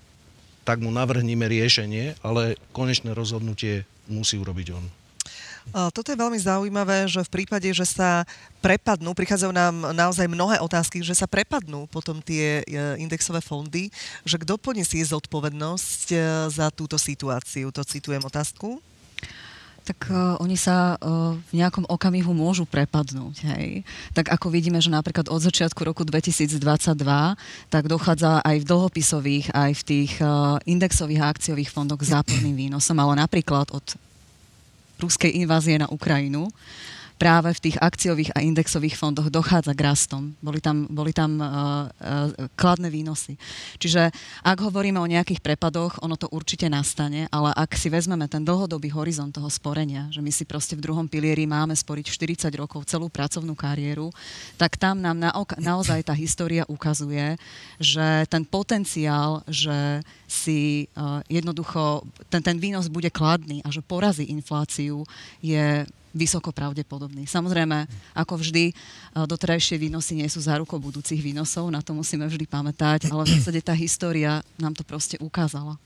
tak 0.65 0.81
mu 0.81 0.89
navrhníme 0.91 1.45
riešenie, 1.45 2.19
ale 2.25 2.57
konečné 2.73 3.13
rozhodnutie 3.13 3.85
musí 4.09 4.41
urobiť 4.41 4.69
on. 4.75 4.85
Toto 5.73 6.13
je 6.13 6.21
veľmi 6.21 6.37
zaujímavé, 6.37 7.09
že 7.09 7.25
v 7.25 7.41
prípade, 7.41 7.65
že 7.73 7.89
sa 7.89 8.29
prepadnú, 8.61 9.17
prichádzajú 9.17 9.53
nám 9.53 9.97
naozaj 9.97 10.29
mnohé 10.29 10.61
otázky, 10.61 11.01
že 11.01 11.17
sa 11.17 11.25
prepadnú 11.25 11.89
potom 11.89 12.21
tie 12.21 12.61
e, 12.61 12.65
indexové 13.01 13.41
fondy, 13.41 13.89
že 14.29 14.37
kto 14.37 14.61
poniesie 14.61 15.01
zodpovednosť 15.01 16.07
e, 16.13 16.17
za 16.53 16.69
túto 16.69 17.01
situáciu? 17.01 17.73
To 17.73 17.81
citujem 17.81 18.21
otázku. 18.21 18.77
Tak 19.85 20.09
uh, 20.09 20.41
oni 20.41 20.57
sa 20.57 20.97
uh, 20.97 21.37
v 21.53 21.53
nejakom 21.61 21.85
okamihu 21.85 22.33
môžu 22.33 22.65
prepadnúť. 22.65 23.45
Hej. 23.53 23.85
Tak 24.17 24.33
ako 24.33 24.49
vidíme, 24.49 24.81
že 24.81 24.89
napríklad 24.89 25.29
od 25.29 25.45
začiatku 25.45 25.85
roku 25.85 26.09
2022 26.09 26.57
tak 27.69 27.85
dochádza 27.85 28.41
aj 28.41 28.65
v 28.65 28.69
dlhopisových, 28.69 29.53
aj 29.53 29.71
v 29.77 29.83
tých 29.85 30.13
uh, 30.25 30.57
indexových 30.65 31.21
a 31.21 31.29
akciových 31.29 31.69
fondoch 31.69 32.01
k 32.01 32.17
záporným 32.17 32.57
výnosom, 32.57 32.97
ale 32.97 33.21
napríklad 33.21 33.69
od 33.77 33.85
ruskej 35.05 35.37
invázie 35.37 35.77
na 35.77 35.91
Ukrajinu, 35.93 36.49
práve 37.25 37.57
v 37.57 37.73
tých 37.73 37.81
akciových 37.81 38.37
a 38.37 38.45
indexových 38.45 39.01
fondoch 39.01 39.33
dochádza 39.33 39.73
k 39.73 39.81
rastom. 39.81 40.37
Boli 40.45 40.61
tam, 40.61 40.85
boli 40.93 41.17
tam 41.17 41.41
uh, 41.41 41.49
uh, 41.49 42.53
kladné 42.53 42.93
výnosy. 42.93 43.41
Čiže 43.81 44.13
ak 44.45 44.61
hovoríme 44.61 45.01
o 45.01 45.09
nejakých 45.09 45.41
prepadoch, 45.41 46.05
ono 46.05 46.21
to 46.21 46.29
určite 46.29 46.69
nastane, 46.69 47.25
ale 47.33 47.49
ak 47.57 47.81
si 47.81 47.89
vezmeme 47.89 48.29
ten 48.29 48.45
dlhodobý 48.45 48.93
horizont 48.93 49.33
toho 49.33 49.49
sporenia, 49.49 50.13
že 50.13 50.21
my 50.21 50.29
si 50.29 50.45
proste 50.45 50.77
v 50.77 50.85
druhom 50.85 51.09
pilieri 51.09 51.49
máme 51.49 51.73
sporiť 51.73 52.13
40 52.13 52.61
rokov 52.61 52.85
celú 52.85 53.09
pracovnú 53.09 53.57
kariéru, 53.57 54.13
tak 54.61 54.77
tam 54.77 55.01
nám 55.01 55.17
na, 55.17 55.33
naozaj 55.57 56.05
tá 56.05 56.13
história 56.13 56.69
ukazuje, 56.69 57.41
že 57.81 58.29
ten 58.29 58.45
potenciál, 58.45 59.41
že 59.49 60.05
si 60.29 60.93
uh, 60.93 61.25
jednoducho 61.33 62.05
ten, 62.29 62.45
ten 62.45 62.61
výnos 62.61 62.93
bude 62.93 63.09
kladný 63.09 63.65
a 63.65 63.73
že 63.73 63.81
porazí 63.81 64.29
infláciu, 64.29 65.09
je 65.41 65.89
vysoko 66.15 66.55
pravdepodobný. 66.55 67.27
Samozrejme, 67.27 67.91
ako 68.15 68.39
vždy, 68.39 68.71
e, 68.71 68.75
doterajšie 69.27 69.77
výnosy 69.77 70.15
nie 70.15 70.31
sú 70.31 70.39
zárukou 70.39 70.79
budúcich 70.79 71.19
výnosov, 71.19 71.69
na 71.69 71.83
to 71.83 71.93
musíme 71.93 72.25
vždy 72.25 72.47
pamätať, 72.47 73.11
ale 73.11 73.27
v 73.27 73.35
zásade 73.37 73.61
tá 73.61 73.75
história 73.75 74.41
nám 74.57 74.73
to 74.73 74.87
proste 74.87 75.19
ukázala. 75.19 75.77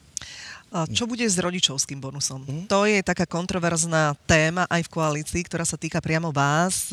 A 0.69 0.85
čo 0.85 1.09
bude 1.09 1.25
s 1.25 1.41
rodičovským 1.41 1.97
bonusom? 1.97 2.45
Mm. 2.45 2.69
To 2.69 2.85
je 2.85 3.01
taká 3.01 3.25
kontroverzná 3.25 4.13
téma 4.29 4.69
aj 4.69 4.85
v 4.85 4.93
koalícii, 4.93 5.41
ktorá 5.49 5.65
sa 5.65 5.81
týka 5.81 5.97
priamo 6.05 6.29
vás. 6.29 6.93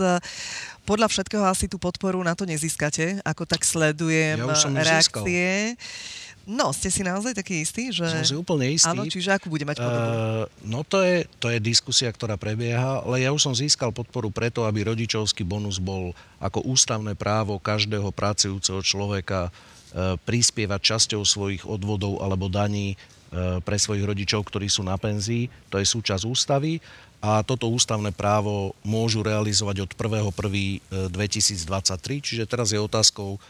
Podľa 0.87 1.11
všetkého 1.11 1.43
asi 1.43 1.67
tú 1.67 1.75
podporu 1.75 2.23
na 2.23 2.31
to 2.39 2.47
nezískate, 2.47 3.19
ako 3.27 3.43
tak 3.43 3.67
sledujem 3.67 4.39
ja 4.39 4.55
reakcie. 4.79 5.75
Získal. 5.75 6.23
No, 6.45 6.69
ste 6.69 6.93
si 6.93 7.01
naozaj 7.01 7.33
taký 7.33 7.65
istý? 7.65 7.89
Že... 7.89 8.05
Som 8.05 8.21
si 8.21 8.37
úplne 8.37 8.69
istý. 8.69 8.93
Áno, 8.93 9.09
čiže 9.09 9.33
akú 9.33 9.49
bude 9.49 9.65
mať 9.65 9.81
podobu? 9.81 10.05
Uh, 10.05 10.45
no 10.61 10.85
to 10.85 11.01
je, 11.01 11.25
to 11.41 11.49
je 11.49 11.57
diskusia, 11.57 12.13
ktorá 12.13 12.37
prebieha, 12.37 13.01
ale 13.01 13.25
ja 13.25 13.33
už 13.33 13.49
som 13.49 13.57
získal 13.57 13.89
podporu 13.89 14.29
preto, 14.29 14.61
aby 14.69 14.85
rodičovský 14.85 15.41
bonus 15.41 15.81
bol 15.81 16.13
ako 16.37 16.61
ústavné 16.69 17.17
právo 17.17 17.57
každého 17.57 18.13
pracujúceho 18.13 18.77
človeka 18.85 19.49
uh, 19.49 20.21
prispievať 20.21 20.93
časťou 20.93 21.25
svojich 21.25 21.65
odvodov 21.65 22.21
alebo 22.21 22.45
daní 22.45 22.93
uh, 22.93 23.57
pre 23.65 23.81
svojich 23.81 24.05
rodičov, 24.05 24.45
ktorí 24.45 24.69
sú 24.69 24.85
na 24.85 25.01
penzii. 25.01 25.49
To 25.73 25.81
je 25.81 25.85
súčasť 25.89 26.29
ústavy 26.29 26.77
a 27.25 27.41
toto 27.41 27.73
ústavné 27.73 28.13
právo 28.13 28.77
môžu 28.85 29.25
realizovať 29.25 29.89
od 29.89 29.91
1.1.2023, 29.97 32.21
čiže 32.21 32.45
teraz 32.45 32.69
je 32.69 32.77
otázkou, 32.77 33.41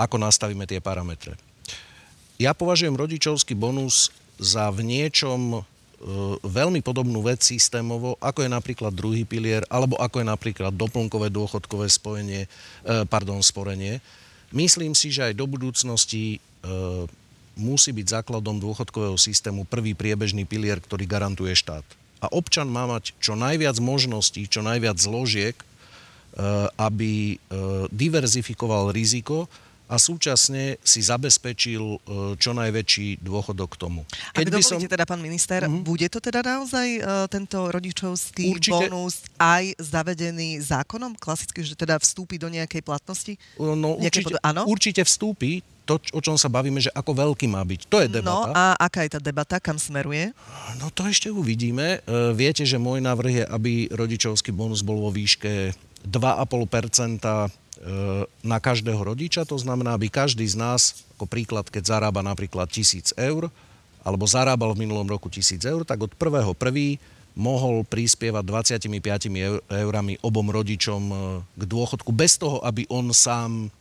ako 0.00 0.16
nastavíme 0.16 0.64
tie 0.64 0.80
parametre. 0.80 1.49
Ja 2.40 2.56
považujem 2.56 2.96
rodičovský 2.96 3.52
bonus 3.52 4.08
za 4.40 4.72
v 4.72 4.80
niečom 4.88 5.60
e, 5.60 5.62
veľmi 6.40 6.80
podobnú 6.80 7.20
vec 7.20 7.44
systémovo, 7.44 8.16
ako 8.16 8.40
je 8.40 8.48
napríklad 8.48 8.96
druhý 8.96 9.28
pilier, 9.28 9.60
alebo 9.68 10.00
ako 10.00 10.24
je 10.24 10.26
napríklad 10.32 10.72
doplnkové 10.72 11.28
dôchodkové 11.28 11.92
spojenie, 11.92 12.48
e, 12.48 13.04
pardon, 13.04 13.44
sporenie. 13.44 14.00
Myslím 14.56 14.96
si, 14.96 15.12
že 15.12 15.28
aj 15.28 15.36
do 15.36 15.44
budúcnosti 15.44 16.40
e, 16.64 16.64
musí 17.60 17.92
byť 17.92 18.24
základom 18.24 18.56
dôchodkového 18.56 19.20
systému 19.20 19.68
prvý 19.68 19.92
priebežný 19.92 20.48
pilier, 20.48 20.80
ktorý 20.80 21.04
garantuje 21.04 21.52
štát. 21.52 21.84
A 22.24 22.32
občan 22.32 22.72
má 22.72 22.88
mať 22.88 23.12
čo 23.20 23.36
najviac 23.36 23.76
možností, 23.84 24.48
čo 24.48 24.64
najviac 24.64 24.96
zložiek, 24.96 25.56
aby 26.76 27.36
diverzifikoval 27.90 28.92
riziko 28.94 29.50
a 29.90 29.98
súčasne 29.98 30.78
si 30.86 31.02
zabezpečil 31.02 31.82
e, 31.82 31.98
čo 32.38 32.54
najväčší 32.54 33.18
dôchodok 33.18 33.74
k 33.74 33.76
tomu. 33.82 34.00
Keď 34.38 34.46
Ak 34.46 34.52
dovolíte 34.54 34.86
som... 34.86 34.94
teda, 34.94 35.02
pán 35.02 35.18
minister, 35.18 35.66
uh-huh. 35.66 35.82
bude 35.82 36.06
to 36.06 36.22
teda 36.22 36.46
naozaj 36.46 36.86
uh, 37.02 37.26
tento 37.26 37.58
rodičovský 37.66 38.54
Určite... 38.54 38.86
bonus 38.86 39.26
aj 39.42 39.74
zavedený 39.82 40.62
zákonom? 40.62 41.18
Klasicky, 41.18 41.66
že 41.66 41.74
teda 41.74 41.98
vstúpi 41.98 42.38
do 42.38 42.46
nejakej 42.46 42.86
platnosti? 42.86 43.34
No, 43.58 43.98
určite, 43.98 44.38
pod... 44.38 44.70
Určite 44.70 45.02
vstúpi 45.02 45.66
to, 45.82 45.98
o 46.14 46.20
čom 46.22 46.38
sa 46.38 46.46
bavíme, 46.46 46.78
že 46.78 46.94
ako 46.94 47.34
veľký 47.34 47.50
má 47.50 47.66
byť. 47.66 47.90
To 47.90 47.98
je 47.98 48.06
debata. 48.06 48.30
No 48.30 48.54
a 48.54 48.78
aká 48.78 49.02
je 49.02 49.18
tá 49.18 49.20
debata, 49.20 49.58
kam 49.58 49.74
smeruje? 49.74 50.30
No 50.78 50.94
to 50.94 51.10
ešte 51.10 51.26
uvidíme. 51.34 51.98
E, 52.06 52.30
viete, 52.30 52.62
že 52.62 52.78
môj 52.78 53.02
návrh 53.02 53.42
je, 53.42 53.44
aby 53.50 53.72
rodičovský 53.90 54.54
bonus 54.54 54.86
bol 54.86 55.02
vo 55.02 55.10
výške 55.10 55.74
2,5 56.06 57.18
E, 57.20 57.50
na 58.44 58.58
každého 58.60 59.00
rodiča, 59.00 59.48
to 59.48 59.56
znamená, 59.56 59.96
aby 59.96 60.12
každý 60.12 60.44
z 60.44 60.56
nás, 60.56 61.04
ako 61.16 61.24
príklad, 61.24 61.64
keď 61.72 61.96
zarába 61.96 62.20
napríklad 62.20 62.68
1000 62.68 63.16
eur, 63.16 63.48
alebo 64.04 64.24
zarábal 64.28 64.76
v 64.76 64.84
minulom 64.84 65.08
roku 65.08 65.32
1000 65.32 65.64
eur, 65.64 65.82
tak 65.88 66.00
od 66.04 66.12
prvého 66.12 66.52
prvý 66.52 67.00
mohol 67.32 67.86
prispievať 67.88 68.44
25 68.44 69.70
eurami 69.70 70.18
obom 70.20 70.44
rodičom 70.50 71.02
e, 71.08 71.14
k 71.56 71.62
dôchodku 71.62 72.10
bez 72.12 72.36
toho, 72.36 72.60
aby 72.60 72.84
on 72.90 73.14
sám 73.14 73.70
E, 73.70 73.79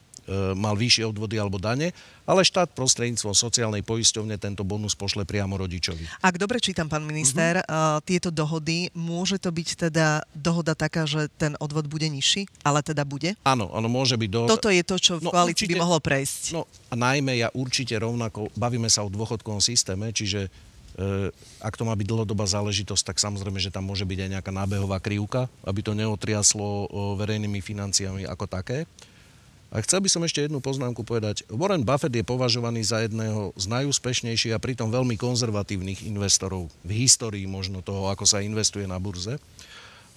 mal 0.54 0.78
vyššie 0.78 1.10
odvody 1.10 1.42
alebo 1.42 1.58
dane, 1.58 1.90
ale 2.30 2.46
štát 2.46 2.70
prostredníctvom 2.78 3.34
sociálnej 3.34 3.82
poisťovne 3.82 4.38
tento 4.38 4.62
bonus 4.62 4.94
pošle 4.94 5.26
priamo 5.26 5.58
rodičovi. 5.58 6.22
Ak 6.22 6.38
dobre 6.38 6.62
čítam, 6.62 6.86
pán 6.86 7.02
minister, 7.02 7.66
uh-huh. 7.66 7.98
tieto 8.06 8.30
dohody, 8.30 8.94
môže 8.94 9.42
to 9.42 9.50
byť 9.50 9.90
teda 9.90 10.22
dohoda 10.38 10.78
taká, 10.78 11.10
že 11.10 11.34
ten 11.42 11.58
odvod 11.58 11.90
bude 11.90 12.06
nižší, 12.06 12.46
ale 12.62 12.86
teda 12.86 13.02
bude? 13.02 13.34
Áno, 13.42 13.74
áno, 13.74 13.90
môže 13.90 14.14
byť 14.14 14.30
dohoda. 14.30 14.54
Toto 14.54 14.70
je 14.70 14.84
to, 14.86 14.96
čo 15.02 15.18
v 15.18 15.26
no, 15.26 15.34
koalícii 15.34 15.66
určite, 15.66 15.74
by 15.74 15.82
mohlo 15.82 15.98
prejsť. 15.98 16.42
No 16.54 16.70
a 16.90 16.94
najmä 16.94 17.42
ja 17.42 17.50
určite 17.58 17.98
rovnako, 17.98 18.54
bavíme 18.54 18.88
sa 18.88 19.02
o 19.02 19.10
dôchodkovom 19.10 19.58
systéme, 19.58 20.14
čiže 20.14 20.46
e, 20.46 21.34
ak 21.66 21.74
to 21.74 21.84
má 21.90 21.98
byť 21.98 22.06
dlhodobá 22.06 22.46
záležitosť, 22.46 23.14
tak 23.14 23.18
samozrejme, 23.18 23.58
že 23.58 23.74
tam 23.74 23.90
môže 23.90 24.06
byť 24.06 24.20
aj 24.22 24.30
nejaká 24.38 24.52
nábehová 24.54 25.02
krivka, 25.02 25.50
aby 25.66 25.82
to 25.82 25.98
neotriaslo 25.98 26.90
verejnými 27.18 27.58
financiami 27.66 28.30
ako 28.30 28.46
také. 28.46 28.86
A 29.70 29.86
chcel 29.86 30.02
by 30.02 30.10
som 30.10 30.26
ešte 30.26 30.42
jednu 30.42 30.58
poznámku 30.66 31.06
povedať. 31.06 31.46
Warren 31.46 31.86
Buffett 31.86 32.10
je 32.10 32.26
považovaný 32.26 32.82
za 32.82 33.06
jedného 33.06 33.54
z 33.54 33.70
najúspešnejších 33.70 34.58
a 34.58 34.62
pritom 34.62 34.90
veľmi 34.90 35.14
konzervatívnych 35.14 36.10
investorov 36.10 36.74
v 36.82 37.06
histórii 37.06 37.46
možno 37.46 37.86
toho, 37.86 38.10
ako 38.10 38.26
sa 38.26 38.42
investuje 38.42 38.90
na 38.90 38.98
burze. 38.98 39.38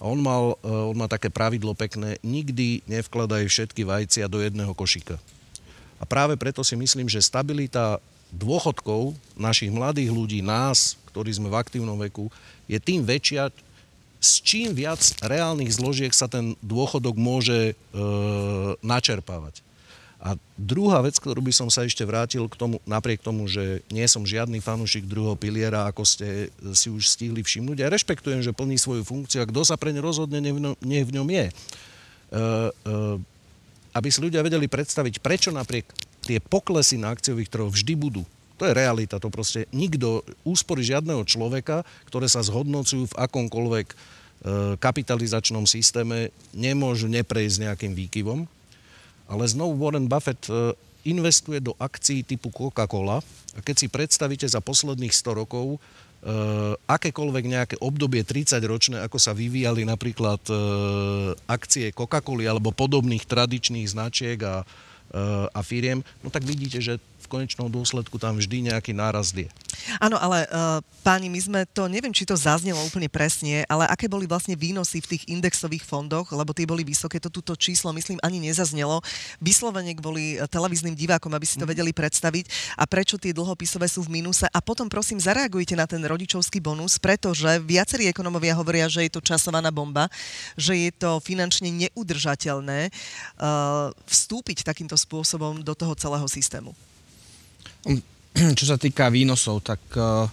A 0.01 0.09
on, 0.09 0.17
mal, 0.25 0.57
eh, 0.57 0.67
on 0.67 0.97
má 0.97 1.05
také 1.05 1.29
pravidlo 1.29 1.77
pekné, 1.77 2.17
nikdy 2.25 2.81
nevkladaj 2.89 3.45
všetky 3.45 3.85
vajcia 3.85 4.25
do 4.25 4.41
jedného 4.41 4.73
košíka. 4.73 5.21
A 6.01 6.03
práve 6.09 6.33
preto 6.33 6.65
si 6.65 6.73
myslím, 6.73 7.05
že 7.05 7.21
stabilita 7.21 8.01
dôchodkov 8.33 9.13
našich 9.37 9.69
mladých 9.69 10.09
ľudí, 10.09 10.41
nás, 10.41 10.97
ktorí 11.13 11.29
sme 11.29 11.53
v 11.53 11.61
aktívnom 11.61 11.95
veku, 12.01 12.33
je 12.65 12.81
tým 12.81 13.05
väčšia, 13.05 13.53
s 14.23 14.39
čím 14.39 14.71
viac 14.71 15.03
reálnych 15.19 15.75
zložiek 15.75 16.15
sa 16.15 16.31
ten 16.31 16.55
dôchodok 16.63 17.19
môže 17.19 17.75
e, 17.75 18.01
načerpávať. 18.79 19.59
A 20.23 20.39
druhá 20.55 21.03
vec, 21.03 21.19
ktorú 21.19 21.43
by 21.43 21.51
som 21.51 21.67
sa 21.67 21.83
ešte 21.83 22.07
vrátil 22.07 22.47
k 22.47 22.55
tomu, 22.55 22.79
napriek 22.87 23.19
tomu, 23.19 23.43
že 23.51 23.83
nie 23.91 24.07
som 24.07 24.23
žiadny 24.23 24.63
fanúšik 24.63 25.03
druhého 25.03 25.35
piliera, 25.35 25.83
ako 25.91 26.07
ste 26.07 26.47
si 26.71 26.87
už 26.87 27.11
stihli 27.11 27.43
všimnúť, 27.43 27.83
ja 27.83 27.91
rešpektujem, 27.91 28.39
že 28.39 28.55
plní 28.55 28.79
svoju 28.79 29.03
funkciu 29.03 29.43
a 29.43 29.49
kto 29.51 29.67
sa 29.67 29.75
pre 29.75 29.91
ne 29.91 29.99
rozhodne, 29.99 30.39
nie 30.39 31.01
v 31.03 31.11
ňom 31.19 31.27
je. 31.27 31.45
E, 31.51 31.53
e, 32.31 32.41
aby 33.93 34.07
si 34.07 34.23
ľudia 34.23 34.39
vedeli 34.39 34.71
predstaviť, 34.71 35.19
prečo 35.19 35.51
napriek 35.51 35.91
tie 36.23 36.39
poklesy 36.39 36.95
na 36.95 37.11
akciových 37.11 37.51
trhoch 37.51 37.75
vždy 37.75 37.93
budú. 37.99 38.23
To 38.63 38.71
je 38.71 38.79
realita, 38.79 39.19
to 39.19 39.27
proste 39.27 39.67
nikto, 39.75 40.23
úspory 40.47 40.87
žiadneho 40.87 41.27
človeka, 41.27 41.83
ktoré 42.07 42.31
sa 42.31 42.39
zhodnocujú 42.39 43.11
v 43.11 43.17
akomkoľvek 43.19 43.87
e, 43.91 43.95
kapitalizačnom 44.79 45.67
systéme, 45.67 46.31
nemôžu 46.55 47.11
neprejsť 47.11 47.67
nejakým 47.67 47.91
výkyvom. 47.91 48.47
Ale 49.27 49.43
znovu 49.51 49.75
Warren 49.83 50.07
Buffett 50.07 50.47
e, 50.47 50.71
investuje 51.03 51.59
do 51.59 51.75
akcií 51.75 52.23
typu 52.23 52.55
Coca-Cola 52.55 53.19
a 53.51 53.59
keď 53.59 53.75
si 53.83 53.91
predstavíte 53.91 54.47
za 54.47 54.63
posledných 54.63 55.11
100 55.11 55.41
rokov, 55.43 55.75
e, 55.75 55.79
akékoľvek 56.87 57.43
nejaké 57.43 57.75
obdobie 57.83 58.23
30-ročné, 58.23 59.03
ako 59.03 59.19
sa 59.19 59.35
vyvíjali 59.35 59.83
napríklad 59.83 60.39
akcie 61.51 61.91
Coca-Coly 61.91 62.47
alebo 62.47 62.71
podobných 62.71 63.27
tradičných 63.27 63.91
značiek 63.91 64.39
a 64.39 64.63
a 65.53 65.61
firiem, 65.61 66.01
no 66.25 66.33
tak 66.33 66.41
vidíte, 66.41 66.81
že 66.81 66.97
v 67.23 67.31
konečnom 67.31 67.71
dôsledku 67.71 68.19
tam 68.19 68.35
vždy 68.35 68.69
nejaký 68.69 68.91
náraz 68.91 69.31
je. 69.31 69.47
Áno, 69.99 70.15
ale 70.15 70.47
uh, 70.47 70.79
páni, 71.03 71.27
my 71.27 71.39
sme 71.39 71.59
to, 71.71 71.91
neviem, 71.91 72.13
či 72.15 72.23
to 72.23 72.35
zaznelo 72.37 72.79
úplne 72.87 73.11
presne, 73.11 73.67
ale 73.67 73.83
aké 73.87 74.07
boli 74.07 74.23
vlastne 74.27 74.55
výnosy 74.55 75.03
v 75.03 75.15
tých 75.15 75.23
indexových 75.27 75.83
fondoch, 75.83 76.31
lebo 76.31 76.55
tie 76.55 76.63
boli 76.63 76.87
vysoké, 76.87 77.19
to 77.19 77.27
túto 77.27 77.55
číslo, 77.59 77.91
myslím, 77.91 78.19
ani 78.23 78.39
nezaznelo. 78.39 79.03
Vyslovene 79.43 79.91
kvôli 79.97 80.39
televíznym 80.47 80.95
divákom, 80.95 81.31
aby 81.35 81.43
si 81.43 81.59
to 81.59 81.65
mhm. 81.67 81.71
vedeli 81.75 81.91
predstaviť 81.91 82.77
a 82.79 82.83
prečo 82.87 83.19
tie 83.19 83.35
dlhopisové 83.35 83.87
sú 83.87 84.05
v 84.05 84.21
mínuse. 84.21 84.47
A 84.47 84.59
potom 84.63 84.87
prosím, 84.87 85.19
zareagujte 85.19 85.75
na 85.75 85.89
ten 85.89 85.99
rodičovský 86.03 86.63
bonus, 86.63 87.01
pretože 87.01 87.59
viacerí 87.63 88.07
ekonomovia 88.07 88.55
hovoria, 88.55 88.87
že 88.87 89.03
je 89.07 89.11
to 89.11 89.23
časovaná 89.23 89.73
bomba, 89.73 90.07
že 90.55 90.77
je 90.77 90.91
to 90.95 91.19
finančne 91.19 91.67
neudržateľné 91.71 92.87
uh, 92.89 93.91
vstúpiť 94.07 94.63
takýmto 94.63 94.95
spôsobom 94.95 95.59
do 95.65 95.73
toho 95.75 95.93
celého 95.97 96.27
systému. 96.29 96.71
Čo 98.59 98.65
sa 98.65 98.77
týka 98.79 99.11
výnosov, 99.13 99.61
tak 99.61 99.79
uh, 99.99 100.25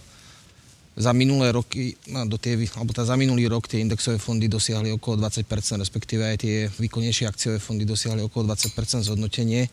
za 0.97 1.11
minulé 1.13 1.53
roky, 1.53 1.93
no, 2.09 2.25
do 2.25 2.35
tie, 2.39 2.57
alebo 2.57 2.91
za 2.91 3.15
minulý 3.15 3.47
rok 3.47 3.69
tie 3.69 3.83
indexové 3.83 4.17
fondy 4.17 4.49
dosiahli 4.49 4.91
okolo 4.95 5.21
20%, 5.27 5.45
respektíve 5.79 6.23
aj 6.25 6.37
tie 6.41 6.55
výkonnejšie 6.67 7.29
akciové 7.29 7.57
fondy 7.61 7.85
dosiahli 7.85 8.25
okolo 8.25 8.51
20% 8.51 9.07
zhodnotenie. 9.07 9.69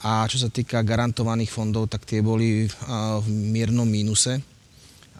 A 0.00 0.24
čo 0.24 0.40
sa 0.40 0.48
týka 0.48 0.80
garantovaných 0.80 1.52
fondov, 1.52 1.92
tak 1.92 2.08
tie 2.08 2.24
boli 2.24 2.64
uh, 2.64 3.20
v 3.20 3.28
miernom 3.28 3.86
mínuse. 3.86 4.40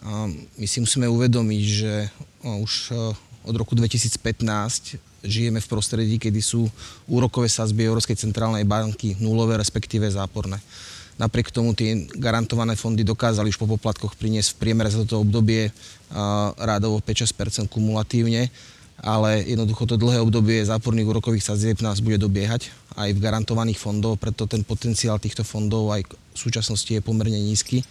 Uh, 0.01 0.25
my 0.57 0.65
si 0.65 0.81
musíme 0.81 1.05
uvedomiť, 1.05 1.63
že 1.69 1.93
už 2.41 2.73
od 3.45 3.55
roku 3.57 3.77
2015 3.77 4.97
žijeme 5.21 5.61
v 5.61 5.69
prostredí, 5.69 6.17
kedy 6.17 6.41
sú 6.41 6.65
úrokové 7.05 7.49
sazby 7.49 7.85
Európskej 7.85 8.17
centrálnej 8.17 8.65
banky 8.65 9.17
nulové, 9.21 9.57
respektíve 9.57 10.09
záporné. 10.09 10.57
Napriek 11.19 11.51
tomu 11.51 11.75
tie 11.75 12.07
garantované 12.15 12.79
fondy 12.79 13.03
dokázali 13.03 13.51
už 13.51 13.59
po 13.59 13.67
poplatkoch 13.67 14.15
priniesť 14.15 14.55
v 14.55 14.59
priemere 14.61 14.89
za 14.89 15.03
toto 15.03 15.23
obdobie 15.23 15.73
rádovo 16.57 16.99
5-6% 17.03 17.71
kumulatívne, 17.71 18.51
ale 19.01 19.41
jednoducho 19.45 19.89
to 19.89 19.97
dlhé 19.97 20.21
obdobie 20.21 20.61
záporných 20.61 21.09
úrokových 21.09 21.45
sadzieb 21.45 21.81
nás 21.81 22.01
bude 22.01 22.21
dobiehať 22.21 22.69
aj 22.95 23.09
v 23.15 23.23
garantovaných 23.23 23.81
fondov, 23.81 24.21
preto 24.21 24.45
ten 24.45 24.61
potenciál 24.61 25.17
týchto 25.17 25.41
fondov 25.41 25.89
aj 25.89 26.05
v 26.05 26.37
súčasnosti 26.37 26.89
je 26.89 27.01
pomerne 27.01 27.37
nízky 27.37 27.81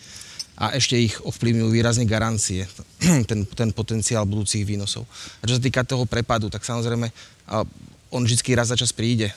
a 0.61 0.77
ešte 0.77 0.93
ich 0.93 1.17
ovplyvňujú 1.25 1.69
výrazne 1.73 2.05
garancie, 2.05 2.69
ten, 3.31 3.49
ten 3.49 3.71
potenciál 3.73 4.29
budúcich 4.29 4.69
výnosov. 4.69 5.09
A 5.41 5.49
čo 5.49 5.57
sa 5.57 5.63
týka 5.65 5.89
toho 5.89 6.05
prepadu, 6.05 6.53
tak 6.53 6.63
samozrejme 6.69 7.09
on 8.11 8.23
vždy 8.27 8.53
raz 8.53 8.69
za 8.69 8.77
čas 8.77 8.93
príde 8.93 9.33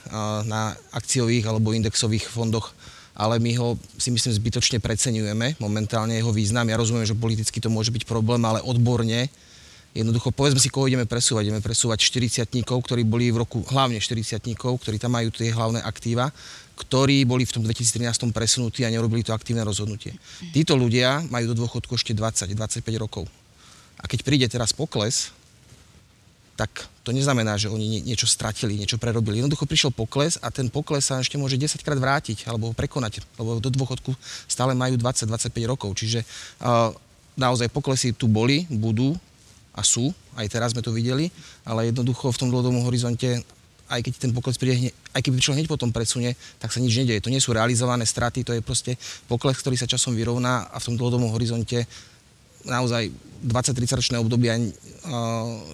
na 0.49 0.75
akciových 0.91 1.47
alebo 1.47 1.71
indexových 1.71 2.27
fondoch 2.27 2.75
ale 3.13 3.37
my 3.37 3.51
ho 3.61 3.67
si 4.01 4.09
myslím 4.09 4.33
zbytočne 4.33 4.81
preceňujeme, 4.81 5.61
momentálne 5.61 6.17
jeho 6.17 6.33
význam. 6.33 6.65
Ja 6.65 6.81
rozumiem, 6.81 7.05
že 7.05 7.13
politicky 7.13 7.61
to 7.61 7.69
môže 7.69 7.93
byť 7.93 8.09
problém, 8.09 8.41
ale 8.41 8.65
odborne 8.65 9.29
Jednoducho, 9.93 10.33
povedzme 10.33 10.57
si, 10.57 10.73
koho 10.73 10.89
ideme 10.89 11.05
presúvať. 11.05 11.53
Ideme 11.53 11.61
presúvať 11.61 12.01
40 12.01 12.49
ktorí 12.65 13.05
boli 13.05 13.29
v 13.29 13.45
roku, 13.45 13.61
hlavne 13.61 14.01
40 14.01 14.41
ktorí 14.57 14.97
tam 14.97 15.13
majú 15.13 15.29
tie 15.29 15.53
hlavné 15.53 15.85
aktíva, 15.85 16.33
ktorí 16.73 17.29
boli 17.29 17.45
v 17.45 17.53
tom 17.53 17.61
2013 17.61 18.33
presunutí 18.33 18.81
a 18.81 18.89
nerobili 18.89 19.21
to 19.21 19.37
aktívne 19.37 19.61
rozhodnutie. 19.61 20.17
Títo 20.49 20.73
ľudia 20.73 21.21
majú 21.29 21.53
do 21.53 21.61
dôchodku 21.61 21.93
ešte 21.93 22.17
20-25 22.17 22.81
rokov. 22.97 23.29
A 24.01 24.09
keď 24.09 24.19
príde 24.25 24.47
teraz 24.49 24.73
pokles, 24.73 25.29
tak 26.57 26.89
to 27.03 27.11
neznamená, 27.11 27.59
že 27.59 27.67
oni 27.67 27.99
niečo 27.99 28.23
stratili, 28.23 28.79
niečo 28.79 28.95
prerobili. 28.95 29.43
Jednoducho 29.43 29.67
prišiel 29.67 29.91
pokles 29.91 30.39
a 30.39 30.47
ten 30.47 30.71
pokles 30.71 31.03
sa 31.03 31.19
ešte 31.19 31.35
môže 31.35 31.59
10 31.59 31.83
krát 31.83 31.99
vrátiť 31.99 32.47
alebo 32.47 32.71
prekonať, 32.71 33.19
lebo 33.35 33.59
do 33.59 33.67
dôchodku 33.67 34.15
stále 34.47 34.71
majú 34.71 34.95
20-25 34.95 35.51
rokov. 35.67 35.91
Čiže 35.99 36.23
uh, 36.63 36.95
naozaj 37.35 37.67
poklesy 37.67 38.15
tu 38.15 38.31
boli, 38.31 38.63
budú 38.71 39.19
a 39.75 39.83
sú, 39.83 40.15
aj 40.39 40.47
teraz 40.47 40.71
sme 40.71 40.79
to 40.79 40.95
videli, 40.95 41.27
ale 41.67 41.91
jednoducho 41.91 42.31
v 42.31 42.39
tom 42.39 42.47
dlhodobom 42.47 42.87
horizonte 42.87 43.43
aj 43.91 43.99
keď 43.99 44.13
ten 44.15 44.31
pokles 44.33 44.57
príde, 44.57 44.89
aj 45.13 45.21
keby 45.21 45.37
prišiel 45.37 45.55
hneď 45.59 45.67
potom 45.69 45.93
predsune, 45.93 46.33
tak 46.57 46.73
sa 46.73 46.81
nič 46.81 46.97
nedieje. 46.97 47.21
To 47.21 47.29
nie 47.29 47.43
sú 47.43 47.53
realizované 47.53 48.07
straty, 48.07 48.41
to 48.41 48.55
je 48.55 48.65
proste 48.65 48.97
pokles, 49.29 49.59
ktorý 49.59 49.77
sa 49.77 49.85
časom 49.85 50.17
vyrovná 50.17 50.65
a 50.71 50.81
v 50.81 50.85
tom 50.87 50.95
dlhodobom 50.97 51.29
horizonte 51.29 51.85
naozaj 52.63 53.11
20-30 53.43 53.99
ročné 53.99 54.17
obdobia 54.17 54.55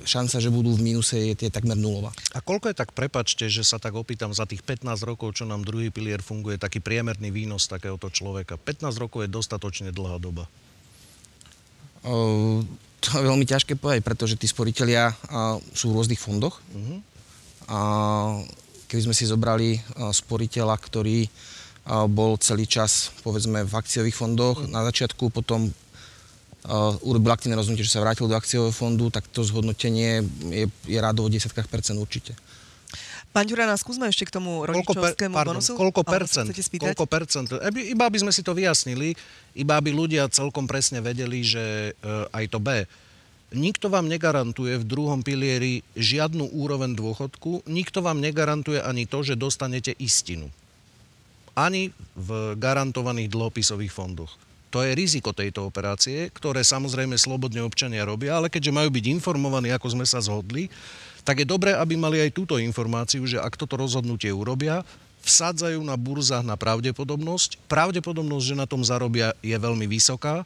šanca, 0.10 0.42
že 0.42 0.50
budú 0.50 0.74
v 0.74 0.90
mínuse, 0.90 1.14
je, 1.14 1.34
je 1.38 1.54
takmer 1.54 1.78
nulová. 1.78 2.10
A 2.34 2.42
koľko 2.42 2.74
je 2.74 2.76
tak, 2.76 2.98
prepačte, 2.98 3.46
že 3.46 3.62
sa 3.62 3.78
tak 3.78 3.94
opýtam, 3.94 4.34
za 4.34 4.50
tých 4.50 4.66
15 4.66 4.90
rokov, 5.06 5.38
čo 5.38 5.46
nám 5.46 5.62
druhý 5.62 5.94
pilier 5.94 6.26
funguje, 6.26 6.58
taký 6.58 6.82
priemerný 6.82 7.30
výnos 7.30 7.70
takéhoto 7.70 8.10
človeka? 8.10 8.58
15 8.58 8.90
rokov 8.98 9.26
je 9.26 9.30
dostatočne 9.30 9.90
dlhá 9.94 10.18
doba. 10.18 10.50
Uh, 12.02 12.66
to 13.00 13.22
je 13.22 13.28
veľmi 13.30 13.46
ťažké 13.46 13.78
povedať, 13.78 14.02
pretože 14.02 14.40
tí 14.40 14.50
sporiteľia 14.50 15.14
uh, 15.14 15.62
sú 15.78 15.94
v 15.94 15.96
rôznych 16.02 16.20
fondoch. 16.20 16.58
Uh-huh. 16.74 16.98
Uh, 17.70 18.42
keby 18.90 19.12
sme 19.12 19.16
si 19.16 19.30
zobrali 19.30 19.78
uh, 19.78 20.10
sporiteľa, 20.10 20.76
ktorý 20.76 21.30
bol 21.90 22.38
celý 22.38 22.70
čas, 22.70 23.10
povedzme, 23.26 23.66
v 23.66 23.74
akciových 23.74 24.14
fondoch, 24.14 24.62
uh-huh. 24.62 24.70
na 24.70 24.86
začiatku 24.86 25.34
potom 25.34 25.74
urobil 27.02 27.34
aktívne 27.34 27.58
rozhodnutie, 27.58 27.86
že 27.86 27.98
sa 27.98 28.04
vrátil 28.04 28.30
do 28.30 28.38
akciového 28.38 28.70
fondu, 28.70 29.10
tak 29.10 29.26
to 29.30 29.42
zhodnotenie 29.42 30.22
je, 30.54 30.66
je 30.86 31.00
rádovo 31.02 31.28
10 31.28 31.50
percent 31.50 31.98
určite. 31.98 32.38
Pán 33.30 33.46
Ďurana, 33.46 33.78
skúsme 33.78 34.10
ešte 34.10 34.26
k 34.26 34.42
tomu 34.42 34.66
rodičovskému 34.66 35.38
per, 35.38 35.46
pardon, 35.46 35.62
bonusu. 35.62 35.78
Koľko 35.78 36.02
percent? 36.02 36.50
Koľko 36.50 37.06
percent? 37.06 37.46
Iba 37.78 38.10
aby 38.10 38.18
sme 38.18 38.34
si 38.34 38.42
to 38.42 38.58
vyjasnili, 38.58 39.14
iba 39.54 39.78
aby 39.78 39.94
ľudia 39.94 40.26
celkom 40.34 40.66
presne 40.66 40.98
vedeli, 40.98 41.46
že 41.46 41.94
uh, 41.94 42.26
aj 42.34 42.46
to 42.50 42.58
B. 42.58 42.90
Nikto 43.54 43.90
vám 43.94 44.10
negarantuje 44.10 44.82
v 44.82 44.86
druhom 44.86 45.22
pilieri 45.22 45.86
žiadnu 45.94 46.54
úroveň 46.58 46.98
dôchodku, 46.98 47.70
nikto 47.70 48.02
vám 48.02 48.18
negarantuje 48.18 48.82
ani 48.82 49.06
to, 49.06 49.22
že 49.22 49.38
dostanete 49.38 49.94
istinu. 49.98 50.50
Ani 51.54 51.94
v 52.18 52.58
garantovaných 52.58 53.30
dlhopisových 53.30 53.94
fondoch. 53.94 54.38
To 54.70 54.86
je 54.86 54.94
riziko 54.94 55.34
tejto 55.34 55.66
operácie, 55.66 56.30
ktoré 56.30 56.62
samozrejme 56.62 57.18
slobodne 57.18 57.66
občania 57.66 58.06
robia, 58.06 58.38
ale 58.38 58.54
keďže 58.54 58.76
majú 58.76 58.90
byť 58.94 59.06
informovaní, 59.18 59.74
ako 59.74 59.98
sme 59.98 60.06
sa 60.06 60.22
zhodli, 60.22 60.70
tak 61.26 61.42
je 61.42 61.48
dobré, 61.50 61.74
aby 61.74 61.98
mali 61.98 62.22
aj 62.22 62.38
túto 62.38 62.62
informáciu, 62.62 63.26
že 63.26 63.42
ak 63.42 63.58
toto 63.58 63.78
rozhodnutie 63.82 64.30
urobia, 64.30 64.86
vsadzajú 65.26 65.82
na 65.84 65.98
burzách 66.00 66.46
na 66.46 66.56
pravdepodobnosť. 66.56 67.60
Pravdepodobnosť, 67.68 68.46
že 68.46 68.56
na 68.56 68.70
tom 68.70 68.86
zarobia, 68.86 69.36
je 69.44 69.58
veľmi 69.58 69.90
vysoká, 69.90 70.46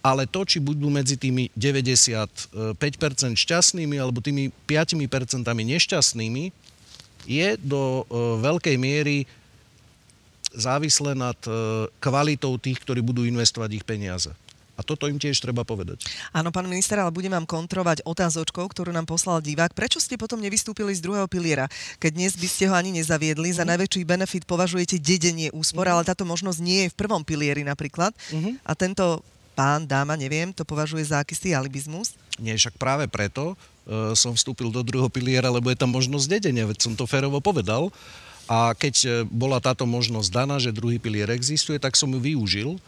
ale 0.00 0.24
to, 0.24 0.48
či 0.48 0.64
budú 0.64 0.88
medzi 0.88 1.20
tými 1.20 1.52
95% 1.52 2.56
šťastnými 3.36 4.00
alebo 4.00 4.24
tými 4.24 4.48
5% 4.64 5.44
nešťastnými, 5.44 6.44
je 7.28 7.48
do 7.60 8.00
e, 8.00 8.02
veľkej 8.40 8.76
miery 8.80 9.28
závislé 10.54 11.14
nad 11.14 11.38
e, 11.46 11.50
kvalitou 12.02 12.58
tých, 12.58 12.82
ktorí 12.82 13.00
budú 13.00 13.22
investovať 13.26 13.70
ich 13.80 13.84
peniaze. 13.86 14.30
A 14.74 14.80
toto 14.80 15.04
im 15.04 15.20
tiež 15.20 15.36
treba 15.44 15.60
povedať. 15.60 16.08
Áno, 16.32 16.48
pán 16.48 16.64
minister, 16.64 16.96
ale 16.96 17.12
budem 17.12 17.36
vám 17.36 17.44
kontrovať 17.44 18.00
otázočkou, 18.00 18.64
ktorú 18.64 18.88
nám 18.96 19.04
poslal 19.04 19.44
divák. 19.44 19.76
Prečo 19.76 20.00
ste 20.00 20.16
potom 20.16 20.40
nevystúpili 20.40 20.96
z 20.96 21.04
druhého 21.04 21.28
piliera? 21.28 21.68
Keď 22.00 22.10
dnes 22.16 22.32
by 22.32 22.48
ste 22.48 22.64
ho 22.72 22.72
ani 22.72 22.88
nezaviedli, 22.96 23.52
za 23.52 23.68
mhm. 23.68 23.76
najväčší 23.76 24.02
benefit 24.08 24.48
považujete 24.48 24.96
dedenie 24.96 25.52
úspor, 25.52 25.84
mm. 25.84 25.92
ale 25.92 26.02
táto 26.08 26.24
možnosť 26.24 26.58
nie 26.64 26.88
je 26.88 26.92
v 26.96 26.96
prvom 26.96 27.20
pilieri 27.20 27.60
napríklad. 27.60 28.16
Mm-hmm. 28.32 28.64
A 28.64 28.72
tento 28.72 29.20
pán, 29.52 29.84
dáma, 29.84 30.16
neviem, 30.16 30.48
to 30.56 30.64
považuje 30.64 31.04
za 31.04 31.20
akýsi 31.20 31.52
alibizmus? 31.52 32.16
Nie, 32.40 32.56
však 32.56 32.80
práve 32.80 33.04
preto 33.04 33.52
uh, 33.52 34.16
som 34.16 34.32
vstúpil 34.32 34.72
do 34.72 34.80
druhého 34.80 35.12
piliera, 35.12 35.52
lebo 35.52 35.68
je 35.68 35.76
tam 35.76 35.92
možnosť 35.92 36.40
dedenia, 36.40 36.64
veď 36.64 36.80
som 36.80 36.96
to 36.96 37.04
férovo 37.04 37.44
povedal. 37.44 37.92
A 38.50 38.74
keď 38.74 38.94
e, 38.98 39.08
bola 39.30 39.62
táto 39.62 39.86
možnosť 39.86 40.28
daná, 40.34 40.58
že 40.58 40.74
druhý 40.74 40.98
pilier 40.98 41.30
existuje, 41.30 41.78
tak 41.78 41.94
som 41.94 42.10
ju 42.10 42.18
využil. 42.18 42.74
E, 42.74 42.80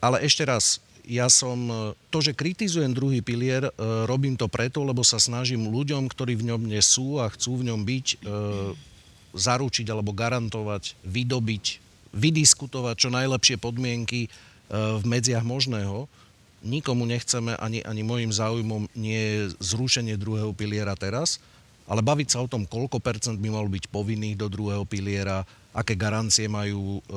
ale 0.00 0.16
ešte 0.24 0.48
raz, 0.48 0.80
ja 1.04 1.28
som 1.28 1.68
e, 1.68 1.74
to, 2.08 2.24
že 2.24 2.32
kritizujem 2.32 2.96
druhý 2.96 3.20
pilier, 3.20 3.68
robím 4.08 4.32
to 4.32 4.48
preto, 4.48 4.80
lebo 4.80 5.04
sa 5.04 5.20
snažím 5.20 5.68
ľuďom, 5.68 6.08
ktorí 6.08 6.40
v 6.40 6.48
ňom 6.48 6.60
dnes 6.64 6.88
sú 6.88 7.20
a 7.20 7.28
chcú 7.28 7.60
v 7.60 7.68
ňom 7.68 7.84
byť, 7.84 8.06
zaručiť 9.36 9.86
alebo 9.92 10.16
garantovať, 10.16 10.96
vydobiť, 11.04 11.64
vydiskutovať 12.16 12.96
čo 12.96 13.12
najlepšie 13.12 13.60
podmienky 13.60 14.32
v 14.72 15.04
medziach 15.04 15.44
možného. 15.44 16.08
Nikomu 16.64 17.04
nechceme, 17.04 17.52
ani, 17.60 17.84
ani 17.84 18.02
môjim 18.02 18.32
záujmom 18.32 18.88
nie 18.96 19.20
je 19.20 19.38
zrušenie 19.60 20.16
druhého 20.16 20.56
piliera 20.56 20.96
teraz, 20.96 21.36
ale 21.88 22.04
baviť 22.04 22.28
sa 22.36 22.44
o 22.44 22.50
tom, 22.50 22.68
koľko 22.68 23.00
percent 23.00 23.40
by 23.40 23.48
malo 23.48 23.66
byť 23.72 23.88
povinných 23.88 24.36
do 24.36 24.52
druhého 24.52 24.84
piliera, 24.84 25.42
aké 25.72 25.96
garancie 25.96 26.44
majú 26.44 27.00
e, 27.00 27.10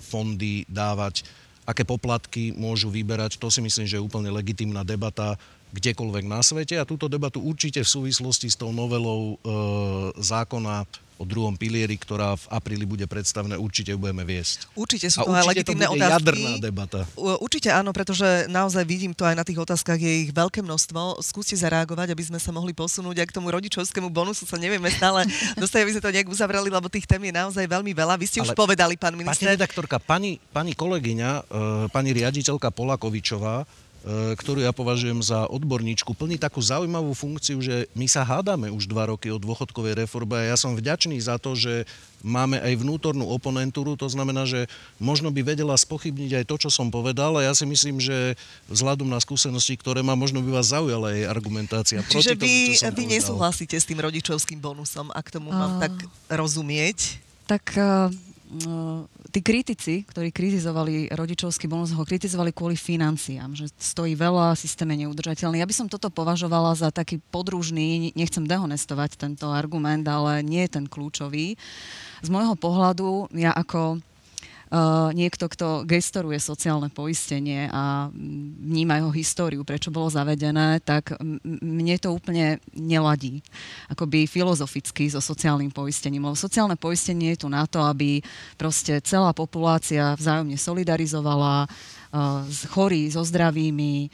fondy 0.00 0.64
dávať, 0.64 1.28
aké 1.68 1.84
poplatky 1.84 2.56
môžu 2.56 2.88
vyberať, 2.88 3.36
to 3.36 3.52
si 3.52 3.60
myslím, 3.60 3.84
že 3.84 4.00
je 4.00 4.06
úplne 4.06 4.32
legitimná 4.32 4.82
debata 4.82 5.36
kdekoľvek 5.76 6.24
na 6.26 6.40
svete. 6.40 6.80
A 6.80 6.88
túto 6.88 7.06
debatu 7.06 7.38
určite 7.44 7.84
v 7.84 7.92
súvislosti 7.92 8.50
s 8.50 8.58
tou 8.58 8.72
novelou 8.74 9.36
e, 9.36 9.46
zákona 10.18 10.88
o 11.20 11.28
druhom 11.28 11.52
pilieri, 11.52 12.00
ktorá 12.00 12.32
v 12.32 12.48
apríli 12.48 12.88
bude 12.88 13.04
predstavená, 13.04 13.60
určite 13.60 13.92
budeme 13.92 14.24
viesť. 14.24 14.72
Určite 14.72 15.12
sú 15.12 15.20
to 15.20 15.28
aj 15.28 15.44
to 15.44 15.50
legitimné 15.52 15.84
bude 15.84 16.00
otázky. 16.00 16.16
jadrná 16.16 16.50
debata. 16.56 17.00
Určite 17.44 17.68
áno, 17.68 17.92
pretože 17.92 18.48
naozaj 18.48 18.88
vidím 18.88 19.12
to 19.12 19.28
aj 19.28 19.36
na 19.36 19.44
tých 19.44 19.60
otázkach, 19.60 20.00
je 20.00 20.24
ich 20.24 20.32
veľké 20.32 20.64
množstvo. 20.64 21.20
Skúste 21.20 21.60
zareagovať, 21.60 22.16
aby 22.16 22.24
sme 22.24 22.40
sa 22.40 22.48
mohli 22.50 22.72
posunúť 22.72 23.20
aj 23.20 23.26
k 23.28 23.36
tomu 23.36 23.52
rodičovskému 23.52 24.08
bonusu. 24.08 24.48
Sa 24.48 24.56
nevieme 24.56 24.88
stále 24.88 25.28
dostať, 25.60 25.84
aby 25.84 25.92
sme 25.92 26.02
to 26.02 26.14
nejak 26.16 26.28
uzavreli, 26.32 26.72
lebo 26.72 26.88
tých 26.88 27.04
tém 27.04 27.20
je 27.20 27.34
naozaj 27.36 27.68
veľmi 27.68 27.92
veľa. 27.92 28.16
Vy 28.16 28.26
ste 28.26 28.38
už 28.40 28.56
Ale- 28.56 28.58
povedali, 28.58 28.96
pán 28.96 29.12
Pani 29.12 29.20
minister. 29.20 29.52
redaktorka, 29.52 30.00
pani, 30.00 30.40
pani 30.50 30.72
kolegyňa, 30.72 31.30
e, 31.30 31.42
pani 31.92 32.16
riaditeľka 32.16 32.72
Polakovičová, 32.72 33.68
ktorú 34.08 34.64
ja 34.64 34.72
považujem 34.72 35.20
za 35.20 35.44
odborníčku, 35.52 36.16
plní 36.16 36.40
takú 36.40 36.64
zaujímavú 36.64 37.12
funkciu, 37.12 37.60
že 37.60 37.84
my 37.92 38.08
sa 38.08 38.24
hádame 38.24 38.72
už 38.72 38.88
dva 38.88 39.12
roky 39.12 39.28
o 39.28 39.36
dôchodkovej 39.36 39.92
reforme 40.00 40.40
a 40.40 40.48
ja 40.48 40.56
som 40.56 40.72
vďačný 40.72 41.20
za 41.20 41.36
to, 41.36 41.52
že 41.52 41.84
máme 42.24 42.56
aj 42.60 42.80
vnútornú 42.80 43.28
oponentúru, 43.28 44.00
to 44.00 44.08
znamená, 44.08 44.48
že 44.48 44.68
možno 44.96 45.28
by 45.28 45.44
vedela 45.44 45.76
spochybniť 45.76 46.40
aj 46.40 46.44
to, 46.48 46.56
čo 46.56 46.70
som 46.72 46.88
povedal 46.88 47.36
a 47.36 47.44
ja 47.44 47.52
si 47.52 47.68
myslím, 47.68 48.00
že 48.00 48.40
vzhľadom 48.72 49.08
na 49.08 49.20
skúsenosti, 49.20 49.76
ktoré 49.76 50.00
má, 50.00 50.16
možno 50.16 50.40
by 50.40 50.48
vás 50.48 50.72
zaujala 50.72 51.12
jej 51.12 51.28
argumentácia 51.28 52.00
Čiže 52.00 52.36
proti 52.36 52.40
tomu, 52.40 52.44
vy, 52.44 52.52
čo 52.56 52.72
som 52.72 52.88
vy 52.88 53.04
povedal. 53.04 53.12
nesúhlasíte 53.20 53.76
s 53.76 53.84
tým 53.84 54.00
rodičovským 54.00 54.60
bonusom, 54.60 55.12
ak 55.12 55.28
tomu 55.28 55.52
mám 55.52 55.76
A- 55.76 55.88
tak 55.88 55.92
rozumieť. 56.32 57.20
Tak 57.44 57.76
uh, 57.76 58.08
tí 59.30 59.40
kritici, 59.46 60.02
ktorí 60.02 60.34
kritizovali 60.34 61.14
rodičovský 61.14 61.70
bonus, 61.70 61.94
ho 61.94 62.02
kritizovali 62.02 62.50
kvôli 62.50 62.74
financiám, 62.74 63.54
že 63.54 63.70
stojí 63.78 64.18
veľa, 64.18 64.58
systém 64.58 64.90
je 64.90 65.06
neudržateľný. 65.06 65.62
Ja 65.62 65.70
by 65.70 65.76
som 65.76 65.86
toto 65.86 66.10
považovala 66.10 66.74
za 66.74 66.90
taký 66.90 67.22
podružný, 67.30 68.10
nechcem 68.18 68.42
dehonestovať 68.42 69.14
tento 69.14 69.46
argument, 69.54 70.02
ale 70.10 70.42
nie 70.42 70.66
je 70.66 70.82
ten 70.82 70.86
kľúčový. 70.90 71.54
Z 72.20 72.28
môjho 72.28 72.58
pohľadu, 72.58 73.30
ja 73.38 73.54
ako 73.54 74.02
niekto, 75.10 75.50
kto 75.50 75.82
gestoruje 75.82 76.38
sociálne 76.38 76.94
poistenie 76.94 77.66
a 77.66 78.06
vníma 78.62 79.02
jeho 79.02 79.10
históriu, 79.10 79.66
prečo 79.66 79.90
bolo 79.90 80.06
zavedené, 80.06 80.78
tak 80.86 81.18
mne 81.44 81.96
to 81.98 82.14
úplne 82.14 82.62
neladí. 82.70 83.42
Akoby 83.90 84.30
filozoficky 84.30 85.10
so 85.10 85.18
sociálnym 85.18 85.74
poistením. 85.74 86.22
Lebo 86.22 86.38
sociálne 86.38 86.78
poistenie 86.78 87.34
je 87.34 87.42
tu 87.42 87.48
na 87.50 87.66
to, 87.66 87.82
aby 87.82 88.22
proste 88.54 89.02
celá 89.02 89.34
populácia 89.34 90.14
vzájomne 90.14 90.54
solidarizovala, 90.54 91.66
uh, 91.66 92.46
s- 92.46 92.70
chorí 92.70 93.10
so 93.10 93.26
zdravými, 93.26 94.06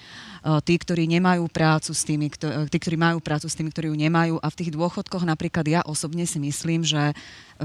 tí, 0.62 0.74
ktorí 0.78 1.10
nemajú 1.10 1.50
prácu 1.50 1.90
s 1.90 2.06
tými, 2.06 2.30
kto- 2.30 2.70
tí, 2.70 2.76
ktorí 2.78 2.94
majú 2.94 3.18
prácu 3.18 3.50
s 3.50 3.56
tými, 3.58 3.74
ktorí 3.74 3.90
ju 3.90 3.96
nemajú. 3.98 4.38
A 4.38 4.46
v 4.46 4.58
tých 4.62 4.70
dôchodkoch 4.70 5.26
napríklad 5.26 5.66
ja 5.66 5.80
osobne 5.82 6.22
si 6.22 6.38
myslím, 6.38 6.86
že 6.86 7.12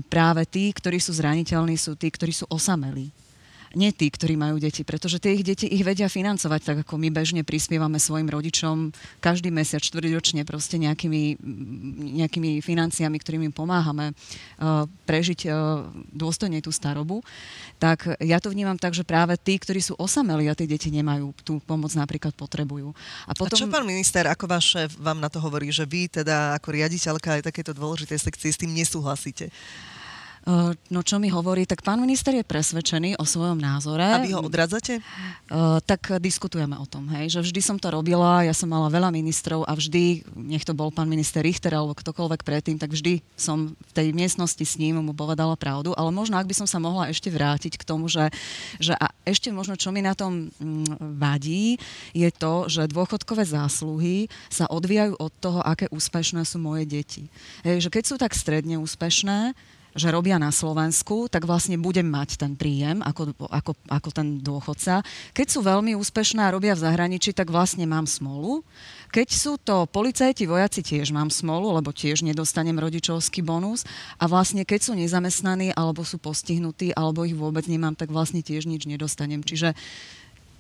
práve 0.10 0.44
tí, 0.50 0.74
ktorí 0.74 0.98
sú 0.98 1.14
zraniteľní, 1.14 1.78
sú 1.78 1.94
tí, 1.94 2.10
ktorí 2.10 2.34
sú 2.34 2.50
osamelí. 2.50 3.14
Nie 3.72 3.96
tí, 3.96 4.12
ktorí 4.12 4.36
majú 4.36 4.60
deti, 4.60 4.84
pretože 4.84 5.20
tie 5.20 5.36
ich 5.36 5.48
deti 5.48 5.68
ich 5.68 5.84
vedia 5.88 6.12
financovať, 6.12 6.62
tak 6.62 6.78
ako 6.84 7.00
my 7.00 7.08
bežne 7.08 7.48
prispievame 7.48 7.98
svojim 8.00 8.28
rodičom 8.28 8.92
každý 9.24 9.48
mesiac, 9.48 9.80
štvrťročne 9.80 10.44
proste 10.44 10.76
nejakými, 10.76 11.40
nejakými 12.20 12.60
financiami, 12.60 13.16
ktorými 13.16 13.50
pomáhame 13.56 14.12
uh, 14.12 14.84
prežiť 15.08 15.40
uh, 15.48 15.88
dôstojne 16.12 16.60
tú 16.60 16.76
starobu. 16.76 17.24
Tak 17.80 18.20
ja 18.20 18.44
to 18.44 18.52
vnímam 18.52 18.76
tak, 18.76 18.92
že 18.92 19.08
práve 19.08 19.40
tí, 19.40 19.56
ktorí 19.56 19.80
sú 19.80 19.96
osamelí 19.96 20.52
a 20.52 20.58
tie 20.58 20.68
deti 20.68 20.92
nemajú 20.92 21.32
tú 21.42 21.64
pomoc 21.64 21.96
napríklad 21.96 22.36
potrebujú. 22.36 22.92
A 23.28 23.32
Potom... 23.34 23.56
A 23.56 23.62
čo 23.66 23.72
pán 23.72 23.88
minister, 23.88 24.28
ako 24.28 24.46
váš 24.52 24.76
šéf 24.76 24.90
vám 25.00 25.18
na 25.18 25.32
to 25.32 25.40
hovorí, 25.40 25.72
že 25.72 25.88
vy 25.88 26.12
teda 26.12 26.54
ako 26.60 26.76
riaditeľka 26.76 27.40
aj 27.40 27.48
takéto 27.48 27.72
dôležitej 27.72 28.20
sekcie 28.20 28.52
s 28.52 28.60
tým 28.60 28.76
nesúhlasíte? 28.76 29.50
Uh, 30.42 30.74
no 30.90 31.06
čo 31.06 31.22
mi 31.22 31.30
hovorí, 31.30 31.70
tak 31.70 31.86
pán 31.86 32.02
minister 32.02 32.34
je 32.34 32.42
presvedčený 32.42 33.22
o 33.22 33.26
svojom 33.30 33.62
názore. 33.62 34.02
A 34.02 34.26
vy 34.26 34.34
ho 34.34 34.42
odradzate? 34.42 34.98
Uh, 35.54 35.78
tak 35.86 36.18
diskutujeme 36.18 36.74
o 36.82 36.90
tom, 36.90 37.06
hej, 37.14 37.38
že 37.38 37.46
vždy 37.46 37.62
som 37.62 37.78
to 37.78 37.94
robila, 37.94 38.42
ja 38.42 38.50
som 38.50 38.66
mala 38.66 38.90
veľa 38.90 39.14
ministrov 39.14 39.70
a 39.70 39.78
vždy, 39.78 40.26
nech 40.34 40.66
to 40.66 40.74
bol 40.74 40.90
pán 40.90 41.06
minister 41.06 41.46
Richter 41.46 41.78
alebo 41.78 41.94
ktokoľvek 41.94 42.42
predtým, 42.42 42.82
tak 42.82 42.90
vždy 42.90 43.22
som 43.38 43.78
v 43.78 43.92
tej 43.94 44.18
miestnosti 44.18 44.66
s 44.66 44.82
ním 44.82 44.98
mu 44.98 45.14
povedala 45.14 45.54
pravdu, 45.54 45.94
ale 45.94 46.10
možno 46.10 46.42
ak 46.42 46.50
by 46.50 46.58
som 46.58 46.66
sa 46.66 46.82
mohla 46.82 47.14
ešte 47.14 47.30
vrátiť 47.30 47.78
k 47.78 47.86
tomu, 47.86 48.10
že, 48.10 48.34
že 48.82 48.98
a 48.98 49.14
ešte 49.30 49.54
možno 49.54 49.78
čo 49.78 49.94
mi 49.94 50.02
na 50.02 50.18
tom 50.18 50.50
mm, 50.58 51.22
vadí, 51.22 51.78
je 52.18 52.30
to, 52.34 52.66
že 52.66 52.90
dôchodkové 52.90 53.46
zásluhy 53.46 54.26
sa 54.50 54.66
odvíjajú 54.66 55.22
od 55.22 55.32
toho, 55.38 55.62
aké 55.62 55.86
úspešné 55.94 56.42
sú 56.50 56.58
moje 56.58 56.90
deti. 56.90 57.30
Hej, 57.62 57.86
že 57.86 57.90
keď 57.94 58.04
sú 58.10 58.16
tak 58.18 58.34
stredne 58.34 58.82
úspešné, 58.82 59.54
že 59.92 60.08
robia 60.08 60.40
na 60.40 60.56
Slovensku, 60.56 61.28
tak 61.28 61.44
vlastne 61.44 61.76
budem 61.76 62.08
mať 62.08 62.40
ten 62.40 62.56
príjem 62.56 63.04
ako, 63.04 63.36
ako, 63.52 63.72
ako 63.92 64.10
ten 64.16 64.40
dôchodca. 64.40 65.04
Keď 65.36 65.48
sú 65.48 65.60
veľmi 65.64 65.96
úspešné 66.00 66.48
a 66.48 66.54
robia 66.54 66.76
v 66.76 66.84
zahraničí, 66.88 67.36
tak 67.36 67.52
vlastne 67.52 67.84
mám 67.84 68.08
smolu. 68.08 68.64
Keď 69.12 69.28
sú 69.28 69.60
to 69.60 69.84
policajti, 69.92 70.48
vojaci, 70.48 70.80
tiež 70.80 71.12
mám 71.12 71.28
smolu, 71.28 71.76
lebo 71.76 71.92
tiež 71.92 72.24
nedostanem 72.24 72.80
rodičovský 72.80 73.44
bonus. 73.44 73.84
A 74.16 74.32
vlastne 74.32 74.64
keď 74.64 74.80
sú 74.88 74.92
nezamestnaní, 74.96 75.76
alebo 75.76 76.08
sú 76.08 76.16
postihnutí, 76.16 76.96
alebo 76.96 77.28
ich 77.28 77.36
vôbec 77.36 77.68
nemám, 77.68 78.00
tak 78.00 78.08
vlastne 78.08 78.40
tiež 78.40 78.72
nič 78.72 78.88
nedostanem. 78.88 79.44
Čiže 79.44 79.76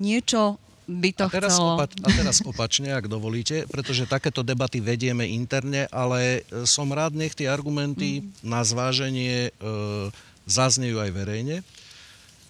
niečo 0.04 0.60
by 0.92 1.10
to 1.16 1.26
a 1.26 1.32
teraz, 1.32 1.56
chcelo... 1.56 1.80
opa- 1.80 2.04
a 2.04 2.10
teraz 2.12 2.44
opačne, 2.44 2.92
ak 2.92 3.08
dovolíte, 3.08 3.64
pretože 3.72 4.04
takéto 4.04 4.44
debaty 4.44 4.84
vedieme 4.84 5.24
interne, 5.24 5.88
ale 5.88 6.44
e, 6.52 6.68
som 6.68 6.92
rád, 6.92 7.16
nech 7.16 7.32
tie 7.32 7.48
argumenty 7.48 8.28
na 8.44 8.60
zváženie 8.62 9.50
e, 9.50 9.52
zaznejú 10.44 11.00
aj 11.00 11.12
verejne. 11.16 11.64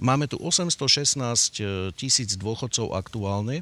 Máme 0.01 0.25
tu 0.25 0.41
816 0.41 1.93
tisíc 1.93 2.33
dôchodcov 2.33 2.97
aktuálne, 2.97 3.61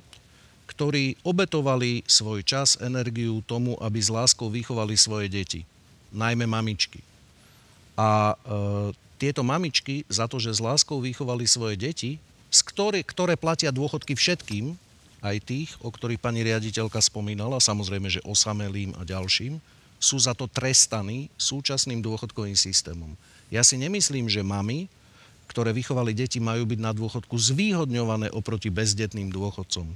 ktorí 0.71 1.19
obetovali 1.27 2.07
svoj 2.07 2.45
čas, 2.47 2.79
energiu 2.79 3.43
tomu, 3.43 3.75
aby 3.83 3.99
s 3.99 4.07
láskou 4.07 4.47
vychovali 4.47 4.95
svoje 4.95 5.27
deti, 5.27 5.67
najmä 6.15 6.47
mamičky. 6.47 7.03
A 7.99 8.31
e, 8.31 8.95
tieto 9.19 9.43
mamičky 9.43 10.07
za 10.07 10.31
to, 10.31 10.39
že 10.39 10.55
s 10.55 10.63
láskou 10.63 11.03
vychovali 11.03 11.43
svoje 11.43 11.75
deti, 11.75 12.11
z 12.49 12.59
ktoré, 12.65 13.05
ktoré 13.05 13.37
platia 13.37 13.69
dôchodky 13.69 14.17
všetkým, 14.17 14.73
aj 15.19 15.37
tých, 15.43 15.69
o 15.83 15.91
ktorých 15.91 16.21
pani 16.21 16.41
riaditeľka 16.43 16.99
spomínala, 17.03 17.59
samozrejme, 17.59 18.07
že 18.07 18.23
osamelým 18.25 18.95
a 18.97 19.03
ďalším, 19.03 19.59
sú 19.99 20.15
za 20.15 20.31
to 20.31 20.47
trestaní 20.47 21.27
súčasným 21.35 21.99
dôchodkovým 21.99 22.55
systémom. 22.55 23.19
Ja 23.51 23.67
si 23.67 23.75
nemyslím, 23.75 24.31
že 24.31 24.39
mami, 24.39 24.87
ktoré 25.51 25.75
vychovali 25.75 26.15
deti, 26.15 26.39
majú 26.39 26.63
byť 26.63 26.79
na 26.79 26.95
dôchodku 26.95 27.35
zvýhodňované 27.35 28.31
oproti 28.31 28.71
bezdetným 28.71 29.27
dôchodcom. 29.33 29.91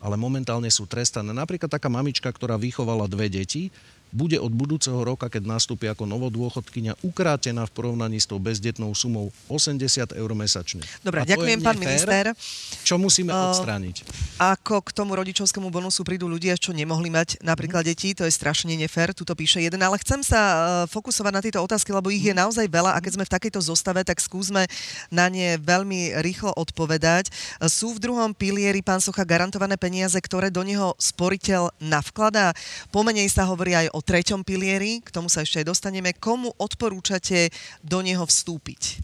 Ale 0.00 0.16
momentálne 0.16 0.72
sú 0.72 0.88
trestané. 0.88 1.30
Napríklad 1.30 1.68
taká 1.68 1.92
mamička, 1.92 2.32
ktorá 2.32 2.56
vychovala 2.56 3.04
dve 3.06 3.28
deti, 3.28 3.68
bude 4.10 4.36
od 4.38 4.50
budúceho 4.50 4.98
roka, 5.02 5.30
keď 5.30 5.46
nastúpi 5.46 5.86
ako 5.86 6.06
novodôchodkynia, 6.06 6.98
ukrátená 7.02 7.66
v 7.66 7.72
porovnaní 7.72 8.18
s 8.18 8.26
tou 8.26 8.42
bezdetnou 8.42 8.90
sumou 8.94 9.30
80 9.46 10.14
eur 10.14 10.30
mesačne. 10.34 10.82
Dobre, 11.00 11.22
ďakujem, 11.26 11.58
pán 11.62 11.78
minister. 11.78 12.34
Čo 12.82 12.98
musíme 12.98 13.30
Uh, 13.30 13.54
odstrániť? 13.54 14.02
Ako 14.42 14.82
k 14.82 14.90
tomu 14.90 15.14
rodičovskému 15.14 15.70
bonusu 15.70 16.02
prídu 16.02 16.26
ľudia, 16.26 16.58
čo 16.58 16.74
nemohli 16.74 17.08
mať 17.08 17.38
napríklad 17.46 17.86
deti, 17.86 18.10
to 18.10 18.26
je 18.26 18.32
strašne 18.34 18.74
nefér, 18.74 19.14
tu 19.14 19.22
to 19.22 19.38
píše 19.38 19.62
jeden, 19.62 19.78
ale 19.78 19.94
chcem 20.02 20.20
sa 20.26 20.40
uh, 20.40 20.58
fokusovať 20.90 21.32
na 21.32 21.40
tieto 21.40 21.62
otázky, 21.62 21.94
lebo 21.94 22.10
ich 22.10 22.26
je 22.26 22.34
naozaj 22.34 22.66
veľa 22.66 22.98
a 22.98 23.02
keď 23.02 23.12
sme 23.16 23.24
v 23.28 23.34
takejto 23.38 23.60
zostave, 23.62 24.02
tak 24.02 24.18
skúsme 24.18 24.66
na 25.14 25.30
ne 25.30 25.54
veľmi 25.62 26.18
rýchlo 26.18 26.50
odpovedať. 26.58 27.30
Sú 27.70 27.94
v 27.94 28.02
druhom 28.02 28.34
pilieri, 28.34 28.82
pán 28.82 28.98
Socha, 28.98 29.22
garantované 29.22 29.78
peniaze, 29.78 30.18
ktoré 30.18 30.50
do 30.50 30.66
neho 30.66 30.98
sporiteľ 30.98 31.70
navkladá? 31.78 32.52
Pomenej 32.90 33.30
sa 33.30 33.46
hovorí 33.46 33.78
aj 33.78 33.94
o 33.94 33.99
treťom 34.02 34.44
pilieri, 34.44 35.04
k 35.04 35.12
tomu 35.14 35.28
sa 35.28 35.44
ešte 35.44 35.62
aj 35.62 35.70
dostaneme. 35.70 36.16
Komu 36.16 36.52
odporúčate 36.58 37.52
do 37.84 38.00
neho 38.00 38.24
vstúpiť? 38.26 39.00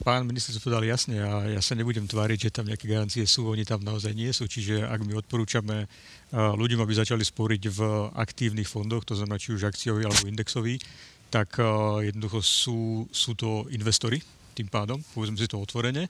Pán 0.00 0.24
minister 0.24 0.56
to 0.56 0.64
povedal 0.64 0.80
jasne 0.88 1.20
a 1.20 1.44
ja 1.44 1.60
sa 1.60 1.76
nebudem 1.76 2.08
tváriť, 2.08 2.48
že 2.48 2.54
tam 2.56 2.64
nejaké 2.64 2.88
garancie 2.88 3.20
sú, 3.28 3.52
oni 3.52 3.68
tam 3.68 3.84
naozaj 3.84 4.16
nie 4.16 4.32
sú. 4.32 4.48
Čiže 4.48 4.88
ak 4.88 5.04
my 5.04 5.20
odporúčame 5.20 5.84
ľuďom, 6.32 6.80
aby 6.80 6.92
začali 6.96 7.20
sporiť 7.20 7.62
v 7.68 7.80
aktívnych 8.16 8.64
fondoch, 8.64 9.04
to 9.04 9.12
znamená 9.12 9.36
či 9.36 9.52
už 9.52 9.68
akciový 9.68 10.08
alebo 10.08 10.24
indexový, 10.24 10.80
tak 11.28 11.60
jednoducho 12.00 12.40
sú, 12.40 13.04
sú 13.12 13.36
to 13.36 13.68
investori 13.68 14.24
tým 14.56 14.72
pádom, 14.72 15.04
povedzme 15.12 15.36
si 15.36 15.44
to 15.44 15.60
otvorene. 15.60 16.08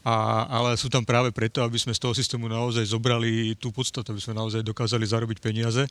A, 0.00 0.48
ale 0.48 0.80
sú 0.80 0.88
tam 0.88 1.04
práve 1.04 1.28
preto, 1.28 1.60
aby 1.60 1.76
sme 1.76 1.92
z 1.92 2.00
toho 2.00 2.16
systému 2.16 2.48
naozaj 2.48 2.88
zobrali 2.88 3.52
tú 3.60 3.68
podstatu, 3.68 4.16
aby 4.16 4.22
sme 4.24 4.32
naozaj 4.32 4.64
dokázali 4.64 5.04
zarobiť 5.04 5.44
peniaze. 5.44 5.84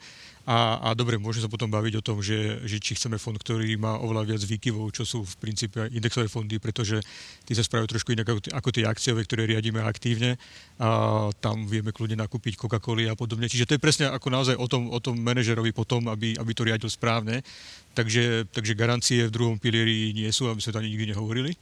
A, 0.50 0.82
a 0.82 0.98
dobre, 0.98 1.22
môžeme 1.22 1.46
sa 1.46 1.52
potom 1.52 1.70
baviť 1.70 2.02
o 2.02 2.06
tom, 2.06 2.18
že, 2.18 2.58
že 2.66 2.82
či 2.82 2.98
chceme 2.98 3.22
fond, 3.22 3.38
ktorý 3.38 3.70
má 3.78 4.02
oveľa 4.02 4.34
viac 4.34 4.42
výkyvov, 4.42 4.98
čo 4.98 5.06
sú 5.06 5.22
v 5.22 5.34
princípe 5.38 5.78
indexové 5.94 6.26
fondy, 6.26 6.58
pretože 6.58 6.98
tí 7.46 7.54
sa 7.54 7.62
spravujú 7.62 7.86
trošku 7.94 8.10
inak 8.18 8.34
ako, 8.34 8.42
ako 8.50 8.70
tie 8.74 8.90
akciové, 8.90 9.30
ktoré 9.30 9.46
riadíme 9.46 9.78
aktívne. 9.86 10.42
A 10.82 11.30
tam 11.38 11.70
vieme 11.70 11.94
kľudne 11.94 12.18
nakúpiť 12.18 12.58
Coca-Coli 12.58 13.06
a 13.06 13.14
podobne. 13.14 13.46
Čiže 13.46 13.70
to 13.70 13.76
je 13.78 13.84
presne 13.84 14.10
ako 14.10 14.34
naozaj 14.34 14.58
o 14.58 14.66
tom, 14.66 14.90
o 14.90 14.98
tom 14.98 15.22
manažerovi 15.22 15.70
potom, 15.70 16.10
aby, 16.10 16.34
aby 16.34 16.52
to 16.58 16.66
riadil 16.66 16.90
správne. 16.90 17.46
Takže, 17.94 18.50
takže 18.50 18.74
garancie 18.74 19.30
v 19.30 19.36
druhom 19.38 19.62
pilieri 19.62 20.18
nie 20.18 20.34
sú, 20.34 20.50
aby 20.50 20.58
sme 20.66 20.82
ani 20.82 20.98
nikdy 20.98 21.14
nehovorili. 21.14 21.54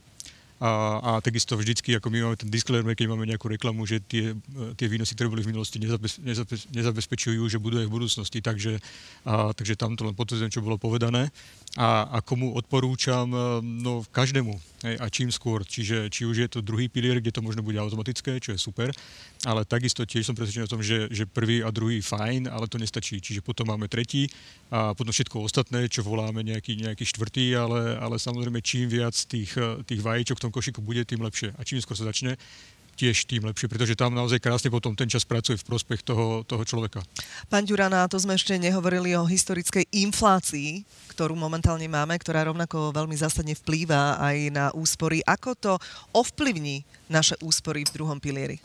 A, 0.58 0.98
a 0.98 1.10
takisto 1.22 1.54
vždycky, 1.54 1.94
ako 1.94 2.10
my 2.10 2.18
máme 2.26 2.36
ten 2.36 2.50
disclaimer, 2.50 2.98
keď 2.98 3.06
máme 3.14 3.30
nejakú 3.30 3.46
reklamu, 3.46 3.86
že 3.86 4.02
tie, 4.02 4.34
tie 4.74 4.86
výnosy, 4.90 5.14
ktoré 5.14 5.30
boli 5.30 5.46
v 5.46 5.54
minulosti, 5.54 5.78
nezabez, 5.78 6.18
nezabez, 6.18 6.66
nezabezpečujú, 6.74 7.46
že 7.46 7.62
budú 7.62 7.78
aj 7.78 7.86
v 7.86 7.94
budúcnosti. 7.94 8.42
Takže, 8.42 8.82
a, 9.22 9.54
takže 9.54 9.78
tam 9.78 9.94
to 9.94 10.02
len 10.02 10.18
potvrdzujem, 10.18 10.50
čo 10.50 10.64
bolo 10.66 10.74
povedané. 10.74 11.30
A, 11.76 12.08
a 12.08 12.18
komu 12.24 12.56
odporúčam, 12.56 13.28
e, 13.28 13.60
no 13.60 14.00
každému. 14.08 14.56
Hej, 14.78 14.94
a 15.02 15.06
čím 15.10 15.28
skôr. 15.28 15.66
Čiže 15.66 16.06
či 16.08 16.22
už 16.22 16.36
je 16.38 16.48
to 16.48 16.64
druhý 16.64 16.86
pilier, 16.86 17.18
kde 17.18 17.34
to 17.34 17.42
možno 17.42 17.66
bude 17.66 17.76
automatické, 17.76 18.38
čo 18.38 18.54
je 18.54 18.62
super, 18.62 18.94
ale 19.42 19.66
takisto 19.66 20.06
tiež 20.06 20.30
som 20.30 20.38
presvedčený 20.38 20.64
o 20.64 20.72
tom, 20.72 20.86
že, 20.86 21.10
že 21.10 21.26
prvý 21.26 21.66
a 21.66 21.74
druhý 21.74 21.98
fajn, 21.98 22.46
ale 22.46 22.70
to 22.70 22.78
nestačí. 22.78 23.18
Čiže 23.18 23.42
potom 23.42 23.68
máme 23.68 23.90
tretí 23.90 24.30
a 24.70 24.94
potom 24.94 25.10
všetko 25.10 25.44
ostatné, 25.44 25.90
čo 25.90 26.06
voláme 26.06 26.46
nejaký, 26.46 26.78
nejaký 26.78 27.04
štvrtý, 27.04 27.58
ale, 27.58 27.98
ale 27.98 28.22
samozrejme 28.22 28.62
čím 28.62 28.86
viac 28.86 29.18
tých, 29.18 29.58
tých 29.84 30.00
vajíčok 30.00 30.38
v 30.38 30.44
tom 30.46 30.54
košíku 30.54 30.80
bude, 30.80 31.02
tým 31.02 31.20
lepšie. 31.26 31.52
A 31.58 31.66
čím 31.66 31.82
skôr 31.82 31.98
sa 31.98 32.06
začne, 32.06 32.38
tiež 32.98 33.30
tým 33.30 33.46
lepšie, 33.46 33.70
pretože 33.70 33.94
tam 33.94 34.10
naozaj 34.10 34.42
krásne 34.42 34.74
potom 34.74 34.98
ten 34.98 35.06
čas 35.06 35.22
pracuje 35.22 35.54
v 35.54 35.66
prospech 35.70 36.02
toho, 36.02 36.42
toho 36.42 36.62
človeka. 36.66 36.98
Pán 37.46 37.62
Ďurana, 37.62 38.10
to 38.10 38.18
sme 38.18 38.34
ešte 38.34 38.58
nehovorili 38.58 39.14
o 39.14 39.22
historickej 39.22 39.86
inflácii, 39.94 40.82
ktorú 41.14 41.38
momentálne 41.38 41.86
máme, 41.86 42.18
ktorá 42.18 42.42
rovnako 42.50 42.90
veľmi 42.90 43.14
zásadne 43.14 43.54
vplýva 43.54 44.18
aj 44.18 44.36
na 44.50 44.66
úspory. 44.74 45.22
Ako 45.22 45.54
to 45.54 45.78
ovplyvní 46.10 46.82
naše 47.06 47.38
úspory 47.38 47.86
v 47.86 47.94
druhom 47.94 48.18
pilieri? 48.18 48.58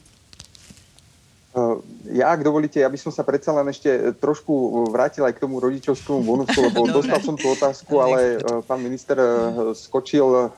Eh, 1.53 1.75
ja, 2.17 2.34
ak 2.34 2.41
dovolíte, 2.41 2.81
ja 2.81 2.89
by 2.89 2.97
som 2.97 3.13
sa 3.13 3.21
predsa 3.21 3.53
len 3.53 3.69
ešte 3.69 4.17
trošku 4.17 4.89
vrátil 4.89 5.21
aj 5.21 5.38
k 5.38 5.45
tomu 5.45 5.61
rodičovskému 5.61 6.25
bonusu, 6.25 6.65
lebo 6.65 6.89
dostal 6.97 7.21
som 7.21 7.38
tú 7.38 7.53
otázku, 7.53 7.93
ale 8.01 8.41
eh, 8.41 8.61
pán 8.65 8.81
minister 8.81 9.13
eh, 9.21 9.29
skočil, 9.77 10.49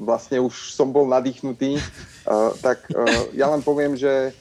vlastne 0.00 0.40
už 0.40 0.72
som 0.72 0.88
bol 0.88 1.04
nadýchnutý, 1.04 1.76
tak 2.60 2.88
ja 3.36 3.46
len 3.50 3.60
poviem, 3.60 3.96
že 3.96 4.32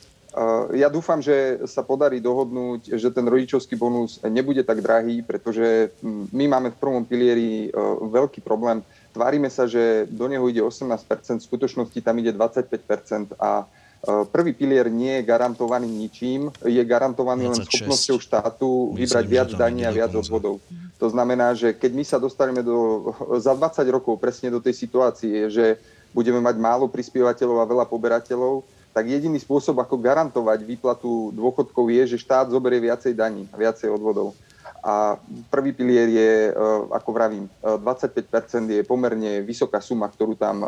ja 0.72 0.88
dúfam, 0.88 1.20
že 1.20 1.60
sa 1.68 1.84
podarí 1.84 2.24
dohodnúť, 2.24 2.96
že 2.96 3.12
ten 3.12 3.28
rodičovský 3.28 3.76
bonus 3.76 4.16
nebude 4.24 4.64
tak 4.64 4.80
drahý, 4.80 5.20
pretože 5.20 5.92
my 6.32 6.48
máme 6.48 6.72
v 6.72 6.80
prvom 6.80 7.04
pilieri 7.04 7.68
veľký 8.00 8.40
problém. 8.40 8.80
Tvárime 9.12 9.52
sa, 9.52 9.68
že 9.68 10.08
do 10.08 10.32
neho 10.32 10.48
ide 10.48 10.64
18%, 10.64 11.04
v 11.36 11.44
skutočnosti 11.44 12.00
tam 12.00 12.16
ide 12.24 12.32
25% 12.32 13.36
a 13.36 13.68
Eh, 14.02 14.26
prvý 14.34 14.58
pilier 14.58 14.90
nie 14.90 15.22
je 15.22 15.30
garantovaný 15.30 15.86
ničím, 15.86 16.50
je 16.66 16.82
garantovaný 16.82 17.54
26. 17.54 17.54
len 17.54 17.66
schopnosťou 17.70 18.18
štátu 18.18 18.70
vybrať 18.98 19.26
Myslím, 19.30 19.34
viac 19.38 19.50
daní 19.54 19.82
a 19.86 19.94
viac 19.94 20.10
odvodov. 20.18 20.58
To 20.98 21.06
znamená, 21.06 21.54
že 21.54 21.78
keď 21.78 21.92
my 21.94 22.04
sa 22.10 22.18
dostaneme 22.18 22.66
do, 22.66 23.14
za 23.38 23.54
20 23.54 23.86
rokov 23.94 24.18
presne 24.18 24.50
do 24.50 24.58
tej 24.58 24.74
situácie, 24.74 25.46
že 25.54 25.78
budeme 26.12 26.44
mať 26.44 26.56
málo 26.60 26.92
prispievateľov 26.92 27.64
a 27.64 27.70
veľa 27.70 27.86
poberateľov, 27.88 28.64
tak 28.92 29.08
jediný 29.08 29.40
spôsob, 29.40 29.80
ako 29.80 29.96
garantovať 29.96 30.68
výplatu 30.68 31.32
dôchodkov 31.32 31.88
je, 31.88 32.16
že 32.16 32.22
štát 32.22 32.52
zoberie 32.52 32.84
viacej 32.84 33.16
daní 33.16 33.48
a 33.52 33.56
viacej 33.56 33.88
odvodov. 33.88 34.36
A 34.84 35.16
prvý 35.48 35.72
pilier 35.72 36.10
je, 36.10 36.32
eh, 36.50 36.54
ako 36.92 37.10
vravím, 37.16 37.46
25% 37.64 38.68
eh, 38.68 38.82
je 38.82 38.84
pomerne 38.84 39.40
vysoká 39.46 39.80
suma, 39.80 40.12
ktorú 40.12 40.36
tam 40.36 40.66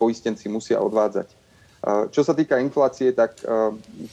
poistenci 0.00 0.50
musia 0.50 0.82
odvádzať. 0.82 1.42
Čo 2.14 2.22
sa 2.22 2.30
týka 2.30 2.62
inflácie, 2.62 3.10
tak 3.10 3.42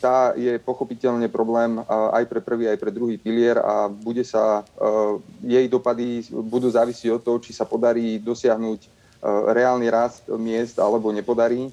tá 0.02 0.34
je 0.34 0.58
pochopiteľne 0.58 1.30
problém 1.30 1.78
aj 1.86 2.26
pre 2.26 2.42
prvý, 2.42 2.66
aj 2.66 2.82
pre 2.82 2.90
druhý 2.90 3.22
pilier 3.22 3.62
a 3.62 3.86
bude 3.86 4.26
sa, 4.26 4.66
jej 5.46 5.70
dopady 5.70 6.26
budú 6.34 6.66
závisieť 6.66 7.14
od 7.14 7.22
toho, 7.22 7.38
či 7.38 7.54
sa 7.54 7.70
podarí 7.70 8.18
dosiahnuť 8.18 8.99
reálny 9.24 9.88
rast 9.92 10.28
miest 10.32 10.80
alebo 10.80 11.12
nepodarí. 11.12 11.72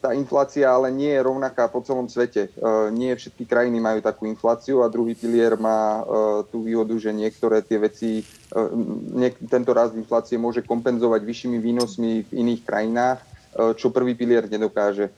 Tá 0.00 0.16
inflácia 0.16 0.64
ale 0.64 0.88
nie 0.88 1.12
je 1.12 1.20
rovnaká 1.20 1.68
po 1.68 1.84
celom 1.84 2.08
svete. 2.08 2.48
Nie 2.96 3.12
všetky 3.12 3.44
krajiny 3.44 3.76
majú 3.76 4.00
takú 4.00 4.24
infláciu 4.24 4.80
a 4.80 4.88
druhý 4.88 5.12
pilier 5.12 5.60
má 5.60 6.00
tú 6.48 6.64
výhodu, 6.64 6.96
že 6.96 7.12
niektoré 7.12 7.60
tie 7.60 7.76
veci, 7.76 8.24
tento 9.52 9.70
rast 9.76 9.92
inflácie 10.00 10.40
môže 10.40 10.64
kompenzovať 10.64 11.20
vyššími 11.20 11.60
výnosmi 11.60 12.24
v 12.24 12.30
iných 12.32 12.62
krajinách 12.64 13.20
čo 13.78 13.94
prvý 13.94 14.18
pilier 14.18 14.50
nedokáže. 14.50 15.14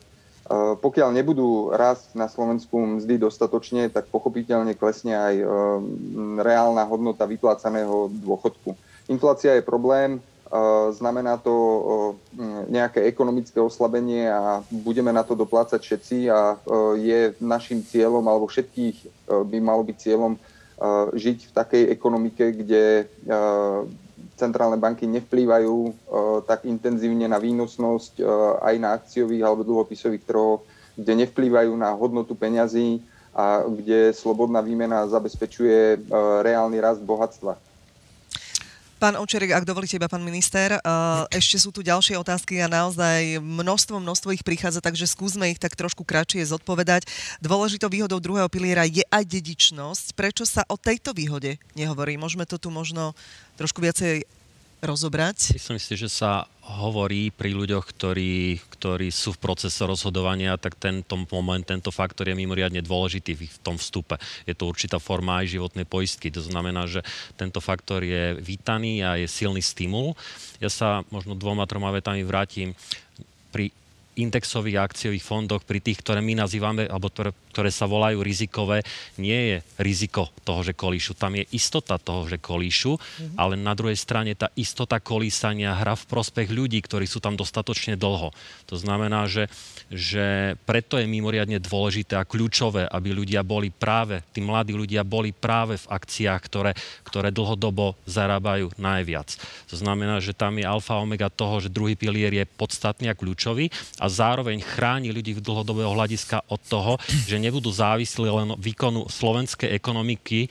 Pokiaľ 0.79 1.11
nebudú 1.11 1.75
rásť 1.75 2.15
na 2.15 2.31
Slovensku 2.31 2.79
mzdy 2.79 3.19
dostatočne, 3.19 3.91
tak 3.91 4.07
pochopiteľne 4.13 4.79
klesne 4.79 5.19
aj 5.19 5.35
reálna 6.39 6.87
hodnota 6.87 7.27
vyplácaného 7.27 8.07
dôchodku. 8.13 8.79
Inflácia 9.11 9.59
je 9.59 9.65
problém, 9.67 10.23
znamená 10.95 11.43
to 11.43 11.55
nejaké 12.71 13.03
ekonomické 13.11 13.59
oslabenie 13.59 14.31
a 14.31 14.63
budeme 14.71 15.11
na 15.11 15.27
to 15.27 15.35
doplácať 15.35 15.83
všetci 15.83 16.31
a 16.31 16.55
je 16.95 17.35
našim 17.43 17.83
cieľom, 17.83 18.23
alebo 18.23 18.47
všetkých 18.47 19.27
by 19.27 19.59
malo 19.59 19.83
byť 19.83 19.97
cieľom 19.99 20.39
žiť 21.17 21.39
v 21.51 21.55
takej 21.57 21.83
ekonomike, 21.91 22.45
kde 22.63 23.11
centrálne 24.37 24.79
banky 24.79 25.09
nevplývajú 25.09 25.77
tak 26.47 26.63
intenzívne 26.69 27.27
na 27.27 27.43
výnosnosť 27.43 28.23
aj 28.63 28.75
na 28.79 28.95
akciových 28.95 29.43
alebo 29.43 29.67
dlhopisových 29.67 30.23
trhoch, 30.29 30.63
kde 30.95 31.27
nevplývajú 31.27 31.73
na 31.75 31.91
hodnotu 31.91 32.39
peňazí 32.39 33.03
a 33.35 33.67
kde 33.67 34.15
slobodná 34.15 34.63
výmena 34.63 35.11
zabezpečuje 35.11 36.09
reálny 36.41 36.79
rast 36.81 37.03
bohatstva. 37.03 37.66
Pán 38.97 39.13
Očerik, 39.21 39.53
ak 39.53 39.69
dovolíte 39.69 40.01
iba 40.01 40.09
pán 40.09 40.25
minister, 40.25 40.81
ešte 41.29 41.61
sú 41.61 41.69
tu 41.69 41.85
ďalšie 41.85 42.17
otázky 42.17 42.65
a 42.65 42.73
naozaj 42.73 43.45
množstvo, 43.45 44.01
množstvo 44.01 44.33
ich 44.33 44.41
prichádza, 44.41 44.81
takže 44.81 45.05
skúsme 45.05 45.53
ich 45.53 45.61
tak 45.61 45.77
trošku 45.77 46.01
kratšie 46.01 46.49
zodpovedať. 46.49 47.05
Dôležitou 47.45 47.93
výhodou 47.93 48.25
druhého 48.25 48.49
piliera 48.49 48.89
je 48.89 49.05
aj 49.13 49.29
dedičnosť. 49.29 50.17
Prečo 50.17 50.49
sa 50.49 50.65
o 50.73 50.81
tejto 50.81 51.13
výhode 51.13 51.61
nehovorí? 51.77 52.17
Môžeme 52.17 52.49
to 52.49 52.57
tu 52.57 52.73
možno 52.73 53.13
trošku 53.61 53.85
viacej 53.85 54.25
rozobrať? 54.83 55.57
Myslím 55.57 55.81
si, 55.81 55.95
že 55.97 56.11
sa 56.11 56.45
hovorí 56.67 57.31
pri 57.31 57.55
ľuďoch, 57.55 57.87
ktorí, 57.95 58.61
ktorí 58.77 59.09
sú 59.15 59.33
v 59.37 59.43
procese 59.43 59.81
rozhodovania, 59.87 60.59
tak 60.59 60.77
tento 60.77 61.15
moment, 61.31 61.63
tento 61.63 61.95
faktor 61.95 62.29
je 62.29 62.37
mimoriadne 62.37 62.83
dôležitý 62.83 63.39
v 63.39 63.59
tom 63.63 63.79
vstupe. 63.79 64.19
Je 64.45 64.53
to 64.53 64.67
určitá 64.67 64.99
forma 64.99 65.41
aj 65.41 65.57
životnej 65.57 65.87
poistky. 65.87 66.29
To 66.35 66.43
znamená, 66.43 66.91
že 66.91 67.07
tento 67.39 67.63
faktor 67.63 68.03
je 68.03 68.37
vítaný 68.43 69.01
a 69.07 69.17
je 69.17 69.31
silný 69.31 69.63
stimul. 69.63 70.19
Ja 70.59 70.69
sa 70.69 71.07
možno 71.09 71.39
dvoma, 71.39 71.65
troma 71.71 71.95
vetami 71.95 72.27
vrátim 72.27 72.75
pri 73.55 73.71
indexových 74.17 74.81
akciových 74.81 75.25
fondoch, 75.25 75.63
pri 75.63 75.85
tých, 75.85 76.01
ktoré 76.01 76.25
my 76.25 76.41
nazývame, 76.41 76.89
alebo 76.89 77.13
ktoré, 77.13 77.31
ktoré 77.53 77.69
sa 77.69 77.85
volajú 77.85 78.25
rizikové, 78.25 78.81
nie 79.21 79.37
je 79.37 79.57
riziko 79.81 80.33
toho, 80.45 80.65
že 80.65 80.73
kolíšu. 80.73 81.17
Tam 81.17 81.37
je 81.37 81.45
istota 81.53 82.01
toho, 82.01 82.25
že 82.25 82.41
kolíšu, 82.41 82.97
mm-hmm. 82.97 83.37
ale 83.37 83.61
na 83.61 83.77
druhej 83.77 83.97
strane 83.97 84.33
tá 84.33 84.49
istota 84.57 85.01
kolísania 85.01 85.77
hra 85.77 85.97
v 85.97 86.09
prospech 86.09 86.49
ľudí, 86.49 86.81
ktorí 86.81 87.05
sú 87.05 87.21
tam 87.21 87.37
dostatočne 87.37 88.01
dlho. 88.01 88.33
To 88.73 88.77
znamená, 88.77 89.29
že, 89.29 89.53
že 89.93 90.57
preto 90.65 90.97
je 90.97 91.05
mimoriadne 91.05 91.61
dôležité 91.61 92.17
a 92.17 92.29
kľúčové, 92.29 92.89
aby 92.89 93.13
ľudia 93.13 93.45
boli 93.45 93.69
práve, 93.69 94.25
tí 94.33 94.41
mladí 94.41 94.73
ľudia 94.73 95.05
boli 95.05 95.37
práve 95.37 95.77
v 95.77 95.87
akciách, 95.93 96.41
ktoré, 96.49 96.73
ktoré 97.05 97.29
dlhodobo 97.31 97.97
zarábajú 98.09 98.73
najviac. 98.81 99.37
To 99.69 99.77
znamená, 99.77 100.25
že 100.25 100.33
tam 100.33 100.57
je 100.57 100.65
alfa 100.65 100.97
omega 100.97 101.29
toho, 101.29 101.61
že 101.61 101.73
druhý 101.73 101.95
pilier 101.99 102.33
je 102.33 102.45
podstatný 102.45 103.13
a 103.13 103.19
kľúčový 103.19 103.69
a 104.01 104.06
a 104.07 104.15
zároveň 104.15 104.63
chráni 104.63 105.11
ľudí 105.11 105.35
v 105.35 105.43
dlhodobého 105.43 105.91
hľadiska 105.91 106.47
od 106.47 106.63
toho, 106.63 106.93
že 107.27 107.43
nebudú 107.43 107.75
závislí 107.75 108.31
len 108.31 108.55
výkonu 108.55 109.11
slovenskej 109.11 109.75
ekonomiky 109.75 110.47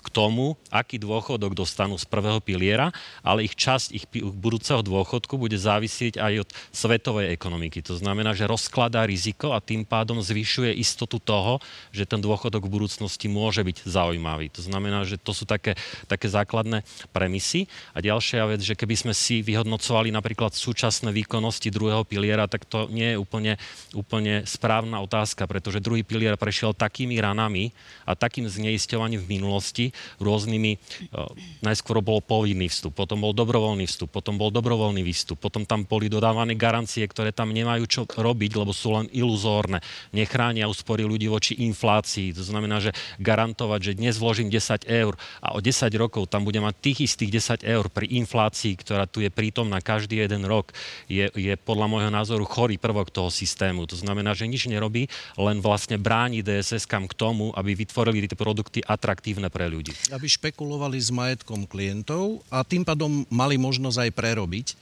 k 0.00 0.08
tomu, 0.08 0.56
aký 0.72 0.96
dôchodok 0.96 1.52
dostanú 1.52 2.00
z 2.00 2.08
prvého 2.08 2.40
piliera, 2.40 2.90
ale 3.20 3.44
ich 3.44 3.54
časť 3.54 3.88
ich 3.92 4.04
budúceho 4.10 4.80
dôchodku 4.80 5.36
bude 5.36 5.56
závisieť 5.60 6.16
aj 6.16 6.32
od 6.46 6.48
svetovej 6.72 7.32
ekonomiky. 7.36 7.84
To 7.84 7.94
znamená, 7.96 8.32
že 8.32 8.48
rozkladá 8.48 9.04
riziko 9.04 9.52
a 9.52 9.60
tým 9.60 9.84
pádom 9.84 10.18
zvyšuje 10.24 10.72
istotu 10.76 11.20
toho, 11.20 11.60
že 11.92 12.08
ten 12.08 12.18
dôchodok 12.18 12.64
v 12.64 12.74
budúcnosti 12.80 13.28
môže 13.28 13.60
byť 13.60 13.84
zaujímavý. 13.84 14.48
To 14.56 14.62
znamená, 14.64 15.04
že 15.04 15.20
to 15.20 15.36
sú 15.36 15.44
také, 15.44 15.76
také 16.08 16.26
základné 16.26 16.82
premisy. 17.12 17.68
A 17.92 18.00
ďalšia 18.00 18.48
vec, 18.48 18.60
že 18.64 18.74
keby 18.74 18.94
sme 18.96 19.14
si 19.14 19.44
vyhodnocovali 19.44 20.08
napríklad 20.08 20.56
súčasné 20.56 21.12
výkonnosti 21.12 21.68
druhého 21.68 22.02
piliera, 22.08 22.48
tak 22.48 22.64
to 22.64 22.88
nie 22.88 23.14
je 23.14 23.16
úplne, 23.20 23.54
úplne 23.92 24.48
správna 24.48 25.02
otázka, 25.04 25.44
pretože 25.44 25.84
druhý 25.84 26.02
pilier 26.06 26.34
prešiel 26.40 26.72
takými 26.72 27.20
ranami 27.20 27.74
a 28.08 28.16
takým 28.16 28.48
zneisťovaním 28.48 29.20
v 29.20 29.30
minulosti, 29.36 29.89
rôznymi, 30.22 30.72
uh, 30.76 31.30
najskôr 31.64 32.00
bol 32.00 32.22
povinný 32.24 32.70
vstup, 32.70 32.94
potom 32.94 33.20
bol 33.20 33.32
dobrovoľný 33.34 33.84
vstup, 33.88 34.10
potom 34.10 34.36
bol 34.36 34.52
dobrovoľný 34.54 35.02
výstup, 35.02 35.40
potom 35.40 35.66
tam 35.66 35.88
boli 35.88 36.06
dodávané 36.06 36.54
garancie, 36.54 37.02
ktoré 37.08 37.32
tam 37.32 37.50
nemajú 37.50 37.84
čo 37.88 38.02
robiť, 38.06 38.50
lebo 38.60 38.70
sú 38.70 38.94
len 38.94 39.06
iluzórne. 39.10 39.80
Nechránia 40.12 40.68
úspory 40.68 41.02
ľudí 41.08 41.26
voči 41.26 41.56
inflácii. 41.64 42.36
To 42.36 42.44
znamená, 42.44 42.78
že 42.78 42.92
garantovať, 43.18 43.80
že 43.80 43.96
dnes 43.96 44.20
vložím 44.20 44.52
10 44.52 44.84
eur 44.86 45.16
a 45.40 45.56
o 45.56 45.58
10 45.58 45.90
rokov 45.96 46.28
tam 46.28 46.44
budem 46.44 46.62
mať 46.62 46.76
tých 46.78 46.98
istých 47.10 47.64
10 47.64 47.64
eur 47.64 47.88
pri 47.88 48.06
inflácii, 48.20 48.76
ktorá 48.76 49.08
tu 49.08 49.24
je 49.24 49.32
prítomná 49.32 49.80
každý 49.80 50.20
jeden 50.20 50.44
rok, 50.44 50.70
je, 51.08 51.32
je 51.32 51.56
podľa 51.56 51.86
môjho 51.88 52.12
názoru 52.12 52.44
chorý 52.44 52.76
prvok 52.76 53.08
toho 53.08 53.32
systému. 53.32 53.88
To 53.88 53.96
znamená, 53.96 54.36
že 54.36 54.44
nič 54.46 54.68
nerobí, 54.68 55.08
len 55.40 55.64
vlastne 55.64 55.96
bráni 55.96 56.44
DSS 56.44 56.84
kam 56.84 57.08
k 57.08 57.16
tomu, 57.16 57.50
aby 57.56 57.72
vytvorili 57.72 58.28
tie 58.28 58.36
produkty 58.36 58.84
atraktívne 58.84 59.48
pre 59.48 59.66
ľudí 59.66 59.79
ľudí. 59.80 59.92
Aby 60.12 60.28
špekulovali 60.28 61.00
s 61.00 61.08
majetkom 61.08 61.64
klientov 61.64 62.44
a 62.52 62.60
tým 62.60 62.84
pádom 62.84 63.24
mali 63.32 63.56
možnosť 63.56 63.96
aj 64.04 64.10
prerobiť. 64.12 64.66
E, 64.70 64.74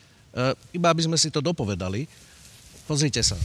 iba 0.75 0.91
aby 0.91 1.07
sme 1.07 1.15
si 1.15 1.31
to 1.31 1.39
dopovedali. 1.39 2.11
Pozrite 2.91 3.23
sa. 3.23 3.39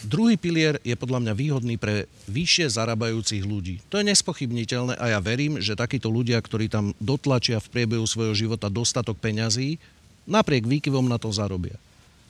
Druhý 0.00 0.40
pilier 0.40 0.80
je 0.80 0.96
podľa 0.96 1.20
mňa 1.20 1.34
výhodný 1.36 1.76
pre 1.76 2.08
vyššie 2.24 2.72
zarábajúcich 2.72 3.44
ľudí. 3.44 3.84
To 3.92 4.00
je 4.00 4.08
nespochybniteľné 4.08 4.96
a 4.96 5.12
ja 5.12 5.20
verím, 5.20 5.60
že 5.60 5.76
takíto 5.76 6.08
ľudia, 6.08 6.40
ktorí 6.40 6.72
tam 6.72 6.96
dotlačia 6.96 7.60
v 7.60 7.68
priebehu 7.68 8.08
svojho 8.08 8.32
života 8.32 8.72
dostatok 8.72 9.20
peňazí, 9.20 9.76
napriek 10.24 10.64
výkyvom 10.64 11.04
na 11.04 11.20
to 11.20 11.28
zarobia. 11.28 11.76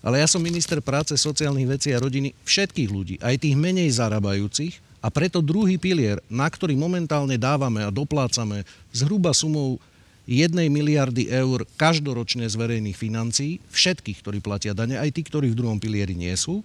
Ale 0.02 0.18
ja 0.18 0.26
som 0.26 0.42
minister 0.42 0.82
práce, 0.82 1.14
sociálnych 1.14 1.78
vecí 1.78 1.94
a 1.94 2.02
rodiny 2.02 2.34
všetkých 2.42 2.90
ľudí, 2.90 3.14
aj 3.22 3.38
tých 3.38 3.54
menej 3.54 3.92
zarábajúcich, 3.94 4.89
a 5.00 5.08
preto 5.08 5.40
druhý 5.40 5.80
pilier, 5.80 6.20
na 6.28 6.44
ktorý 6.44 6.76
momentálne 6.76 7.40
dávame 7.40 7.80
a 7.80 7.88
doplácame 7.88 8.68
zhruba 8.92 9.32
sumou 9.32 9.80
1 10.28 10.52
miliardy 10.70 11.26
eur 11.32 11.64
každoročne 11.74 12.44
z 12.46 12.54
verejných 12.54 12.94
financií, 12.94 13.58
všetkých, 13.72 14.20
ktorí 14.20 14.38
platia 14.44 14.76
dane, 14.76 15.00
aj 15.00 15.10
tí, 15.10 15.24
ktorí 15.24 15.50
v 15.50 15.58
druhom 15.58 15.80
pilieri 15.80 16.12
nie 16.12 16.30
sú. 16.36 16.60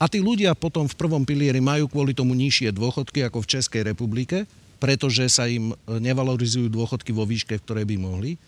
A 0.00 0.08
tí 0.08 0.22
ľudia 0.22 0.56
potom 0.56 0.88
v 0.88 0.96
prvom 0.96 1.26
pilieri 1.28 1.60
majú 1.60 1.84
kvôli 1.90 2.16
tomu 2.16 2.32
nižšie 2.32 2.72
dôchodky 2.72 3.20
ako 3.26 3.44
v 3.44 3.50
Českej 3.52 3.82
republike, 3.84 4.48
pretože 4.80 5.28
sa 5.28 5.44
im 5.44 5.76
nevalorizujú 5.84 6.72
dôchodky 6.72 7.12
vo 7.12 7.28
výške, 7.28 7.60
v 7.60 7.64
ktorej 7.68 7.84
by 7.84 7.96
mohli, 8.00 8.40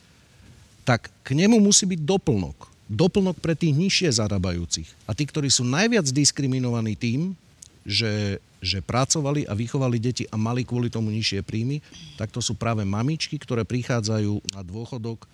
tak 0.89 1.13
k 1.21 1.37
nemu 1.37 1.61
musí 1.61 1.85
byť 1.85 2.01
doplnok. 2.01 2.57
Doplnok 2.89 3.37
pre 3.37 3.53
tých 3.53 3.77
nižšie 3.77 4.17
zarábajúcich. 4.17 4.89
A 5.05 5.13
tí, 5.13 5.29
ktorí 5.29 5.53
sú 5.53 5.69
najviac 5.69 6.09
diskriminovaní 6.09 6.97
tým, 6.97 7.37
že 7.85 8.41
že 8.63 8.79
pracovali 8.79 9.45
a 9.51 9.59
vychovali 9.59 9.99
deti 9.99 10.25
a 10.31 10.39
mali 10.39 10.63
kvôli 10.63 10.87
tomu 10.87 11.11
nižšie 11.11 11.43
príjmy, 11.43 11.83
tak 12.15 12.31
to 12.31 12.39
sú 12.39 12.55
práve 12.55 12.87
mamičky, 12.87 13.35
ktoré 13.35 13.67
prichádzajú 13.67 14.55
na 14.55 14.63
dôchodok 14.63 15.27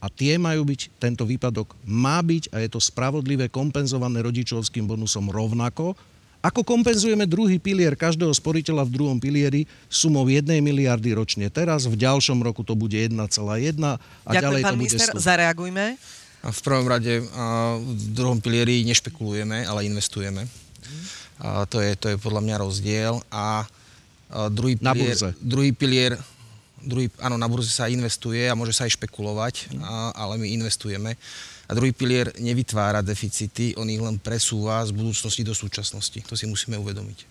a 0.00 0.08
tie 0.08 0.40
majú 0.40 0.64
byť, 0.64 0.96
tento 0.96 1.28
výpadok 1.28 1.76
má 1.84 2.24
byť 2.24 2.56
a 2.56 2.64
je 2.64 2.72
to 2.72 2.80
spravodlivé 2.80 3.52
kompenzované 3.52 4.24
rodičovským 4.24 4.88
bonusom 4.88 5.28
rovnako, 5.28 5.92
ako 6.40 6.64
kompenzujeme 6.64 7.28
druhý 7.28 7.60
pilier 7.60 7.92
každého 7.92 8.32
sporiteľa 8.32 8.88
v 8.88 8.94
druhom 8.96 9.20
pilieri 9.20 9.68
sumou 9.92 10.24
1 10.24 10.48
miliardy 10.64 11.12
ročne 11.12 11.52
teraz, 11.52 11.84
v 11.84 12.00
ďalšom 12.00 12.40
roku 12.40 12.64
to 12.64 12.72
bude 12.72 12.96
1,1 12.96 13.12
a 13.12 13.28
Ďakujem, 13.36 14.40
ďalej 14.40 14.62
pán 14.64 14.72
to 14.72 14.80
bude 14.80 14.88
minister, 14.88 15.14
100. 15.20 15.28
zareagujme. 15.28 15.84
V 16.40 16.60
prvom 16.64 16.88
rade 16.88 17.20
v 17.20 18.04
druhom 18.16 18.40
pilieri 18.40 18.80
nešpekulujeme, 18.88 19.68
ale 19.68 19.84
investujeme. 19.84 20.48
To, 21.40 21.78
je, 21.80 21.96
to 21.96 22.06
je 22.12 22.16
podľa 22.20 22.44
mňa 22.44 22.56
rozdiel. 22.60 23.16
A, 23.32 23.64
druhý 24.52 24.76
pilier, 24.76 24.84
na 24.84 24.92
burze. 24.92 25.28
Druhý 25.40 25.70
pilier, 25.72 26.12
druhý, 26.84 27.08
áno, 27.20 27.40
na 27.40 27.48
burze 27.48 27.72
sa 27.72 27.88
investuje 27.88 28.44
a 28.44 28.54
môže 28.54 28.76
sa 28.76 28.84
aj 28.84 28.94
špekulovať, 29.00 29.72
mm. 29.72 29.80
a, 29.80 30.12
ale 30.14 30.36
my 30.36 30.46
investujeme. 30.60 31.16
A 31.64 31.70
druhý 31.72 31.94
pilier 31.94 32.34
nevytvára 32.36 33.00
deficity, 33.00 33.72
on 33.78 33.86
ich 33.86 34.02
len 34.02 34.18
presúva 34.18 34.82
z 34.82 34.90
budúcnosti 34.90 35.46
do 35.46 35.54
súčasnosti. 35.54 36.18
To 36.26 36.34
si 36.34 36.44
musíme 36.44 36.74
uvedomiť. 36.76 37.24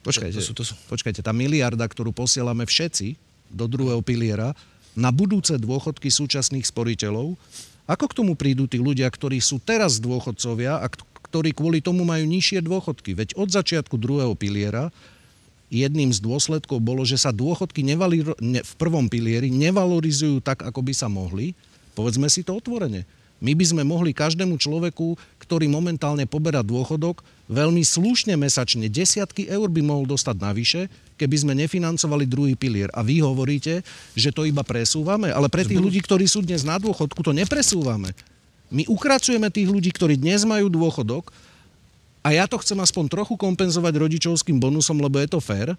Počkajte, 0.00 0.32
to, 0.32 0.40
to 0.40 0.48
sú, 0.48 0.52
to 0.56 0.64
sú. 0.64 0.74
počkajte, 0.88 1.20
tá 1.20 1.28
miliarda, 1.28 1.84
ktorú 1.84 2.16
posielame 2.16 2.64
všetci 2.64 3.20
do 3.52 3.68
druhého 3.68 4.00
piliera, 4.00 4.56
na 4.96 5.12
budúce 5.12 5.54
dôchodky 5.60 6.08
súčasných 6.08 6.64
sporiteľov, 6.64 7.36
ako 7.84 8.04
k 8.08 8.16
tomu 8.16 8.32
prídu 8.38 8.64
tí 8.64 8.80
ľudia, 8.80 9.04
ktorí 9.10 9.36
sú 9.42 9.60
teraz 9.60 10.00
dôchodcovia 10.00 10.80
a 10.80 10.86
ktorí 11.30 11.54
kvôli 11.54 11.78
tomu 11.78 12.02
majú 12.02 12.26
nižšie 12.26 12.58
dôchodky. 12.66 13.14
Veď 13.14 13.38
od 13.38 13.54
začiatku 13.54 13.94
druhého 13.94 14.34
piliera 14.34 14.90
jedným 15.70 16.10
z 16.10 16.18
dôsledkov 16.18 16.82
bolo, 16.82 17.06
že 17.06 17.14
sa 17.14 17.30
dôchodky 17.30 17.86
nevali, 17.86 18.26
ne, 18.42 18.60
v 18.60 18.72
prvom 18.74 19.06
pilieri 19.06 19.48
nevalorizujú 19.54 20.42
tak, 20.42 20.66
ako 20.66 20.82
by 20.82 20.92
sa 20.92 21.06
mohli. 21.06 21.54
Povedzme 21.94 22.26
si 22.26 22.42
to 22.42 22.58
otvorene. 22.58 23.06
My 23.40 23.56
by 23.56 23.64
sme 23.64 23.82
mohli 23.88 24.12
každému 24.12 24.60
človeku, 24.60 25.16
ktorý 25.40 25.64
momentálne 25.64 26.28
poberá 26.28 26.60
dôchodok, 26.60 27.24
veľmi 27.48 27.80
slušne 27.80 28.36
mesačne, 28.36 28.92
desiatky 28.92 29.48
eur 29.48 29.72
by 29.72 29.80
mohol 29.80 30.04
dostať 30.04 30.36
navyše, 30.36 30.82
keby 31.16 31.36
sme 31.40 31.52
nefinancovali 31.56 32.28
druhý 32.28 32.52
pilier. 32.52 32.92
A 32.92 33.00
vy 33.00 33.24
hovoríte, 33.24 33.80
že 34.12 34.28
to 34.28 34.44
iba 34.44 34.60
presúvame, 34.60 35.32
ale 35.32 35.48
pre 35.48 35.64
tých 35.64 35.80
ľudí, 35.80 36.04
ktorí 36.04 36.28
sú 36.28 36.44
dnes 36.44 36.68
na 36.68 36.76
dôchodku, 36.76 37.24
to 37.24 37.32
nepresúvame. 37.32 38.12
My 38.70 38.86
ukracujeme 38.86 39.50
tých 39.50 39.66
ľudí, 39.66 39.90
ktorí 39.90 40.14
dnes 40.14 40.46
majú 40.46 40.70
dôchodok 40.70 41.34
a 42.22 42.30
ja 42.30 42.46
to 42.46 42.54
chcem 42.62 42.78
aspoň 42.78 43.10
trochu 43.10 43.34
kompenzovať 43.34 43.98
rodičovským 43.98 44.62
bonusom, 44.62 45.02
lebo 45.02 45.18
je 45.18 45.28
to 45.28 45.42
fér. 45.42 45.74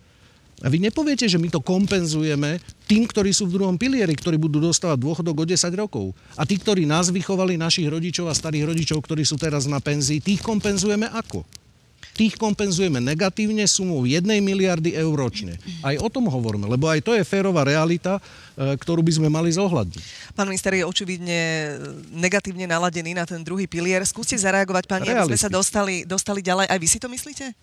A 0.61 0.69
vy 0.69 0.77
nepoviete, 0.77 1.25
že 1.25 1.41
my 1.41 1.49
to 1.49 1.57
kompenzujeme 1.57 2.61
tým, 2.85 3.09
ktorí 3.09 3.33
sú 3.33 3.49
v 3.49 3.57
druhom 3.57 3.79
pilieri, 3.81 4.13
ktorí 4.13 4.37
budú 4.37 4.61
dostávať 4.61 5.01
dôchodok 5.01 5.35
o 5.41 5.45
10 5.49 5.57
rokov. 5.73 6.13
A 6.37 6.45
tí, 6.45 6.61
ktorí 6.61 6.85
nás 6.85 7.09
vychovali, 7.09 7.57
našich 7.57 7.89
rodičov 7.89 8.29
a 8.29 8.37
starých 8.37 8.69
rodičov, 8.69 9.01
ktorí 9.01 9.25
sú 9.25 9.41
teraz 9.41 9.65
na 9.65 9.81
penzii, 9.81 10.21
tých 10.21 10.45
kompenzujeme 10.45 11.09
ako? 11.09 11.41
Tých 12.11 12.35
kompenzujeme 12.35 12.99
negatívne 12.99 13.63
sumou 13.65 14.03
1 14.03 14.21
miliardy 14.43 14.93
eur 14.93 15.13
ročne. 15.15 15.57
Aj 15.81 15.95
o 15.97 16.07
tom 16.11 16.27
hovoríme, 16.27 16.67
lebo 16.67 16.91
aj 16.91 17.01
to 17.01 17.11
je 17.15 17.23
férová 17.23 17.65
realita, 17.65 18.19
e, 18.57 18.75
ktorú 18.77 19.01
by 19.01 19.13
sme 19.17 19.27
mali 19.31 19.49
zohľadniť. 19.53 20.33
Pán 20.35 20.49
minister 20.49 20.75
je 20.75 20.85
očividne 20.85 21.39
negatívne 22.11 22.67
naladený 22.67 23.15
na 23.15 23.23
ten 23.23 23.41
druhý 23.41 23.65
pilier. 23.65 24.03
Skúste 24.03 24.35
zareagovať, 24.35 24.85
pani, 24.85 25.09
aby 25.09 25.33
sme 25.33 25.39
sa 25.39 25.49
dostali, 25.49 26.03
dostali 26.03 26.43
ďalej. 26.43 26.67
Aj 26.67 26.79
vy 26.79 26.87
si 26.87 26.99
to 26.99 27.07
myslíte? 27.07 27.53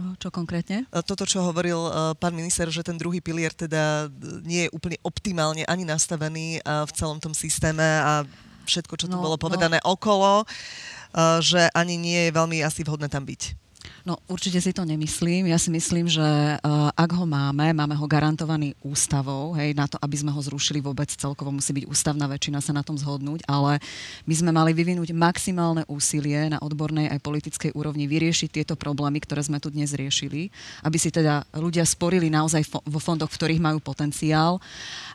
Čo 0.00 0.32
konkrétne? 0.32 0.88
E, 0.88 1.04
toto, 1.04 1.28
čo 1.28 1.44
hovoril 1.44 1.76
e, 1.76 1.90
pán 2.16 2.32
minister, 2.32 2.68
že 2.68 2.84
ten 2.84 2.96
druhý 2.96 3.20
pilier 3.20 3.52
teda 3.52 4.08
nie 4.42 4.66
je 4.66 4.72
úplne 4.72 4.96
optimálne 5.04 5.62
ani 5.68 5.84
nastavený 5.84 6.64
v 6.64 6.92
celom 6.96 7.20
tom 7.20 7.36
systéme 7.36 7.84
a 7.84 8.24
všetko, 8.70 8.94
čo 8.94 9.06
tu 9.10 9.16
no, 9.18 9.24
bolo 9.24 9.36
no. 9.36 9.42
povedané 9.42 9.82
no. 9.82 9.96
okolo. 9.96 10.44
Eh, 10.44 10.99
že 11.42 11.70
ani 11.74 11.94
nie 11.98 12.28
je 12.28 12.36
veľmi 12.36 12.62
asi 12.62 12.86
vhodné 12.86 13.10
tam 13.10 13.26
byť. 13.26 13.60
No 14.00 14.16
určite 14.32 14.64
si 14.64 14.72
to 14.72 14.88
nemyslím. 14.88 15.52
Ja 15.52 15.60
si 15.60 15.68
myslím, 15.68 16.08
že 16.08 16.24
uh, 16.24 16.88
ak 16.96 17.10
ho 17.12 17.28
máme, 17.28 17.76
máme 17.76 17.92
ho 17.92 18.06
garantovaný 18.08 18.72
ústavou, 18.80 19.52
hej, 19.52 19.76
na 19.76 19.84
to, 19.84 20.00
aby 20.00 20.16
sme 20.16 20.32
ho 20.32 20.40
zrušili 20.40 20.80
vôbec 20.80 21.12
celkovo, 21.12 21.52
musí 21.52 21.76
byť 21.76 21.84
ústavná 21.84 22.24
väčšina 22.24 22.64
sa 22.64 22.72
na 22.72 22.80
tom 22.80 22.96
zhodnúť, 22.96 23.44
ale 23.44 23.76
my 24.24 24.34
sme 24.34 24.50
mali 24.56 24.72
vyvinúť 24.72 25.12
maximálne 25.12 25.84
úsilie 25.84 26.48
na 26.48 26.56
odbornej 26.64 27.12
aj 27.12 27.20
politickej 27.20 27.70
úrovni 27.76 28.08
vyriešiť 28.08 28.48
tieto 28.48 28.72
problémy, 28.72 29.20
ktoré 29.20 29.44
sme 29.44 29.60
tu 29.60 29.68
dnes 29.68 29.92
riešili, 29.92 30.48
aby 30.80 30.96
si 30.96 31.12
teda 31.12 31.44
ľudia 31.52 31.84
sporili 31.84 32.32
naozaj 32.32 32.64
fo- 32.64 32.84
vo 32.88 33.00
fondoch, 33.00 33.28
v 33.28 33.36
ktorých 33.36 33.60
majú 33.60 33.84
potenciál 33.84 34.56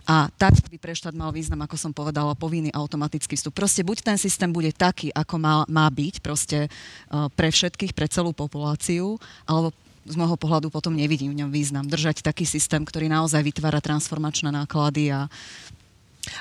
a 0.05 0.29
tak 0.37 0.53
by 0.69 0.77
pre 0.77 0.93
štát 0.93 1.17
mal 1.17 1.33
význam, 1.33 1.65
ako 1.65 1.75
som 1.81 1.91
povedala, 1.91 2.37
povinný 2.37 2.69
automatický 2.69 3.33
vstup. 3.33 3.57
Proste 3.57 3.81
buď 3.81 4.05
ten 4.05 4.17
systém 4.21 4.53
bude 4.53 4.69
taký, 4.69 5.09
ako 5.09 5.41
má, 5.41 5.55
má 5.65 5.89
byť, 5.89 6.21
proste 6.21 6.69
uh, 6.69 7.25
pre 7.33 7.49
všetkých, 7.49 7.97
pre 7.97 8.05
celú 8.05 8.29
populáciu, 8.29 9.17
alebo 9.49 9.73
z 10.05 10.13
môjho 10.13 10.37
pohľadu 10.37 10.69
potom 10.69 10.93
nevidím 10.93 11.33
v 11.33 11.41
ňom 11.41 11.49
význam 11.49 11.89
držať 11.89 12.21
taký 12.21 12.45
systém, 12.45 12.85
ktorý 12.85 13.09
naozaj 13.09 13.41
vytvára 13.41 13.81
transformačné 13.81 14.53
náklady 14.53 15.09
a 15.09 15.25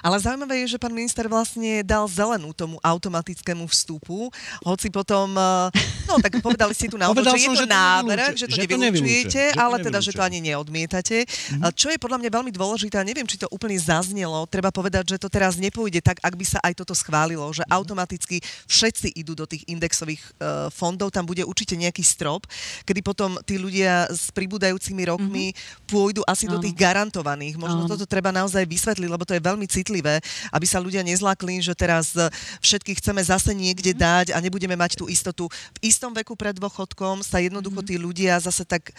Ale 0.01 0.17
zaujímavé 0.21 0.65
je, 0.65 0.77
že 0.77 0.79
pán 0.81 0.93
minister 0.93 1.27
vlastne 1.29 1.85
dal 1.85 2.05
zelenú 2.09 2.53
tomu 2.53 2.77
automatickému 2.81 3.65
vstupu, 3.69 4.29
hoci 4.65 4.89
potom, 4.89 5.33
eh, 5.35 6.09
no 6.09 6.21
tak 6.21 6.39
povedali 6.41 6.73
ste 6.77 6.91
tu 6.91 7.01
na 7.01 7.09
úvod, 7.13 7.25
že 7.25 7.41
je 7.41 7.51
to 7.53 7.67
návrh, 7.69 8.33
že 8.37 8.47
to 8.47 8.57
nevylučujete, 8.57 9.57
ale 9.57 9.81
teda, 9.81 9.99
že 10.01 10.13
to 10.15 10.23
ani 10.23 10.41
neodmietate. 10.41 11.25
Mm-hmm. 11.25 11.73
Čo 11.75 11.89
je 11.91 11.99
podľa 11.99 12.19
mňa 12.21 12.31
veľmi 12.31 12.53
dôležité, 12.53 13.01
a 13.01 13.05
neviem, 13.07 13.27
či 13.27 13.41
to 13.41 13.49
úplne 13.51 13.77
zaznelo, 13.77 14.47
treba 14.49 14.69
povedať, 14.71 15.17
že 15.17 15.21
to 15.21 15.29
teraz 15.29 15.57
nepôjde 15.57 16.01
tak, 16.05 16.21
ak 16.21 16.35
by 16.35 16.45
sa 16.47 16.59
aj 16.63 16.85
toto 16.85 16.95
schválilo, 16.95 17.45
že 17.53 17.65
mm-hmm. 17.65 17.77
automaticky 17.77 18.37
všetci 18.69 19.17
idú 19.17 19.33
do 19.35 19.49
tých 19.49 19.67
indexových 19.67 20.23
uh, 20.39 20.69
fondov, 20.71 21.11
tam 21.11 21.27
bude 21.27 21.43
určite 21.43 21.75
nejaký 21.75 22.05
strop, 22.05 22.47
kedy 22.85 23.01
potom 23.01 23.37
tí 23.43 23.57
ľudia 23.59 24.09
s 24.13 24.31
pribúdajúcimi 24.31 25.09
rokmi 25.09 25.51
mm-hmm. 25.51 25.89
pôjdu 25.89 26.21
asi 26.29 26.47
Áno. 26.47 26.59
do 26.59 26.59
tých 26.63 26.77
garantovaných. 26.77 27.57
Možno 27.59 27.85
Áno. 27.85 27.91
toto 27.91 28.05
treba 28.07 28.31
naozaj 28.31 28.65
vysvetliť, 28.65 29.09
lebo 29.09 29.25
to 29.27 29.35
je 29.37 29.43
veľmi 29.43 29.67
citlivé, 29.75 30.23
aby 30.55 30.67
sa 30.71 30.79
ľudia 30.79 31.03
nezlakli, 31.03 31.59
že 31.59 31.75
teraz 31.75 32.15
e, 32.15 32.31
všetky 32.63 33.03
chceme 33.03 33.19
zase 33.19 33.51
niekde 33.51 33.91
mhm. 33.91 33.99
dať 33.99 34.27
a 34.35 34.39
nebudeme 34.39 34.79
mať 34.79 35.03
tú 35.03 35.11
istotu. 35.11 35.51
V 35.51 35.79
istom 35.91 36.15
veku 36.15 36.39
pred 36.39 36.55
dôchodkom 36.55 37.27
sa 37.27 37.43
jednoducho 37.43 37.83
mhm. 37.83 37.89
tí 37.91 37.95
ľudia 37.99 38.39
zase 38.39 38.63
tak 38.63 38.95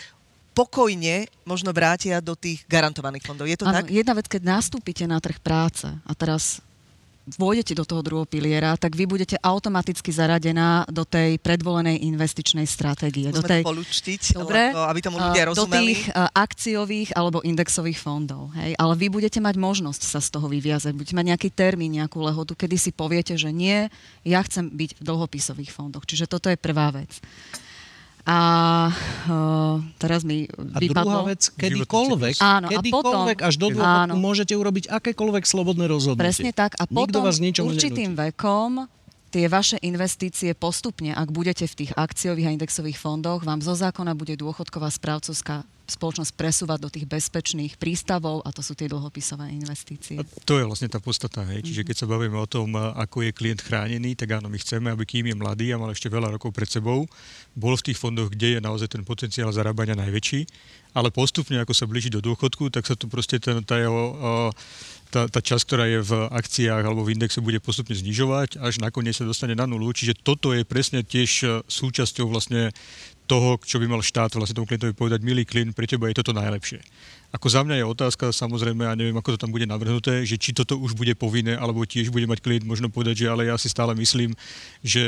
pokojne 0.56 1.28
možno 1.44 1.76
vrátia 1.76 2.24
do 2.24 2.32
tých 2.32 2.64
garantovaných 2.72 3.28
fondov. 3.28 3.52
Je 3.52 3.60
to 3.60 3.68
ano, 3.68 3.84
tak? 3.84 3.92
Jedna 3.92 4.16
vec, 4.16 4.32
keď 4.32 4.42
nastúpite 4.56 5.04
na 5.04 5.20
trh 5.20 5.36
práce 5.44 5.84
a 5.84 6.12
teraz 6.16 6.64
vôjdete 7.26 7.74
do 7.74 7.82
toho 7.82 8.06
druhého 8.06 8.30
piliera, 8.30 8.78
tak 8.78 8.94
vy 8.94 9.10
budete 9.10 9.34
automaticky 9.42 10.14
zaradená 10.14 10.86
do 10.94 11.02
tej 11.02 11.42
predvolenej 11.42 12.06
investičnej 12.06 12.70
stratégie. 12.70 13.34
Musíme 13.34 13.42
do 13.42 13.50
tej, 13.50 13.62
polučtiť, 13.66 14.22
dobre, 14.38 14.70
lebo, 14.70 14.86
aby 14.86 15.00
tomu 15.02 15.18
ľudia 15.18 15.44
rozumeli. 15.50 15.66
Do 15.66 15.78
tých 15.82 16.02
akciových 16.16 17.10
alebo 17.18 17.42
indexových 17.42 17.98
fondov. 17.98 18.54
Hej? 18.54 18.78
Ale 18.78 18.94
vy 18.94 19.10
budete 19.10 19.42
mať 19.42 19.58
možnosť 19.58 20.02
sa 20.06 20.22
z 20.22 20.30
toho 20.30 20.46
vyviazať. 20.46 20.94
Budete 20.94 21.18
mať 21.18 21.26
nejaký 21.34 21.50
termín, 21.50 21.98
nejakú 21.98 22.22
lehotu, 22.22 22.54
kedy 22.54 22.78
si 22.78 22.94
poviete, 22.94 23.34
že 23.34 23.50
nie, 23.50 23.90
ja 24.22 24.40
chcem 24.46 24.70
byť 24.70 25.02
v 25.02 25.02
dlhopisových 25.02 25.74
fondoch. 25.74 26.06
Čiže 26.06 26.30
toto 26.30 26.54
je 26.54 26.62
prvá 26.62 26.94
vec. 26.94 27.10
A 28.26 28.40
uh, 29.30 29.86
teraz 30.02 30.26
mi 30.26 30.50
a 30.50 30.82
vypadlo... 30.82 31.06
druhá 31.06 31.22
vec, 31.30 31.46
kedykoľvek, 31.54 32.42
áno, 32.42 32.74
kedykoľvek 32.74 33.38
a 33.38 33.46
potom, 33.46 33.50
až 33.54 33.56
do 33.62 33.68
dôchodku 33.70 34.18
môžete 34.18 34.54
urobiť 34.58 34.86
akékoľvek 34.90 35.44
slobodné 35.46 35.86
rozhodnutie. 35.86 36.26
Presne 36.26 36.50
tak. 36.50 36.74
A 36.82 36.90
potom 36.90 37.22
vás 37.22 37.38
určitým 37.38 38.18
nenúti. 38.18 38.34
vekom 38.34 38.90
tie 39.30 39.46
vaše 39.46 39.78
investície 39.86 40.58
postupne, 40.58 41.14
ak 41.14 41.30
budete 41.30 41.70
v 41.70 41.86
tých 41.86 41.92
akciových 41.94 42.50
a 42.50 42.54
indexových 42.58 42.98
fondoch, 42.98 43.46
vám 43.46 43.62
zo 43.62 43.78
zákona 43.78 44.18
bude 44.18 44.34
dôchodková 44.40 44.90
správcovská 44.90 45.62
spoločnosť 45.86 46.34
presúvať 46.34 46.80
do 46.82 46.90
tých 46.90 47.06
bezpečných 47.06 47.78
prístavov 47.78 48.42
a 48.42 48.50
to 48.50 48.66
sú 48.66 48.74
tie 48.74 48.90
dlhopisové 48.90 49.54
investície. 49.54 50.18
A 50.18 50.26
to 50.44 50.58
je 50.58 50.66
vlastne 50.66 50.90
tá 50.90 50.98
podstata. 50.98 51.46
Hej. 51.46 51.66
Čiže 51.70 51.86
keď 51.86 51.96
sa 52.04 52.10
bavíme 52.10 52.36
o 52.36 52.50
tom, 52.50 52.74
ako 52.74 53.26
je 53.26 53.32
klient 53.32 53.62
chránený, 53.62 54.18
tak 54.18 54.42
áno, 54.42 54.50
my 54.50 54.58
chceme, 54.58 54.90
aby 54.90 55.06
kým 55.06 55.30
je 55.30 55.36
mladý 55.38 55.72
a 55.74 55.82
mal 55.82 55.94
ešte 55.94 56.10
veľa 56.10 56.34
rokov 56.36 56.52
pred 56.52 56.68
sebou, 56.68 57.06
bol 57.54 57.74
v 57.78 57.86
tých 57.92 58.02
fondoch, 58.02 58.34
kde 58.34 58.58
je 58.58 58.60
naozaj 58.60 58.98
ten 58.98 59.04
potenciál 59.06 59.54
zarábania 59.54 59.96
najväčší, 59.96 60.50
ale 60.96 61.12
postupne, 61.12 61.60
ako 61.60 61.74
sa 61.76 61.86
blíži 61.86 62.10
do 62.10 62.24
dôchodku, 62.24 62.72
tak 62.72 62.88
sa 62.88 62.96
tu 62.98 63.06
proste 63.12 63.38
ten, 63.38 63.62
tá 63.62 63.80
jeho 63.80 64.52
tá, 65.16 65.32
tá 65.32 65.40
časť, 65.40 65.64
ktorá 65.64 65.86
je 65.88 66.00
v 66.04 66.14
akciách 66.28 66.84
alebo 66.84 67.08
v 67.08 67.16
indexe, 67.16 67.40
bude 67.40 67.64
postupne 67.64 67.96
znižovať, 67.96 68.60
až 68.60 68.84
nakoniec 68.84 69.16
sa 69.16 69.24
dostane 69.24 69.56
na 69.56 69.64
nulu. 69.64 69.96
Čiže 69.96 70.18
toto 70.20 70.52
je 70.52 70.68
presne 70.68 71.08
tiež 71.08 71.64
súčasťou 71.72 72.28
vlastne 72.28 72.76
toho, 73.26 73.58
čo 73.62 73.82
by 73.82 73.90
mal 73.90 74.02
štát 74.06 74.34
vlastne 74.38 74.56
tomu 74.56 74.70
klientovi 74.70 74.94
povedať, 74.94 75.20
milý 75.26 75.44
klient, 75.44 75.74
pre 75.74 75.90
teba 75.90 76.08
je 76.10 76.22
toto 76.22 76.32
najlepšie. 76.32 76.82
Ako 77.36 77.52
za 77.52 77.68
mňa 77.68 77.84
je 77.84 77.86
otázka, 77.92 78.32
samozrejme, 78.32 78.88
a 78.88 78.96
neviem, 78.96 79.18
ako 79.20 79.36
to 79.36 79.42
tam 79.44 79.52
bude 79.52 79.68
navrhnuté, 79.68 80.24
že 80.24 80.40
či 80.40 80.56
toto 80.56 80.80
už 80.80 80.96
bude 80.96 81.12
povinné, 81.20 81.60
alebo 81.60 81.84
tiež 81.84 82.08
bude 82.08 82.24
mať 82.32 82.40
klient 82.40 82.64
možno 82.64 82.88
povedať, 82.88 83.26
že 83.26 83.28
ale 83.28 83.52
ja 83.52 83.60
si 83.60 83.68
stále 83.68 83.92
myslím, 83.92 84.32
že 84.80 85.04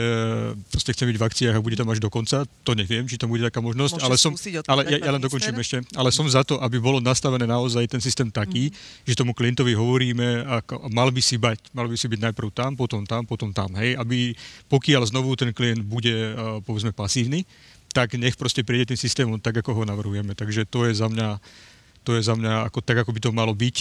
proste 0.67 0.91
chcem 0.91 1.07
byť 1.07 1.17
v 1.17 1.23
akciách 1.23 1.55
a 1.55 1.63
bude 1.63 1.79
tam 1.79 1.87
až 1.87 2.03
do 2.03 2.11
konca. 2.11 2.43
To 2.67 2.75
neviem, 2.75 3.07
či 3.07 3.15
tam 3.15 3.31
bude 3.31 3.47
taká 3.47 3.63
možnosť, 3.63 4.03
ale 4.03 4.19
som, 4.19 4.35
ale 4.67 4.81
ja, 4.91 5.07
ja 5.07 5.11
len 5.15 5.23
dokončím 5.23 5.55
ešte, 5.55 5.87
ale 5.95 6.11
som 6.11 6.27
za 6.27 6.43
to, 6.43 6.59
aby 6.59 6.83
bolo 6.83 6.99
nastavené 6.99 7.47
naozaj 7.47 7.87
ten 7.87 8.03
systém 8.03 8.27
taký, 8.27 8.75
mm. 8.75 9.07
že 9.07 9.15
tomu 9.15 9.31
klientovi 9.31 9.71
hovoríme, 9.71 10.43
ako, 10.59 10.91
mal 10.91 11.07
by 11.15 11.23
si 11.23 11.39
bať, 11.39 11.71
mal 11.71 11.87
by 11.87 11.95
si 11.95 12.11
byť 12.11 12.19
najprv 12.27 12.49
tam, 12.51 12.75
potom 12.75 13.07
tam, 13.07 13.23
potom 13.23 13.55
tam, 13.55 13.71
hej, 13.79 13.95
aby 13.95 14.35
pokiaľ 14.67 15.15
znovu 15.15 15.39
ten 15.39 15.55
klient 15.55 15.79
bude, 15.79 16.11
uh, 16.11 16.59
povedzme, 16.59 16.91
pasívny, 16.91 17.47
tak 17.97 18.13
nech 18.13 18.37
proste 18.37 18.61
príde 18.61 18.93
tým 18.93 19.01
systémom 19.01 19.41
tak, 19.41 19.57
ako 19.65 19.81
ho 19.81 19.83
navrhujeme. 19.89 20.37
Takže 20.37 20.69
to 20.69 20.85
je 20.85 20.93
za 20.93 21.09
mňa, 21.09 21.41
to 22.05 22.13
je 22.13 22.21
za 22.21 22.37
mňa 22.37 22.69
ako, 22.69 22.85
tak, 22.85 23.01
ako 23.01 23.09
by 23.09 23.19
to 23.25 23.31
malo 23.33 23.57
byť. 23.57 23.77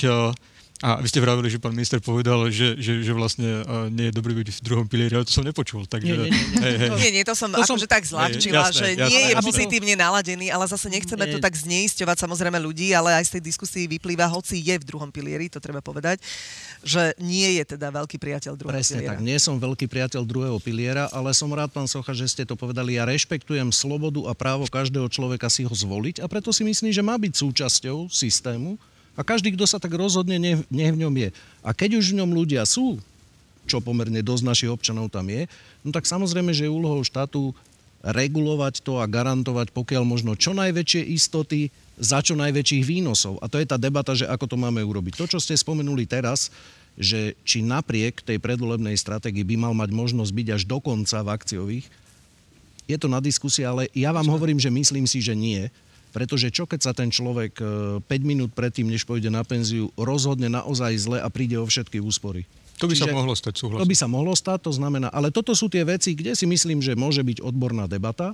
A 0.85 1.01
vy 1.01 1.09
ste 1.09 1.25
vravili, 1.25 1.49
že 1.49 1.57
pán 1.57 1.73
minister 1.73 1.97
povedal, 2.05 2.53
že, 2.53 2.77
že, 2.77 3.01
že 3.01 3.13
vlastne 3.17 3.65
uh, 3.65 3.89
nie 3.89 4.13
je 4.13 4.13
dobré 4.13 4.37
byť 4.37 4.61
v 4.61 4.61
druhom 4.61 4.85
pilieri, 4.85 5.17
ale 5.17 5.25
to 5.25 5.33
som 5.33 5.41
nepočul. 5.41 5.89
Takže, 5.89 6.13
nie, 6.13 6.29
nie, 6.29 6.37
nie. 6.37 6.61
Hej, 6.61 6.75
hej. 6.77 6.91
nie, 7.01 7.11
nie, 7.17 7.25
to 7.25 7.33
som 7.33 7.49
to 7.49 7.65
akože 7.65 7.89
som, 7.89 7.89
tak 7.89 8.05
zľahčila, 8.05 8.69
že 8.77 8.93
jasné. 8.93 9.09
nie 9.09 9.23
je 9.33 9.35
pozitívne 9.41 9.95
naladený, 9.97 10.53
ale 10.53 10.69
zase 10.69 10.93
nechceme 10.93 11.25
nie. 11.25 11.33
to 11.33 11.39
tak 11.41 11.57
zneisťovať 11.57 12.17
samozrejme 12.29 12.61
ľudí, 12.61 12.93
ale 12.93 13.17
aj 13.17 13.25
z 13.25 13.31
tej 13.41 13.43
diskusii 13.49 13.85
vyplýva, 13.97 14.29
hoci 14.29 14.61
je 14.61 14.77
v 14.77 14.85
druhom 14.85 15.09
pilieri, 15.09 15.49
to 15.49 15.65
treba 15.65 15.81
povedať, 15.81 16.21
že 16.85 17.17
nie 17.25 17.57
je 17.57 17.73
teda 17.73 17.89
veľký 17.89 18.21
priateľ 18.21 18.53
druhého 18.61 18.77
Presne 18.77 19.01
piliera. 19.01 19.17
tak, 19.17 19.25
nie 19.25 19.39
som 19.41 19.57
veľký 19.57 19.89
priateľ 19.89 20.29
druhého 20.29 20.61
piliera, 20.61 21.09
ale 21.09 21.33
som 21.33 21.49
rád, 21.57 21.73
pán 21.73 21.89
Socha, 21.89 22.13
že 22.13 22.29
ste 22.29 22.45
to 22.45 22.53
povedali. 22.53 23.01
Ja 23.01 23.09
rešpektujem 23.09 23.73
slobodu 23.73 24.29
a 24.29 24.37
právo 24.37 24.69
každého 24.69 25.09
človeka 25.09 25.49
si 25.49 25.65
ho 25.65 25.73
zvoliť 25.73 26.21
a 26.21 26.29
preto 26.29 26.53
si 26.53 26.69
myslím, 26.69 26.93
že 26.93 27.01
má 27.01 27.17
byť 27.17 27.33
súčasťou 27.33 28.13
systému, 28.13 28.77
a 29.17 29.25
každý, 29.25 29.57
kto 29.57 29.65
sa 29.65 29.81
tak 29.81 29.97
rozhodne, 29.97 30.37
nech, 30.37 30.61
nech 30.69 30.93
v 30.93 31.01
ňom 31.03 31.15
je. 31.17 31.29
A 31.65 31.73
keď 31.73 31.99
už 31.99 32.13
v 32.13 32.19
ňom 32.23 32.31
ľudia 32.37 32.63
sú, 32.69 33.01
čo 33.67 33.83
pomerne 33.83 34.23
dosť 34.23 34.45
našich 34.47 34.71
občanov 34.71 35.11
tam 35.11 35.27
je, 35.27 35.49
no 35.83 35.91
tak 35.91 36.07
samozrejme, 36.07 36.55
že 36.55 36.69
je 36.69 36.73
úlohou 36.73 37.03
štátu 37.03 37.57
regulovať 38.07 38.87
to 38.87 39.03
a 39.03 39.11
garantovať 39.11 39.75
pokiaľ 39.75 40.07
možno 40.07 40.39
čo 40.39 40.55
najväčšie 40.55 41.03
istoty 41.11 41.75
za 41.99 42.23
čo 42.23 42.39
najväčších 42.39 42.85
výnosov. 42.87 43.41
A 43.43 43.51
to 43.51 43.59
je 43.59 43.67
tá 43.67 43.81
debata, 43.81 44.15
že 44.15 44.29
ako 44.29 44.47
to 44.47 44.57
máme 44.61 44.85
urobiť. 44.85 45.19
To, 45.19 45.27
čo 45.27 45.43
ste 45.43 45.59
spomenuli 45.59 46.07
teraz, 46.07 46.53
že 46.95 47.35
či 47.43 47.65
napriek 47.65 48.23
tej 48.23 48.39
predvolebnej 48.39 48.95
stratégii 48.95 49.43
by 49.43 49.57
mal 49.59 49.75
mať 49.75 49.91
možnosť 49.91 50.33
byť 50.33 50.49
až 50.55 50.63
do 50.69 50.79
konca 50.79 51.19
v 51.25 51.33
akciových, 51.33 51.87
je 52.87 52.97
to 52.97 53.11
na 53.11 53.19
diskusie, 53.19 53.67
ale 53.67 53.91
ja 53.91 54.15
vám 54.15 54.31
hovorím, 54.31 54.63
že 54.63 54.71
myslím 54.71 55.11
si, 55.11 55.19
že 55.19 55.35
nie, 55.35 55.67
pretože 56.17 56.49
čo 56.49 56.65
keď 56.65 56.81
sa 56.81 56.93
ten 56.97 57.13
človek 57.13 57.61
5 57.61 58.09
e, 58.09 58.25
minút 58.25 58.57
predtým, 58.57 58.89
než 58.89 59.05
pôjde 59.05 59.29
na 59.29 59.45
penziu, 59.45 59.93
rozhodne 60.01 60.49
naozaj 60.49 60.97
zle 60.97 61.19
a 61.21 61.29
príde 61.29 61.61
o 61.61 61.69
všetky 61.69 62.01
úspory? 62.01 62.49
To 62.81 62.89
by 62.89 62.97
Čiže, 62.97 63.05
sa 63.05 63.13
mohlo 63.13 63.37
stať, 63.37 63.55
súhlasím. 63.61 63.85
To 63.85 63.91
by 63.93 63.97
sa 64.01 64.09
mohlo 64.09 64.33
stať, 64.33 64.59
to 64.65 64.73
znamená, 64.73 65.13
ale 65.13 65.29
toto 65.29 65.53
sú 65.53 65.69
tie 65.69 65.85
veci, 65.85 66.17
kde 66.17 66.33
si 66.33 66.49
myslím, 66.49 66.81
že 66.81 66.97
môže 66.97 67.21
byť 67.21 67.45
odborná 67.45 67.85
debata. 67.85 68.33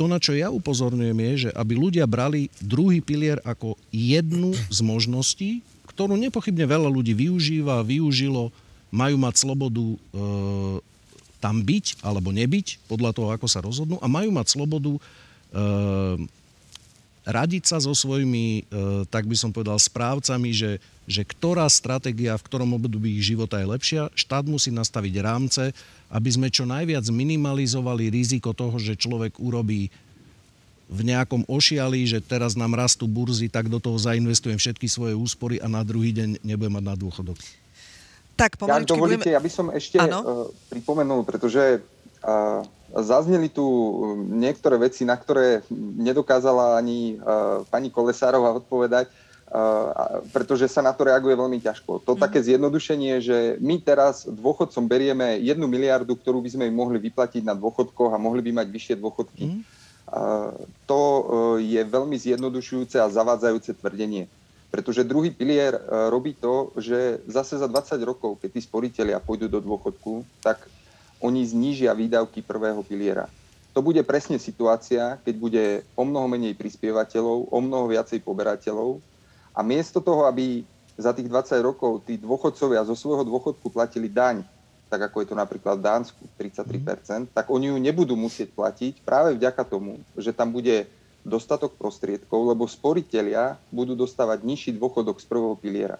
To, 0.00 0.08
na 0.08 0.16
čo 0.16 0.32
ja 0.32 0.48
upozorňujem, 0.48 1.18
je, 1.20 1.32
že 1.48 1.50
aby 1.52 1.72
ľudia 1.76 2.08
brali 2.08 2.48
druhý 2.64 3.04
pilier 3.04 3.44
ako 3.44 3.76
jednu 3.92 4.56
z 4.72 4.78
možností, 4.80 5.50
ktorú 5.92 6.16
nepochybne 6.16 6.64
veľa 6.64 6.88
ľudí 6.88 7.12
využíva, 7.12 7.84
využilo, 7.84 8.52
majú 8.88 9.16
mať 9.20 9.34
slobodu 9.36 9.84
e, 9.84 9.96
tam 11.40 11.60
byť 11.60 12.00
alebo 12.04 12.32
nebyť, 12.32 12.88
podľa 12.88 13.12
toho, 13.12 13.28
ako 13.32 13.46
sa 13.48 13.60
rozhodnú, 13.60 13.96
a 14.00 14.08
majú 14.08 14.32
mať 14.32 14.46
slobodu 14.52 14.92
e, 14.96 15.00
radiť 17.26 17.66
sa 17.66 17.82
so 17.82 17.90
svojimi, 17.90 18.62
e, 18.70 19.02
tak 19.10 19.26
by 19.26 19.34
som 19.34 19.50
povedal, 19.50 19.76
správcami, 19.82 20.54
že, 20.54 20.78
že 21.10 21.26
ktorá 21.26 21.66
stratégia 21.66 22.38
v 22.38 22.46
ktorom 22.46 22.78
období 22.78 23.18
ich 23.18 23.26
života 23.26 23.58
je 23.58 23.66
lepšia. 23.66 24.02
Štát 24.14 24.46
musí 24.46 24.70
nastaviť 24.70 25.14
rámce, 25.18 25.74
aby 26.06 26.30
sme 26.30 26.48
čo 26.54 26.62
najviac 26.62 27.02
minimalizovali 27.10 28.14
riziko 28.14 28.54
toho, 28.54 28.78
že 28.78 28.94
človek 28.94 29.42
urobí 29.42 29.90
v 30.86 31.00
nejakom 31.02 31.42
ošiali, 31.50 32.06
že 32.06 32.22
teraz 32.22 32.54
nám 32.54 32.78
rastú 32.78 33.10
burzy, 33.10 33.50
tak 33.50 33.66
do 33.66 33.82
toho 33.82 33.98
zainvestujem 33.98 34.54
všetky 34.54 34.86
svoje 34.86 35.18
úspory 35.18 35.58
a 35.58 35.66
na 35.66 35.82
druhý 35.82 36.14
deň 36.14 36.46
nebudem 36.46 36.78
mať 36.78 36.84
na 36.86 36.94
dôchodok. 36.94 37.38
Tak, 38.38 38.54
ja 38.62 38.84
dovolíte, 38.86 39.26
budeme... 39.26 39.34
ja 39.34 39.42
by 39.42 39.50
som 39.50 39.66
ešte 39.74 39.98
uh, 39.98 40.46
pripomenul, 40.70 41.26
pretože 41.26 41.82
uh, 42.22 42.62
Zazneli 42.96 43.52
tu 43.52 43.60
um, 43.60 43.92
niektoré 44.40 44.80
veci, 44.80 45.04
na 45.04 45.20
ktoré 45.20 45.60
nedokázala 46.00 46.80
ani 46.80 47.20
uh, 47.20 47.60
pani 47.68 47.92
Kolesárova 47.92 48.56
odpovedať, 48.56 49.12
uh, 49.12 50.24
pretože 50.32 50.64
sa 50.72 50.80
na 50.80 50.96
to 50.96 51.04
reaguje 51.04 51.36
veľmi 51.36 51.60
ťažko. 51.60 52.00
To 52.08 52.16
mm. 52.16 52.20
také 52.24 52.40
zjednodušenie, 52.40 53.20
že 53.20 53.38
my 53.60 53.84
teraz 53.84 54.24
dôchodcom 54.24 54.88
berieme 54.88 55.36
jednu 55.44 55.68
miliardu, 55.68 56.16
ktorú 56.16 56.40
by 56.40 56.56
sme 56.56 56.64
im 56.72 56.76
mohli 56.76 56.96
vyplatiť 56.96 57.44
na 57.44 57.52
dôchodkoch 57.52 58.16
a 58.16 58.22
mohli 58.22 58.40
by 58.40 58.64
mať 58.64 58.68
vyššie 58.72 58.96
dôchodky. 58.96 59.44
Mm. 59.44 59.60
To 60.88 61.00
uh, 61.02 61.22
je 61.60 61.82
veľmi 61.84 62.16
zjednodušujúce 62.16 62.96
a 62.96 63.12
zavádzajúce 63.12 63.76
tvrdenie. 63.76 64.24
Pretože 64.72 65.06
druhý 65.06 65.30
pilier 65.30 65.78
robí 66.10 66.34
to, 66.36 66.74
že 66.76 67.22
zase 67.30 67.56
za 67.56 67.70
20 67.70 67.96
rokov, 68.02 68.42
keď 68.42 68.50
tí 68.50 68.60
sporiteľia 68.60 69.22
pôjdu 69.22 69.46
do 69.46 69.62
dôchodku, 69.62 70.26
tak 70.42 70.58
oni 71.20 71.42
znížia 71.44 71.96
výdavky 71.96 72.44
prvého 72.44 72.80
piliera. 72.84 73.28
To 73.76 73.84
bude 73.84 74.00
presne 74.08 74.40
situácia, 74.40 75.20
keď 75.20 75.34
bude 75.36 75.64
o 75.92 76.02
mnoho 76.08 76.32
menej 76.32 76.56
prispievateľov, 76.56 77.52
o 77.52 77.58
mnoho 77.60 77.92
viacej 77.92 78.24
poberateľov 78.24 79.04
a 79.52 79.60
miesto 79.60 80.00
toho, 80.00 80.24
aby 80.24 80.64
za 80.96 81.12
tých 81.12 81.28
20 81.28 81.60
rokov 81.60 82.08
tí 82.08 82.16
dôchodcovia 82.16 82.88
zo 82.88 82.96
svojho 82.96 83.28
dôchodku 83.28 83.68
platili 83.68 84.08
daň, 84.08 84.40
tak 84.88 85.12
ako 85.12 85.20
je 85.20 85.28
to 85.28 85.36
napríklad 85.36 85.76
v 85.76 85.86
Dánsku 85.92 86.22
33%, 86.40 87.36
tak 87.36 87.52
oni 87.52 87.68
ju 87.68 87.76
nebudú 87.76 88.16
musieť 88.16 88.56
platiť 88.56 89.04
práve 89.04 89.36
vďaka 89.36 89.60
tomu, 89.68 90.00
že 90.16 90.32
tam 90.32 90.56
bude 90.56 90.88
dostatok 91.26 91.74
prostriedkov, 91.76 92.54
lebo 92.54 92.64
sporiteľia 92.70 93.60
budú 93.68 93.92
dostávať 93.98 94.46
nižší 94.46 94.70
dôchodok 94.78 95.20
z 95.20 95.26
prvého 95.26 95.56
piliera. 95.58 95.98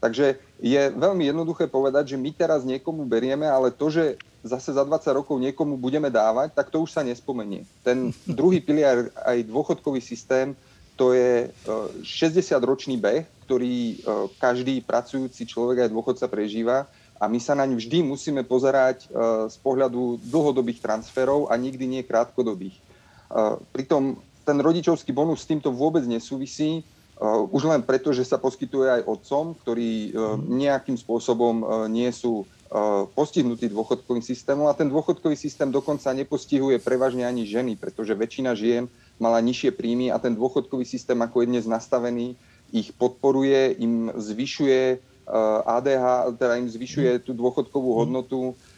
Takže 0.00 0.40
je 0.56 0.82
veľmi 0.96 1.28
jednoduché 1.28 1.68
povedať, 1.68 2.16
že 2.16 2.20
my 2.20 2.32
teraz 2.32 2.64
niekomu 2.64 3.04
berieme, 3.04 3.44
ale 3.44 3.68
to, 3.68 3.92
že 3.92 4.16
zase 4.40 4.72
za 4.72 4.80
20 4.80 5.12
rokov 5.12 5.36
niekomu 5.36 5.76
budeme 5.76 6.08
dávať, 6.08 6.56
tak 6.56 6.72
to 6.72 6.80
už 6.80 6.96
sa 6.96 7.04
nespomenie. 7.04 7.68
Ten 7.84 8.08
druhý 8.40 8.64
pilier, 8.64 9.12
aj 9.12 9.44
dôchodkový 9.44 10.00
systém, 10.00 10.56
to 10.96 11.16
je 11.16 11.48
60-ročný 12.04 12.96
e, 12.96 13.00
beh, 13.00 13.22
ktorý 13.48 13.76
e, 13.76 13.94
každý 14.36 14.84
pracujúci 14.84 15.48
človek 15.48 15.88
aj 15.88 15.92
dôchodca 15.96 16.28
prežíva 16.28 16.92
a 17.16 17.24
my 17.24 17.40
sa 17.40 17.56
naň 17.56 17.72
vždy 17.72 18.04
musíme 18.04 18.44
pozerať 18.44 19.08
e, 19.08 19.48
z 19.48 19.56
pohľadu 19.64 20.20
dlhodobých 20.28 20.84
transferov 20.84 21.48
a 21.48 21.56
nikdy 21.56 21.88
nie 21.88 22.02
krátkodobých. 22.04 22.76
Pritom 23.70 24.18
ten 24.42 24.58
rodičovský 24.58 25.14
bonus 25.14 25.46
s 25.46 25.48
týmto 25.48 25.70
vôbec 25.70 26.02
nesúvisí, 26.02 26.82
už 27.28 27.68
len 27.68 27.84
preto, 27.84 28.16
že 28.16 28.24
sa 28.24 28.40
poskytuje 28.40 29.00
aj 29.00 29.02
otcom, 29.04 29.52
ktorí 29.52 30.16
uh, 30.16 30.40
nejakým 30.40 30.96
spôsobom 30.96 31.54
uh, 31.60 31.68
nie 31.86 32.08
sú 32.10 32.48
postihnutí 33.18 33.66
dôchodkovým 33.66 34.22
systémom 34.22 34.70
a 34.70 34.78
ten 34.78 34.86
dôchodkový 34.86 35.34
systém 35.34 35.74
dokonca 35.74 36.14
nepostihuje 36.14 36.78
prevažne 36.78 37.26
ani 37.26 37.42
ženy, 37.42 37.74
pretože 37.74 38.14
väčšina 38.14 38.54
žien 38.54 38.86
mala 39.18 39.42
nižšie 39.42 39.74
príjmy 39.74 40.14
a 40.14 40.22
ten 40.22 40.38
dôchodkový 40.38 40.86
systém, 40.86 41.18
ako 41.18 41.42
je 41.42 41.50
dnes 41.50 41.66
nastavený, 41.66 42.38
ich 42.70 42.94
podporuje, 42.94 43.74
im 43.74 44.14
zvyšuje 44.14 45.02
ADH, 45.66 46.38
teda 46.38 46.62
im 46.62 46.70
zvyšuje 46.70 47.26
tú 47.26 47.34
dôchodkovú 47.34 48.06
hodnotu 48.06 48.54
Eh, 48.54 48.69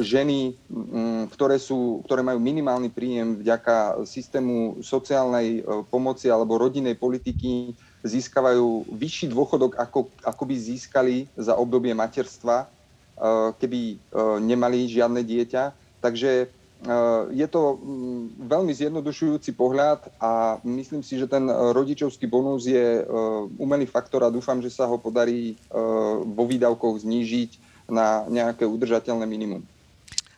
ženy, 0.00 0.56
mm, 0.72 1.28
ktoré, 1.36 1.60
sú, 1.60 2.00
ktoré 2.08 2.24
majú 2.24 2.40
minimálny 2.40 2.88
príjem 2.88 3.36
vďaka 3.44 4.08
systému 4.08 4.80
sociálnej 4.80 5.60
eh, 5.60 5.64
pomoci 5.92 6.32
alebo 6.32 6.56
rodinnej 6.56 6.96
politiky, 6.96 7.76
získavajú 8.00 8.88
vyšší 8.88 9.28
dôchodok, 9.28 9.76
ako, 9.76 10.08
ako 10.24 10.42
by 10.48 10.56
získali 10.56 11.28
za 11.36 11.60
obdobie 11.60 11.92
materstva, 11.92 12.64
eh, 12.64 13.52
keby 13.60 14.00
nemali 14.40 14.88
žiadne 14.88 15.20
dieťa. 15.20 15.62
Takže 16.00 16.48
je 17.36 17.44
to 17.52 17.76
veľmi 18.40 18.72
zjednodušujúci 18.72 19.52
pohľad 19.52 20.00
a 20.16 20.56
myslím 20.64 21.04
si, 21.04 21.20
že 21.20 21.28
ten 21.28 21.44
rodičovský 21.52 22.24
bonus 22.24 22.64
je 22.64 23.04
umelý 23.60 23.84
faktor 23.84 24.24
a 24.24 24.32
dúfam, 24.32 24.64
že 24.64 24.72
sa 24.72 24.88
ho 24.88 24.96
podarí 24.96 25.60
vo 26.24 26.48
výdavkoch 26.48 27.04
znížiť 27.04 27.69
na 27.90 28.24
nejaké 28.30 28.64
udržateľné 28.64 29.26
minimum. 29.26 29.62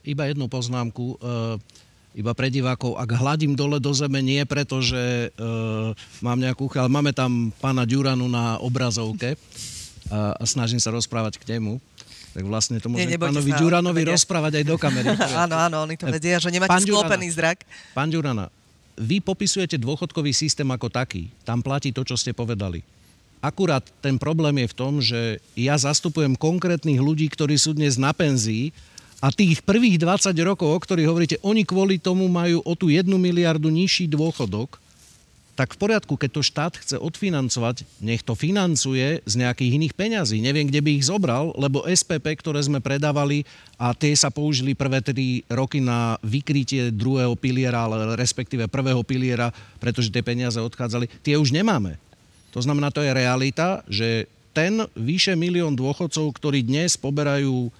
Iba 0.02 0.26
jednu 0.26 0.50
poznámku. 0.50 1.20
E, 1.22 1.80
iba 2.12 2.32
pre 2.36 2.52
divákov, 2.52 3.00
ak 3.00 3.10
hladím 3.16 3.56
dole 3.56 3.80
do 3.80 3.88
zeme, 3.96 4.20
nie 4.20 4.44
preto, 4.44 4.84
že 4.84 5.32
uh, 5.32 5.96
mám 6.20 6.36
nejakú 6.36 6.68
ale 6.76 6.92
máme 6.92 7.16
tam 7.16 7.48
pána 7.56 7.88
Ďuranu 7.88 8.28
na 8.28 8.60
obrazovke 8.60 9.40
a, 10.12 10.36
a 10.36 10.44
snažím 10.44 10.76
sa 10.76 10.92
rozprávať 10.92 11.40
k 11.40 11.56
nemu. 11.56 11.80
Tak 12.32 12.44
vlastne 12.44 12.76
to 12.80 12.92
môžem 12.92 13.16
pánovi 13.16 13.52
sa, 13.52 13.58
Ďuranovi 13.60 14.02
rozprávať 14.12 14.60
aj 14.60 14.64
do 14.64 14.76
kamery. 14.76 15.08
áno, 15.48 15.56
áno, 15.56 15.76
oni 15.88 15.96
to 15.96 16.04
vedia, 16.08 16.36
že 16.36 16.52
nemáte 16.52 16.68
pán 16.68 16.84
sklopený 16.84 17.32
zrak. 17.32 17.64
Pán 17.96 18.12
Ďurana, 18.12 18.52
vy 19.00 19.24
popisujete 19.24 19.80
dôchodkový 19.80 20.36
systém 20.36 20.68
ako 20.68 20.92
taký. 20.92 21.32
Tam 21.48 21.64
platí 21.64 21.96
to, 21.96 22.04
čo 22.04 22.16
ste 22.16 22.36
povedali. 22.36 22.84
Akurát 23.42 23.82
ten 23.98 24.22
problém 24.22 24.62
je 24.62 24.70
v 24.70 24.78
tom, 24.78 24.92
že 25.02 25.42
ja 25.58 25.74
zastupujem 25.74 26.38
konkrétnych 26.38 27.02
ľudí, 27.02 27.26
ktorí 27.26 27.58
sú 27.58 27.74
dnes 27.74 27.98
na 27.98 28.14
penzii 28.14 28.70
a 29.18 29.34
tých 29.34 29.66
prvých 29.66 29.98
20 29.98 30.30
rokov, 30.46 30.70
o 30.70 30.78
ktorých 30.78 31.10
hovoríte, 31.10 31.36
oni 31.42 31.66
kvôli 31.66 31.98
tomu 31.98 32.30
majú 32.30 32.62
o 32.62 32.72
tú 32.78 32.86
1 32.86 33.02
miliardu 33.10 33.66
nižší 33.66 34.06
dôchodok, 34.06 34.78
tak 35.52 35.74
v 35.74 35.80
poriadku, 35.84 36.14
keď 36.16 36.30
to 36.32 36.42
štát 36.42 36.74
chce 36.80 36.96
odfinancovať, 36.96 37.84
nech 38.00 38.22
to 38.24 38.32
financuje 38.32 39.20
z 39.26 39.34
nejakých 39.36 39.74
iných 39.76 39.94
peňazí. 39.98 40.38
Neviem, 40.40 40.70
kde 40.70 40.80
by 40.80 40.90
ich 40.96 41.10
zobral, 41.10 41.52
lebo 41.58 41.84
SPP, 41.84 42.24
ktoré 42.40 42.62
sme 42.62 42.80
predávali 42.80 43.44
a 43.76 43.92
tie 43.92 44.14
sa 44.14 44.30
použili 44.30 44.72
prvé 44.72 45.02
3 45.04 45.50
roky 45.50 45.82
na 45.82 46.16
vykrytie 46.24 46.94
druhého 46.94 47.36
piliera, 47.36 47.84
ale 47.84 48.14
respektíve 48.16 48.70
prvého 48.70 49.02
piliera, 49.02 49.50
pretože 49.76 50.14
tie 50.14 50.24
peniaze 50.24 50.56
odchádzali, 50.56 51.10
tie 51.20 51.36
už 51.36 51.52
nemáme. 51.52 52.00
To 52.52 52.60
znamená, 52.60 52.92
to 52.92 53.00
je 53.00 53.12
realita, 53.12 53.80
že 53.88 54.28
ten 54.52 54.84
vyše 54.92 55.32
milión 55.32 55.72
dôchodcov, 55.72 56.36
ktorí 56.36 56.60
dnes 56.60 57.00
poberajú 57.00 57.68
e, 57.68 57.70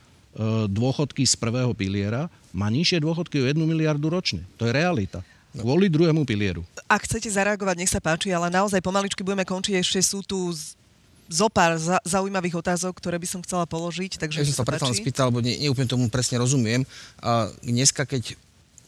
dôchodky 0.73 1.29
z 1.29 1.37
prvého 1.37 1.77
piliera, 1.77 2.33
má 2.57 2.73
nižšie 2.73 3.05
dôchodky 3.05 3.45
o 3.45 3.49
1 3.49 3.57
miliardu 3.61 4.09
ročne. 4.09 4.45
To 4.57 4.65
je 4.65 4.73
realita. 4.73 5.21
Kvôli 5.53 5.93
druhému 5.93 6.25
pilieru. 6.25 6.65
Ak 6.89 7.05
chcete 7.05 7.29
zareagovať, 7.29 7.77
nech 7.77 7.93
sa 7.93 8.01
páči, 8.01 8.33
ale 8.33 8.49
naozaj 8.49 8.81
pomaličky 8.81 9.21
budeme 9.21 9.45
končiť. 9.45 9.85
Ešte 9.85 10.01
sú 10.01 10.25
tu 10.25 10.49
zo 11.29 11.49
pár 11.53 11.77
za, 11.77 12.01
zaujímavých 12.09 12.65
otázok, 12.65 12.97
ktoré 12.97 13.21
by 13.21 13.29
som 13.29 13.41
chcela 13.45 13.69
položiť. 13.69 14.17
Takže 14.17 14.41
ja 14.41 14.49
som 14.49 14.65
sa 14.65 14.69
preto 14.69 14.89
spýtal, 14.97 15.29
lebo 15.29 15.45
neúplne 15.45 15.85
tomu 15.85 16.09
presne 16.09 16.41
rozumiem. 16.41 16.89
Dneska, 17.61 18.09
keď 18.09 18.33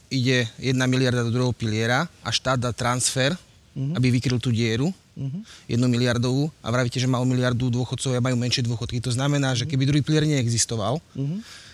ide 0.09 0.49
jedna 0.57 0.89
miliarda 0.89 1.25
do 1.25 1.33
druhého 1.33 1.53
piliera 1.53 2.09
a 2.25 2.29
štát 2.33 2.57
dá 2.61 2.73
transfer, 2.73 3.33
uh-huh. 3.33 3.97
aby 3.97 4.13
vykryl 4.13 4.37
tú 4.41 4.53
dieru, 4.53 4.93
uh-huh. 5.15 5.41
jednu 5.65 5.87
miliardovú 5.87 6.51
a 6.61 6.69
vravíte, 6.69 6.99
že 6.99 7.09
malo 7.09 7.25
miliardu 7.25 7.71
dôchodcov 7.71 8.15
a 8.15 8.23
majú 8.23 8.37
menšie 8.37 8.61
dôchodky. 8.63 8.99
To 9.01 9.11
znamená, 9.11 9.55
že 9.55 9.65
keby 9.65 9.87
druhý 9.87 10.03
pilier 10.03 10.27
neexistoval, 10.27 10.99
uh-huh 11.15 11.65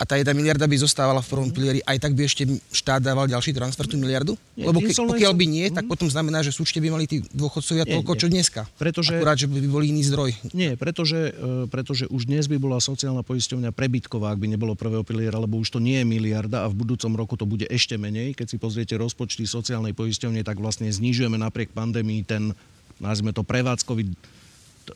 a 0.00 0.08
tá 0.08 0.16
jedna 0.16 0.32
miliarda 0.32 0.64
by 0.64 0.80
zostávala 0.80 1.20
v 1.20 1.28
prvom 1.28 1.50
pilieri, 1.52 1.84
aj 1.84 2.00
tak 2.00 2.16
by 2.16 2.24
ešte 2.24 2.48
štát 2.72 3.04
dával 3.04 3.28
ďalší 3.28 3.52
transfer, 3.52 3.84
tú 3.84 4.00
miliardu? 4.00 4.32
Nie, 4.56 4.72
Lebo 4.72 4.80
ke, 4.80 4.96
pokiaľ 4.96 5.32
by 5.36 5.44
nie, 5.44 5.68
tak 5.68 5.84
mhm. 5.84 5.92
potom 5.92 6.08
znamená, 6.08 6.40
že 6.40 6.56
súčte 6.56 6.80
by 6.80 6.88
mali 6.88 7.04
tí 7.04 7.20
dôchodcovia 7.36 7.84
nie, 7.84 7.92
toľko, 8.00 8.12
nie. 8.16 8.20
čo 8.24 8.26
dneska. 8.32 8.60
Pretože, 8.80 9.20
Akurát, 9.20 9.36
že 9.36 9.44
by 9.44 9.60
boli 9.68 9.92
iný 9.92 10.00
zdroj. 10.08 10.32
Nie, 10.56 10.80
pretože, 10.80 11.36
e, 11.36 11.68
pretože 11.68 12.08
už 12.08 12.24
dnes 12.24 12.48
by 12.48 12.56
bola 12.56 12.80
sociálna 12.80 13.20
poisťovňa 13.20 13.76
prebytková, 13.76 14.32
ak 14.32 14.40
by 14.40 14.48
nebolo 14.56 14.72
prvého 14.72 15.04
piliera, 15.04 15.36
lebo 15.36 15.60
už 15.60 15.76
to 15.76 15.78
nie 15.84 16.00
je 16.00 16.06
miliarda 16.08 16.64
a 16.64 16.72
v 16.72 16.80
budúcom 16.80 17.12
roku 17.12 17.36
to 17.36 17.44
bude 17.44 17.68
ešte 17.68 18.00
menej. 18.00 18.32
Keď 18.32 18.46
si 18.46 18.56
pozriete 18.56 18.96
rozpočty 18.96 19.44
sociálnej 19.44 19.92
poisťovne, 19.92 20.40
tak 20.40 20.56
vlastne 20.56 20.88
znižujeme 20.88 21.36
napriek 21.36 21.76
pandémii 21.76 22.24
ten, 22.24 22.56
nazvime 23.00 23.32
to 23.32 23.42
prevádzkový, 23.42 24.06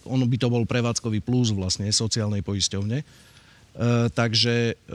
ono 0.04 0.24
by 0.28 0.36
to 0.36 0.48
bol 0.52 0.62
prevádzkový 0.68 1.24
plus 1.24 1.50
vlastne 1.50 1.88
sociálnej 1.88 2.44
poisťovne 2.44 3.02
E, 3.74 4.06
takže 4.14 4.78
e, 4.78 4.94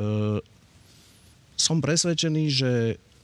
som 1.59 1.83
presvedčený, 1.83 2.43
že 2.47 2.71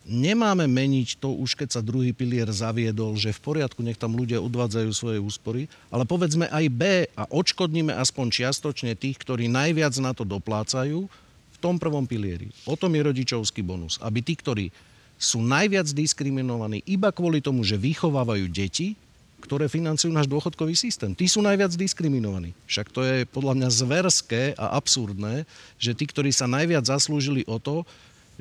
nemáme 0.04 0.68
meniť 0.68 1.18
to 1.18 1.32
už, 1.32 1.56
keď 1.56 1.80
sa 1.80 1.82
druhý 1.82 2.12
pilier 2.12 2.46
zaviedol, 2.52 3.16
že 3.16 3.32
v 3.32 3.42
poriadku, 3.42 3.80
nech 3.80 3.98
tam 3.98 4.20
ľudia 4.20 4.44
odvádzajú 4.44 4.92
svoje 4.92 5.20
úspory, 5.24 5.72
ale 5.88 6.04
povedzme 6.04 6.52
aj 6.52 6.66
B 6.70 6.82
a 7.16 7.24
odškodníme 7.32 7.96
aspoň 7.96 8.44
čiastočne 8.44 8.94
tých, 9.00 9.18
ktorí 9.24 9.48
najviac 9.48 9.96
na 10.04 10.12
to 10.12 10.28
doplácajú 10.28 11.08
v 11.56 11.58
tom 11.64 11.80
prvom 11.80 12.04
pilieri. 12.04 12.52
O 12.68 12.76
tom 12.76 12.92
je 12.92 13.02
rodičovský 13.08 13.64
bonus. 13.64 13.96
Aby 14.04 14.20
tí, 14.22 14.36
ktorí 14.36 14.70
sú 15.16 15.40
najviac 15.40 15.88
diskriminovaní 15.96 16.84
iba 16.84 17.08
kvôli 17.16 17.40
tomu, 17.40 17.64
že 17.64 17.80
vychovávajú 17.80 18.52
deti, 18.52 19.00
ktoré 19.44 19.70
financujú 19.70 20.10
náš 20.10 20.26
dôchodkový 20.26 20.74
systém. 20.74 21.14
Tí 21.14 21.30
sú 21.30 21.44
najviac 21.44 21.74
diskriminovaní. 21.76 22.56
Však 22.66 22.88
to 22.90 23.02
je 23.06 23.18
podľa 23.30 23.54
mňa 23.62 23.70
zverské 23.70 24.44
a 24.58 24.74
absurdné, 24.80 25.46
že 25.78 25.94
tí, 25.94 26.08
ktorí 26.10 26.34
sa 26.34 26.50
najviac 26.50 26.88
zaslúžili 26.88 27.46
o 27.46 27.62
to, 27.62 27.86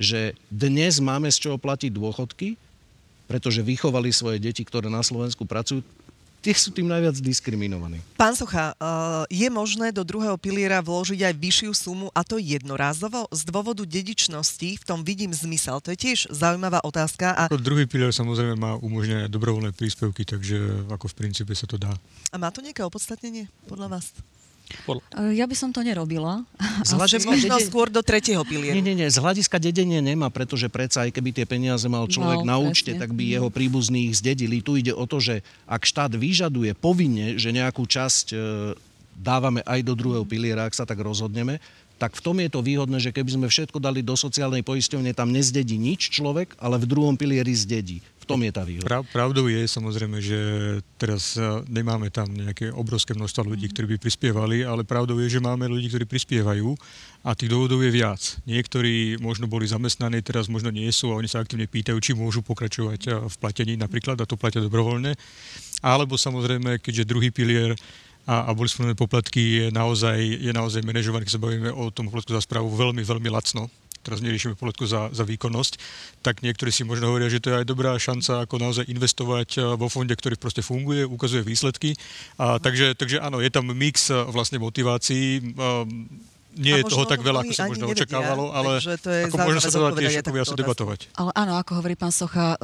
že 0.00 0.34
dnes 0.50 0.98
máme 0.98 1.30
z 1.30 1.48
čoho 1.48 1.56
platiť 1.60 1.90
dôchodky, 1.92 2.58
pretože 3.30 3.64
vychovali 3.64 4.10
svoje 4.10 4.42
deti, 4.42 4.66
ktoré 4.66 4.90
na 4.92 5.00
Slovensku 5.00 5.48
pracujú, 5.48 5.80
tie 6.44 6.52
sú 6.52 6.68
tým 6.76 6.84
najviac 6.84 7.16
diskriminovaní. 7.24 8.04
Pán 8.20 8.36
Socha, 8.36 8.76
uh, 8.76 9.24
je 9.32 9.48
možné 9.48 9.96
do 9.96 10.04
druhého 10.04 10.36
piliera 10.36 10.84
vložiť 10.84 11.24
aj 11.24 11.34
vyššiu 11.40 11.72
sumu 11.72 12.12
a 12.12 12.20
to 12.20 12.36
jednorázovo? 12.36 13.24
Z 13.32 13.48
dôvodu 13.48 13.80
dedičnosti 13.88 14.76
v 14.76 14.84
tom 14.84 15.00
vidím 15.00 15.32
zmysel. 15.32 15.80
To 15.80 15.88
je 15.88 15.98
tiež 15.98 16.28
zaujímavá 16.28 16.84
otázka. 16.84 17.32
A... 17.32 17.48
Ako 17.48 17.56
druhý 17.56 17.88
pilier 17.88 18.12
samozrejme 18.12 18.60
má 18.60 18.76
umožňovať 18.76 19.32
dobrovoľné 19.32 19.72
príspevky, 19.72 20.28
takže 20.28 20.84
ako 20.92 21.08
v 21.08 21.14
princípe 21.16 21.56
sa 21.56 21.64
to 21.64 21.80
dá. 21.80 21.96
A 22.28 22.36
má 22.36 22.52
to 22.52 22.60
nejaké 22.60 22.84
opodstatnenie 22.84 23.48
podľa 23.64 23.96
vás? 23.96 24.12
E, 24.84 25.38
ja 25.38 25.44
by 25.46 25.56
som 25.56 25.70
to 25.70 25.80
nerobila. 25.80 26.42
Z 26.82 26.96
hľadiska 26.96 27.30
možno 27.30 27.56
dede... 27.56 27.66
skôr 27.68 27.88
do 27.88 28.00
tretieho 28.00 28.42
pilieru. 28.42 28.76
Nie, 28.76 28.84
nie, 28.84 28.96
nie. 28.96 29.08
Z 29.08 29.20
hľadiska 29.22 29.56
dedenia 29.62 30.00
nemá, 30.02 30.28
pretože 30.28 30.66
predsa 30.68 31.06
aj 31.06 31.14
keby 31.14 31.30
tie 31.32 31.46
peniaze 31.46 31.86
mal 31.86 32.04
človek 32.08 32.42
no, 32.42 32.48
na 32.48 32.56
účte, 32.58 32.92
tak 32.96 33.12
by 33.12 33.24
jeho 33.38 33.48
príbuzní 33.48 34.10
ich 34.10 34.18
zdedili. 34.18 34.64
Tu 34.64 34.84
ide 34.84 34.92
o 34.92 35.04
to, 35.08 35.20
že 35.22 35.44
ak 35.68 35.84
štát 35.84 36.12
vyžaduje 36.12 36.74
povinne, 36.76 37.36
že 37.38 37.54
nejakú 37.54 37.84
časť 37.86 38.26
e, 38.32 38.36
dávame 39.14 39.62
aj 39.62 39.80
do 39.86 39.94
druhého 39.94 40.26
piliera, 40.26 40.66
ak 40.66 40.74
sa 40.74 40.84
tak 40.88 40.98
rozhodneme, 40.98 41.62
tak 41.94 42.18
v 42.18 42.24
tom 42.26 42.36
je 42.42 42.50
to 42.50 42.58
výhodné, 42.58 42.98
že 42.98 43.14
keby 43.14 43.30
sme 43.30 43.46
všetko 43.46 43.78
dali 43.78 44.02
do 44.02 44.18
sociálnej 44.18 44.66
poisťovne, 44.66 45.14
tam 45.14 45.30
nezdedí 45.30 45.78
nič 45.78 46.10
človek, 46.10 46.58
ale 46.58 46.82
v 46.82 46.90
druhom 46.90 47.14
pilieri 47.14 47.54
zdedí. 47.54 48.02
Tom 48.24 48.40
je 48.40 48.52
tá 48.52 48.64
výhoda. 48.64 48.88
Prav, 48.88 49.04
pravdou 49.12 49.46
je 49.52 49.68
samozrejme, 49.68 50.18
že 50.18 50.38
teraz 50.96 51.36
e, 51.36 51.44
nemáme 51.68 52.08
tam 52.08 52.28
nejaké 52.32 52.72
obrovské 52.72 53.12
množstvo 53.12 53.44
ľudí, 53.44 53.68
ktorí 53.68 53.94
by 53.94 53.98
prispievali, 54.00 54.64
ale 54.64 54.82
pravdou 54.82 55.20
je, 55.20 55.38
že 55.38 55.44
máme 55.44 55.68
ľudí, 55.68 55.92
ktorí 55.92 56.08
prispievajú 56.08 56.72
a 57.24 57.36
tých 57.36 57.52
dôvodov 57.52 57.84
je 57.84 57.92
viac. 57.92 58.20
Niektorí 58.48 59.20
možno 59.20 59.44
boli 59.44 59.68
zamestnaní, 59.68 60.24
teraz 60.24 60.48
možno 60.48 60.72
nie 60.72 60.88
sú 60.88 61.12
a 61.12 61.20
oni 61.20 61.28
sa 61.28 61.44
aktívne 61.44 61.68
pýtajú, 61.68 62.00
či 62.00 62.16
môžu 62.16 62.40
pokračovať 62.40 63.00
e, 63.04 63.10
v 63.28 63.34
platení 63.36 63.76
napríklad 63.76 64.16
a 64.20 64.28
to 64.28 64.40
platia 64.40 64.64
dobrovoľne. 64.64 65.12
Alebo 65.84 66.16
samozrejme, 66.16 66.80
keďže 66.80 67.08
druhý 67.08 67.28
pilier 67.28 67.76
a, 68.24 68.48
a 68.48 68.50
boli 68.56 68.72
spomenuté 68.72 68.96
poplatky 68.96 69.42
je 69.60 69.66
naozaj, 69.68 70.16
je 70.16 70.52
naozaj 70.52 70.80
manažovaný, 70.80 71.28
keď 71.28 71.34
sa 71.36 71.44
bavíme 71.44 71.68
o 71.68 71.92
tom 71.92 72.08
poplatku 72.08 72.32
za 72.32 72.40
správu, 72.40 72.72
veľmi, 72.72 73.04
veľmi 73.04 73.28
lacno 73.28 73.68
teraz 74.04 74.20
neriešime 74.20 74.54
poplatku 74.54 74.84
za, 74.84 75.08
za 75.10 75.24
výkonnosť, 75.24 75.80
tak 76.20 76.44
niektorí 76.44 76.68
si 76.68 76.84
možno 76.84 77.08
hovoria, 77.08 77.32
že 77.32 77.40
to 77.40 77.48
je 77.48 77.64
aj 77.64 77.66
dobrá 77.66 77.96
šanca 77.96 78.44
ako 78.44 78.60
naozaj 78.60 78.84
investovať 78.84 79.48
eh, 79.56 79.60
vo 79.80 79.88
fonde, 79.88 80.12
ktorý 80.12 80.36
proste 80.36 80.60
funguje, 80.60 81.08
ukazuje 81.08 81.40
výsledky. 81.40 81.96
A, 82.36 82.60
takže, 82.60 82.92
takže 82.92 83.24
áno, 83.24 83.40
je 83.40 83.48
tam 83.48 83.64
mix 83.72 84.12
eh, 84.12 84.20
vlastne 84.28 84.60
motivácií. 84.60 85.56
Um, 85.56 86.06
nie 86.54 86.70
je 86.70 86.86
toho 86.86 87.02
tak 87.02 87.18
veľa, 87.18 87.42
ako 87.42 87.50
sa 87.50 87.66
možno 87.66 87.90
nevedia, 87.90 88.06
očakávalo, 88.06 88.54
ale 88.54 88.78
to 88.78 89.10
je 89.10 89.26
ako 89.26 89.36
možno 89.42 89.58
sa 89.58 89.74
to 89.74 89.82
dá 89.82 89.90
tiež 89.90 90.22
ako 90.22 90.30
viac 90.38 90.48
debatovať. 90.54 91.00
Ale 91.18 91.30
áno, 91.34 91.58
ako 91.58 91.82
hovorí 91.82 91.98
pán 91.98 92.14
Socha, 92.14 92.54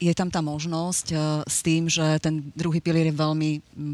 je 0.00 0.12
tam 0.16 0.32
tá 0.32 0.40
možnosť 0.40 1.12
s 1.44 1.58
tým, 1.60 1.92
že 1.92 2.16
ten 2.24 2.48
druhý 2.56 2.80
pilier 2.80 3.12
je 3.12 3.20
veľmi 3.20 3.50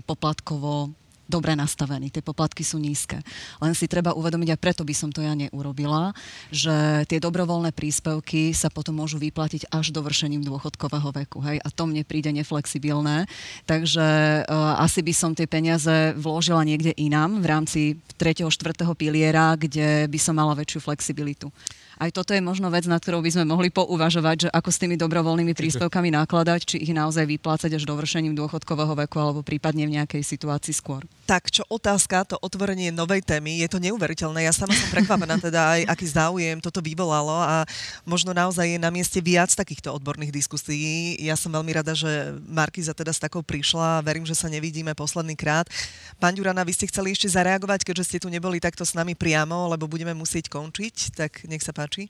poplatkovo 0.06 0.94
dobre 1.30 1.54
nastavený, 1.54 2.10
tie 2.10 2.20
poplatky 2.20 2.66
sú 2.66 2.82
nízke. 2.82 3.22
Len 3.62 3.72
si 3.78 3.86
treba 3.86 4.12
uvedomiť, 4.18 4.50
a 4.50 4.60
preto 4.60 4.82
by 4.82 4.94
som 4.94 5.14
to 5.14 5.22
ja 5.22 5.32
neurobila, 5.38 6.10
že 6.50 7.06
tie 7.06 7.22
dobrovoľné 7.22 7.70
príspevky 7.70 8.50
sa 8.50 8.66
potom 8.66 8.98
môžu 8.98 9.22
vyplatiť 9.22 9.70
až 9.70 9.94
dovršením 9.94 10.42
dôchodkového 10.42 11.14
veku. 11.14 11.38
Hej? 11.46 11.62
A 11.62 11.68
to 11.70 11.86
mne 11.86 12.02
príde 12.02 12.34
neflexibilné. 12.34 13.30
Takže 13.70 14.06
uh, 14.44 14.82
asi 14.82 15.00
by 15.06 15.14
som 15.14 15.30
tie 15.38 15.46
peniaze 15.46 16.12
vložila 16.18 16.66
niekde 16.66 16.90
inám 16.98 17.38
v 17.38 17.46
rámci 17.46 17.80
3. 18.18 18.50
4. 18.50 18.82
piliera, 18.98 19.54
kde 19.54 20.10
by 20.10 20.18
som 20.18 20.34
mala 20.34 20.58
väčšiu 20.58 20.82
flexibilitu 20.82 21.54
aj 22.00 22.16
toto 22.16 22.32
je 22.32 22.40
možno 22.40 22.72
vec, 22.72 22.88
nad 22.88 22.96
ktorou 22.96 23.20
by 23.20 23.28
sme 23.36 23.44
mohli 23.44 23.68
pouvažovať, 23.68 24.48
že 24.48 24.52
ako 24.56 24.72
s 24.72 24.80
tými 24.80 24.96
dobrovoľnými 24.96 25.52
príspevkami 25.52 26.08
nakladať, 26.16 26.60
či 26.64 26.76
ich 26.80 26.96
naozaj 26.96 27.28
vyplácať 27.28 27.76
až 27.76 27.84
dovršením 27.84 28.32
dôchodkového 28.32 28.96
veku 29.04 29.20
alebo 29.20 29.44
prípadne 29.44 29.84
v 29.84 30.00
nejakej 30.00 30.24
situácii 30.24 30.72
skôr. 30.72 31.04
Tak, 31.28 31.52
čo 31.52 31.60
otázka, 31.68 32.24
to 32.24 32.40
otvorenie 32.40 32.88
novej 32.88 33.20
témy, 33.20 33.60
je 33.60 33.68
to 33.68 33.76
neuveriteľné. 33.84 34.48
Ja 34.48 34.56
sama 34.56 34.72
som 34.72 34.88
prekvapená 34.88 35.36
teda 35.52 35.76
aj, 35.76 35.80
aký 35.92 36.06
záujem 36.08 36.56
toto 36.64 36.80
vyvolalo 36.80 37.36
a 37.36 37.68
možno 38.08 38.32
naozaj 38.32 38.64
je 38.64 38.78
na 38.80 38.88
mieste 38.88 39.20
viac 39.20 39.52
takýchto 39.52 39.92
odborných 39.92 40.32
diskusí. 40.32 41.20
Ja 41.20 41.36
som 41.36 41.52
veľmi 41.52 41.76
rada, 41.76 41.92
že 41.92 42.32
Markiza 42.48 42.96
teda 42.96 43.12
s 43.12 43.20
takou 43.20 43.44
prišla 43.44 44.00
a 44.00 44.04
verím, 44.04 44.24
že 44.24 44.32
sa 44.32 44.48
nevidíme 44.48 44.96
posledný 44.96 45.36
krát. 45.36 45.68
Pán 46.16 46.32
Ďurana, 46.32 46.64
vy 46.64 46.72
ste 46.72 46.88
chceli 46.88 47.12
ešte 47.12 47.28
zareagovať, 47.28 47.84
keďže 47.84 48.08
ste 48.08 48.18
tu 48.24 48.32
neboli 48.32 48.56
takto 48.56 48.88
s 48.88 48.96
nami 48.96 49.12
priamo, 49.12 49.68
lebo 49.68 49.84
budeme 49.84 50.16
musieť 50.16 50.48
končiť, 50.48 50.96
tak 51.12 51.44
nech 51.44 51.60
sa 51.60 51.76
páči 51.76 51.89
páči? 51.90 52.06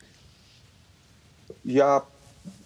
Ja 1.64 2.04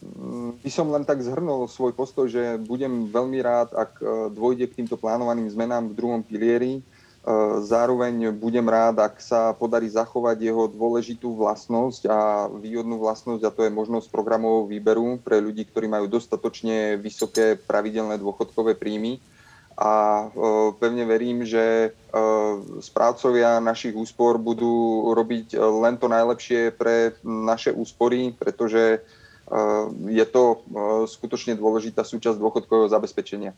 mm, 0.02 0.58
by 0.66 0.70
som 0.74 0.90
len 0.90 1.06
tak 1.06 1.22
zhrnul 1.22 1.70
svoj 1.70 1.94
postoj, 1.94 2.26
že 2.26 2.58
budem 2.58 3.06
veľmi 3.14 3.38
rád, 3.38 3.70
ak 3.70 3.92
e, 4.02 4.04
dôjde 4.34 4.66
k 4.66 4.82
týmto 4.82 4.98
plánovaným 4.98 5.46
zmenám 5.46 5.94
v 5.94 5.96
druhom 5.96 6.22
pilieri. 6.26 6.78
E, 6.78 6.82
zároveň 7.62 8.34
budem 8.34 8.66
rád, 8.66 8.98
ak 8.98 9.22
sa 9.22 9.54
podarí 9.54 9.86
zachovať 9.86 10.42
jeho 10.42 10.66
dôležitú 10.66 11.38
vlastnosť 11.38 12.02
a 12.10 12.50
výhodnú 12.50 12.98
vlastnosť, 12.98 13.42
a 13.46 13.54
to 13.54 13.62
je 13.62 13.70
možnosť 13.70 14.10
programového 14.10 14.66
výberu 14.66 15.22
pre 15.22 15.38
ľudí, 15.38 15.70
ktorí 15.70 15.86
majú 15.86 16.10
dostatočne 16.10 16.98
vysoké 16.98 17.54
pravidelné 17.54 18.18
dôchodkové 18.18 18.74
príjmy 18.74 19.22
a 19.74 20.30
pevne 20.78 21.02
verím, 21.02 21.42
že 21.42 21.90
správcovia 22.78 23.58
našich 23.58 23.94
úspor 23.94 24.38
budú 24.38 25.10
robiť 25.10 25.58
len 25.58 25.98
to 25.98 26.06
najlepšie 26.06 26.70
pre 26.70 27.18
naše 27.26 27.74
úspory, 27.74 28.30
pretože 28.38 29.02
je 30.08 30.24
to 30.30 30.62
skutočne 31.10 31.58
dôležitá 31.58 32.06
súčasť 32.06 32.38
dôchodkového 32.38 32.88
zabezpečenia. 32.88 33.52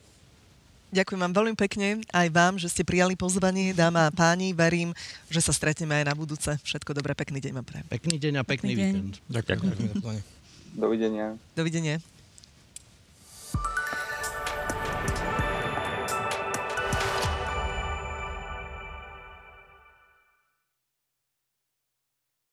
Ďakujem 0.86 1.18
vám 1.18 1.34
veľmi 1.34 1.54
pekne 1.58 2.00
aj 2.14 2.28
vám, 2.30 2.62
že 2.62 2.70
ste 2.70 2.86
prijali 2.86 3.18
pozvanie, 3.18 3.74
dáma 3.74 4.06
a 4.06 4.14
páni. 4.14 4.54
Verím, 4.54 4.94
že 5.26 5.42
sa 5.42 5.50
stretneme 5.50 5.98
aj 5.98 6.06
na 6.06 6.14
budúce. 6.14 6.54
Všetko 6.62 6.94
dobré, 6.94 7.12
pekný 7.12 7.42
deň 7.42 7.52
vám 7.58 7.66
prajem. 7.66 7.86
Pekný 7.90 8.16
deň 8.22 8.34
a 8.40 8.42
pekný, 8.46 8.72
pekný 8.72 8.72
víkend. 8.80 9.14
Ďakujem. 9.28 10.22
Dovidenia. 10.78 11.36
Dovidenia. 11.58 12.15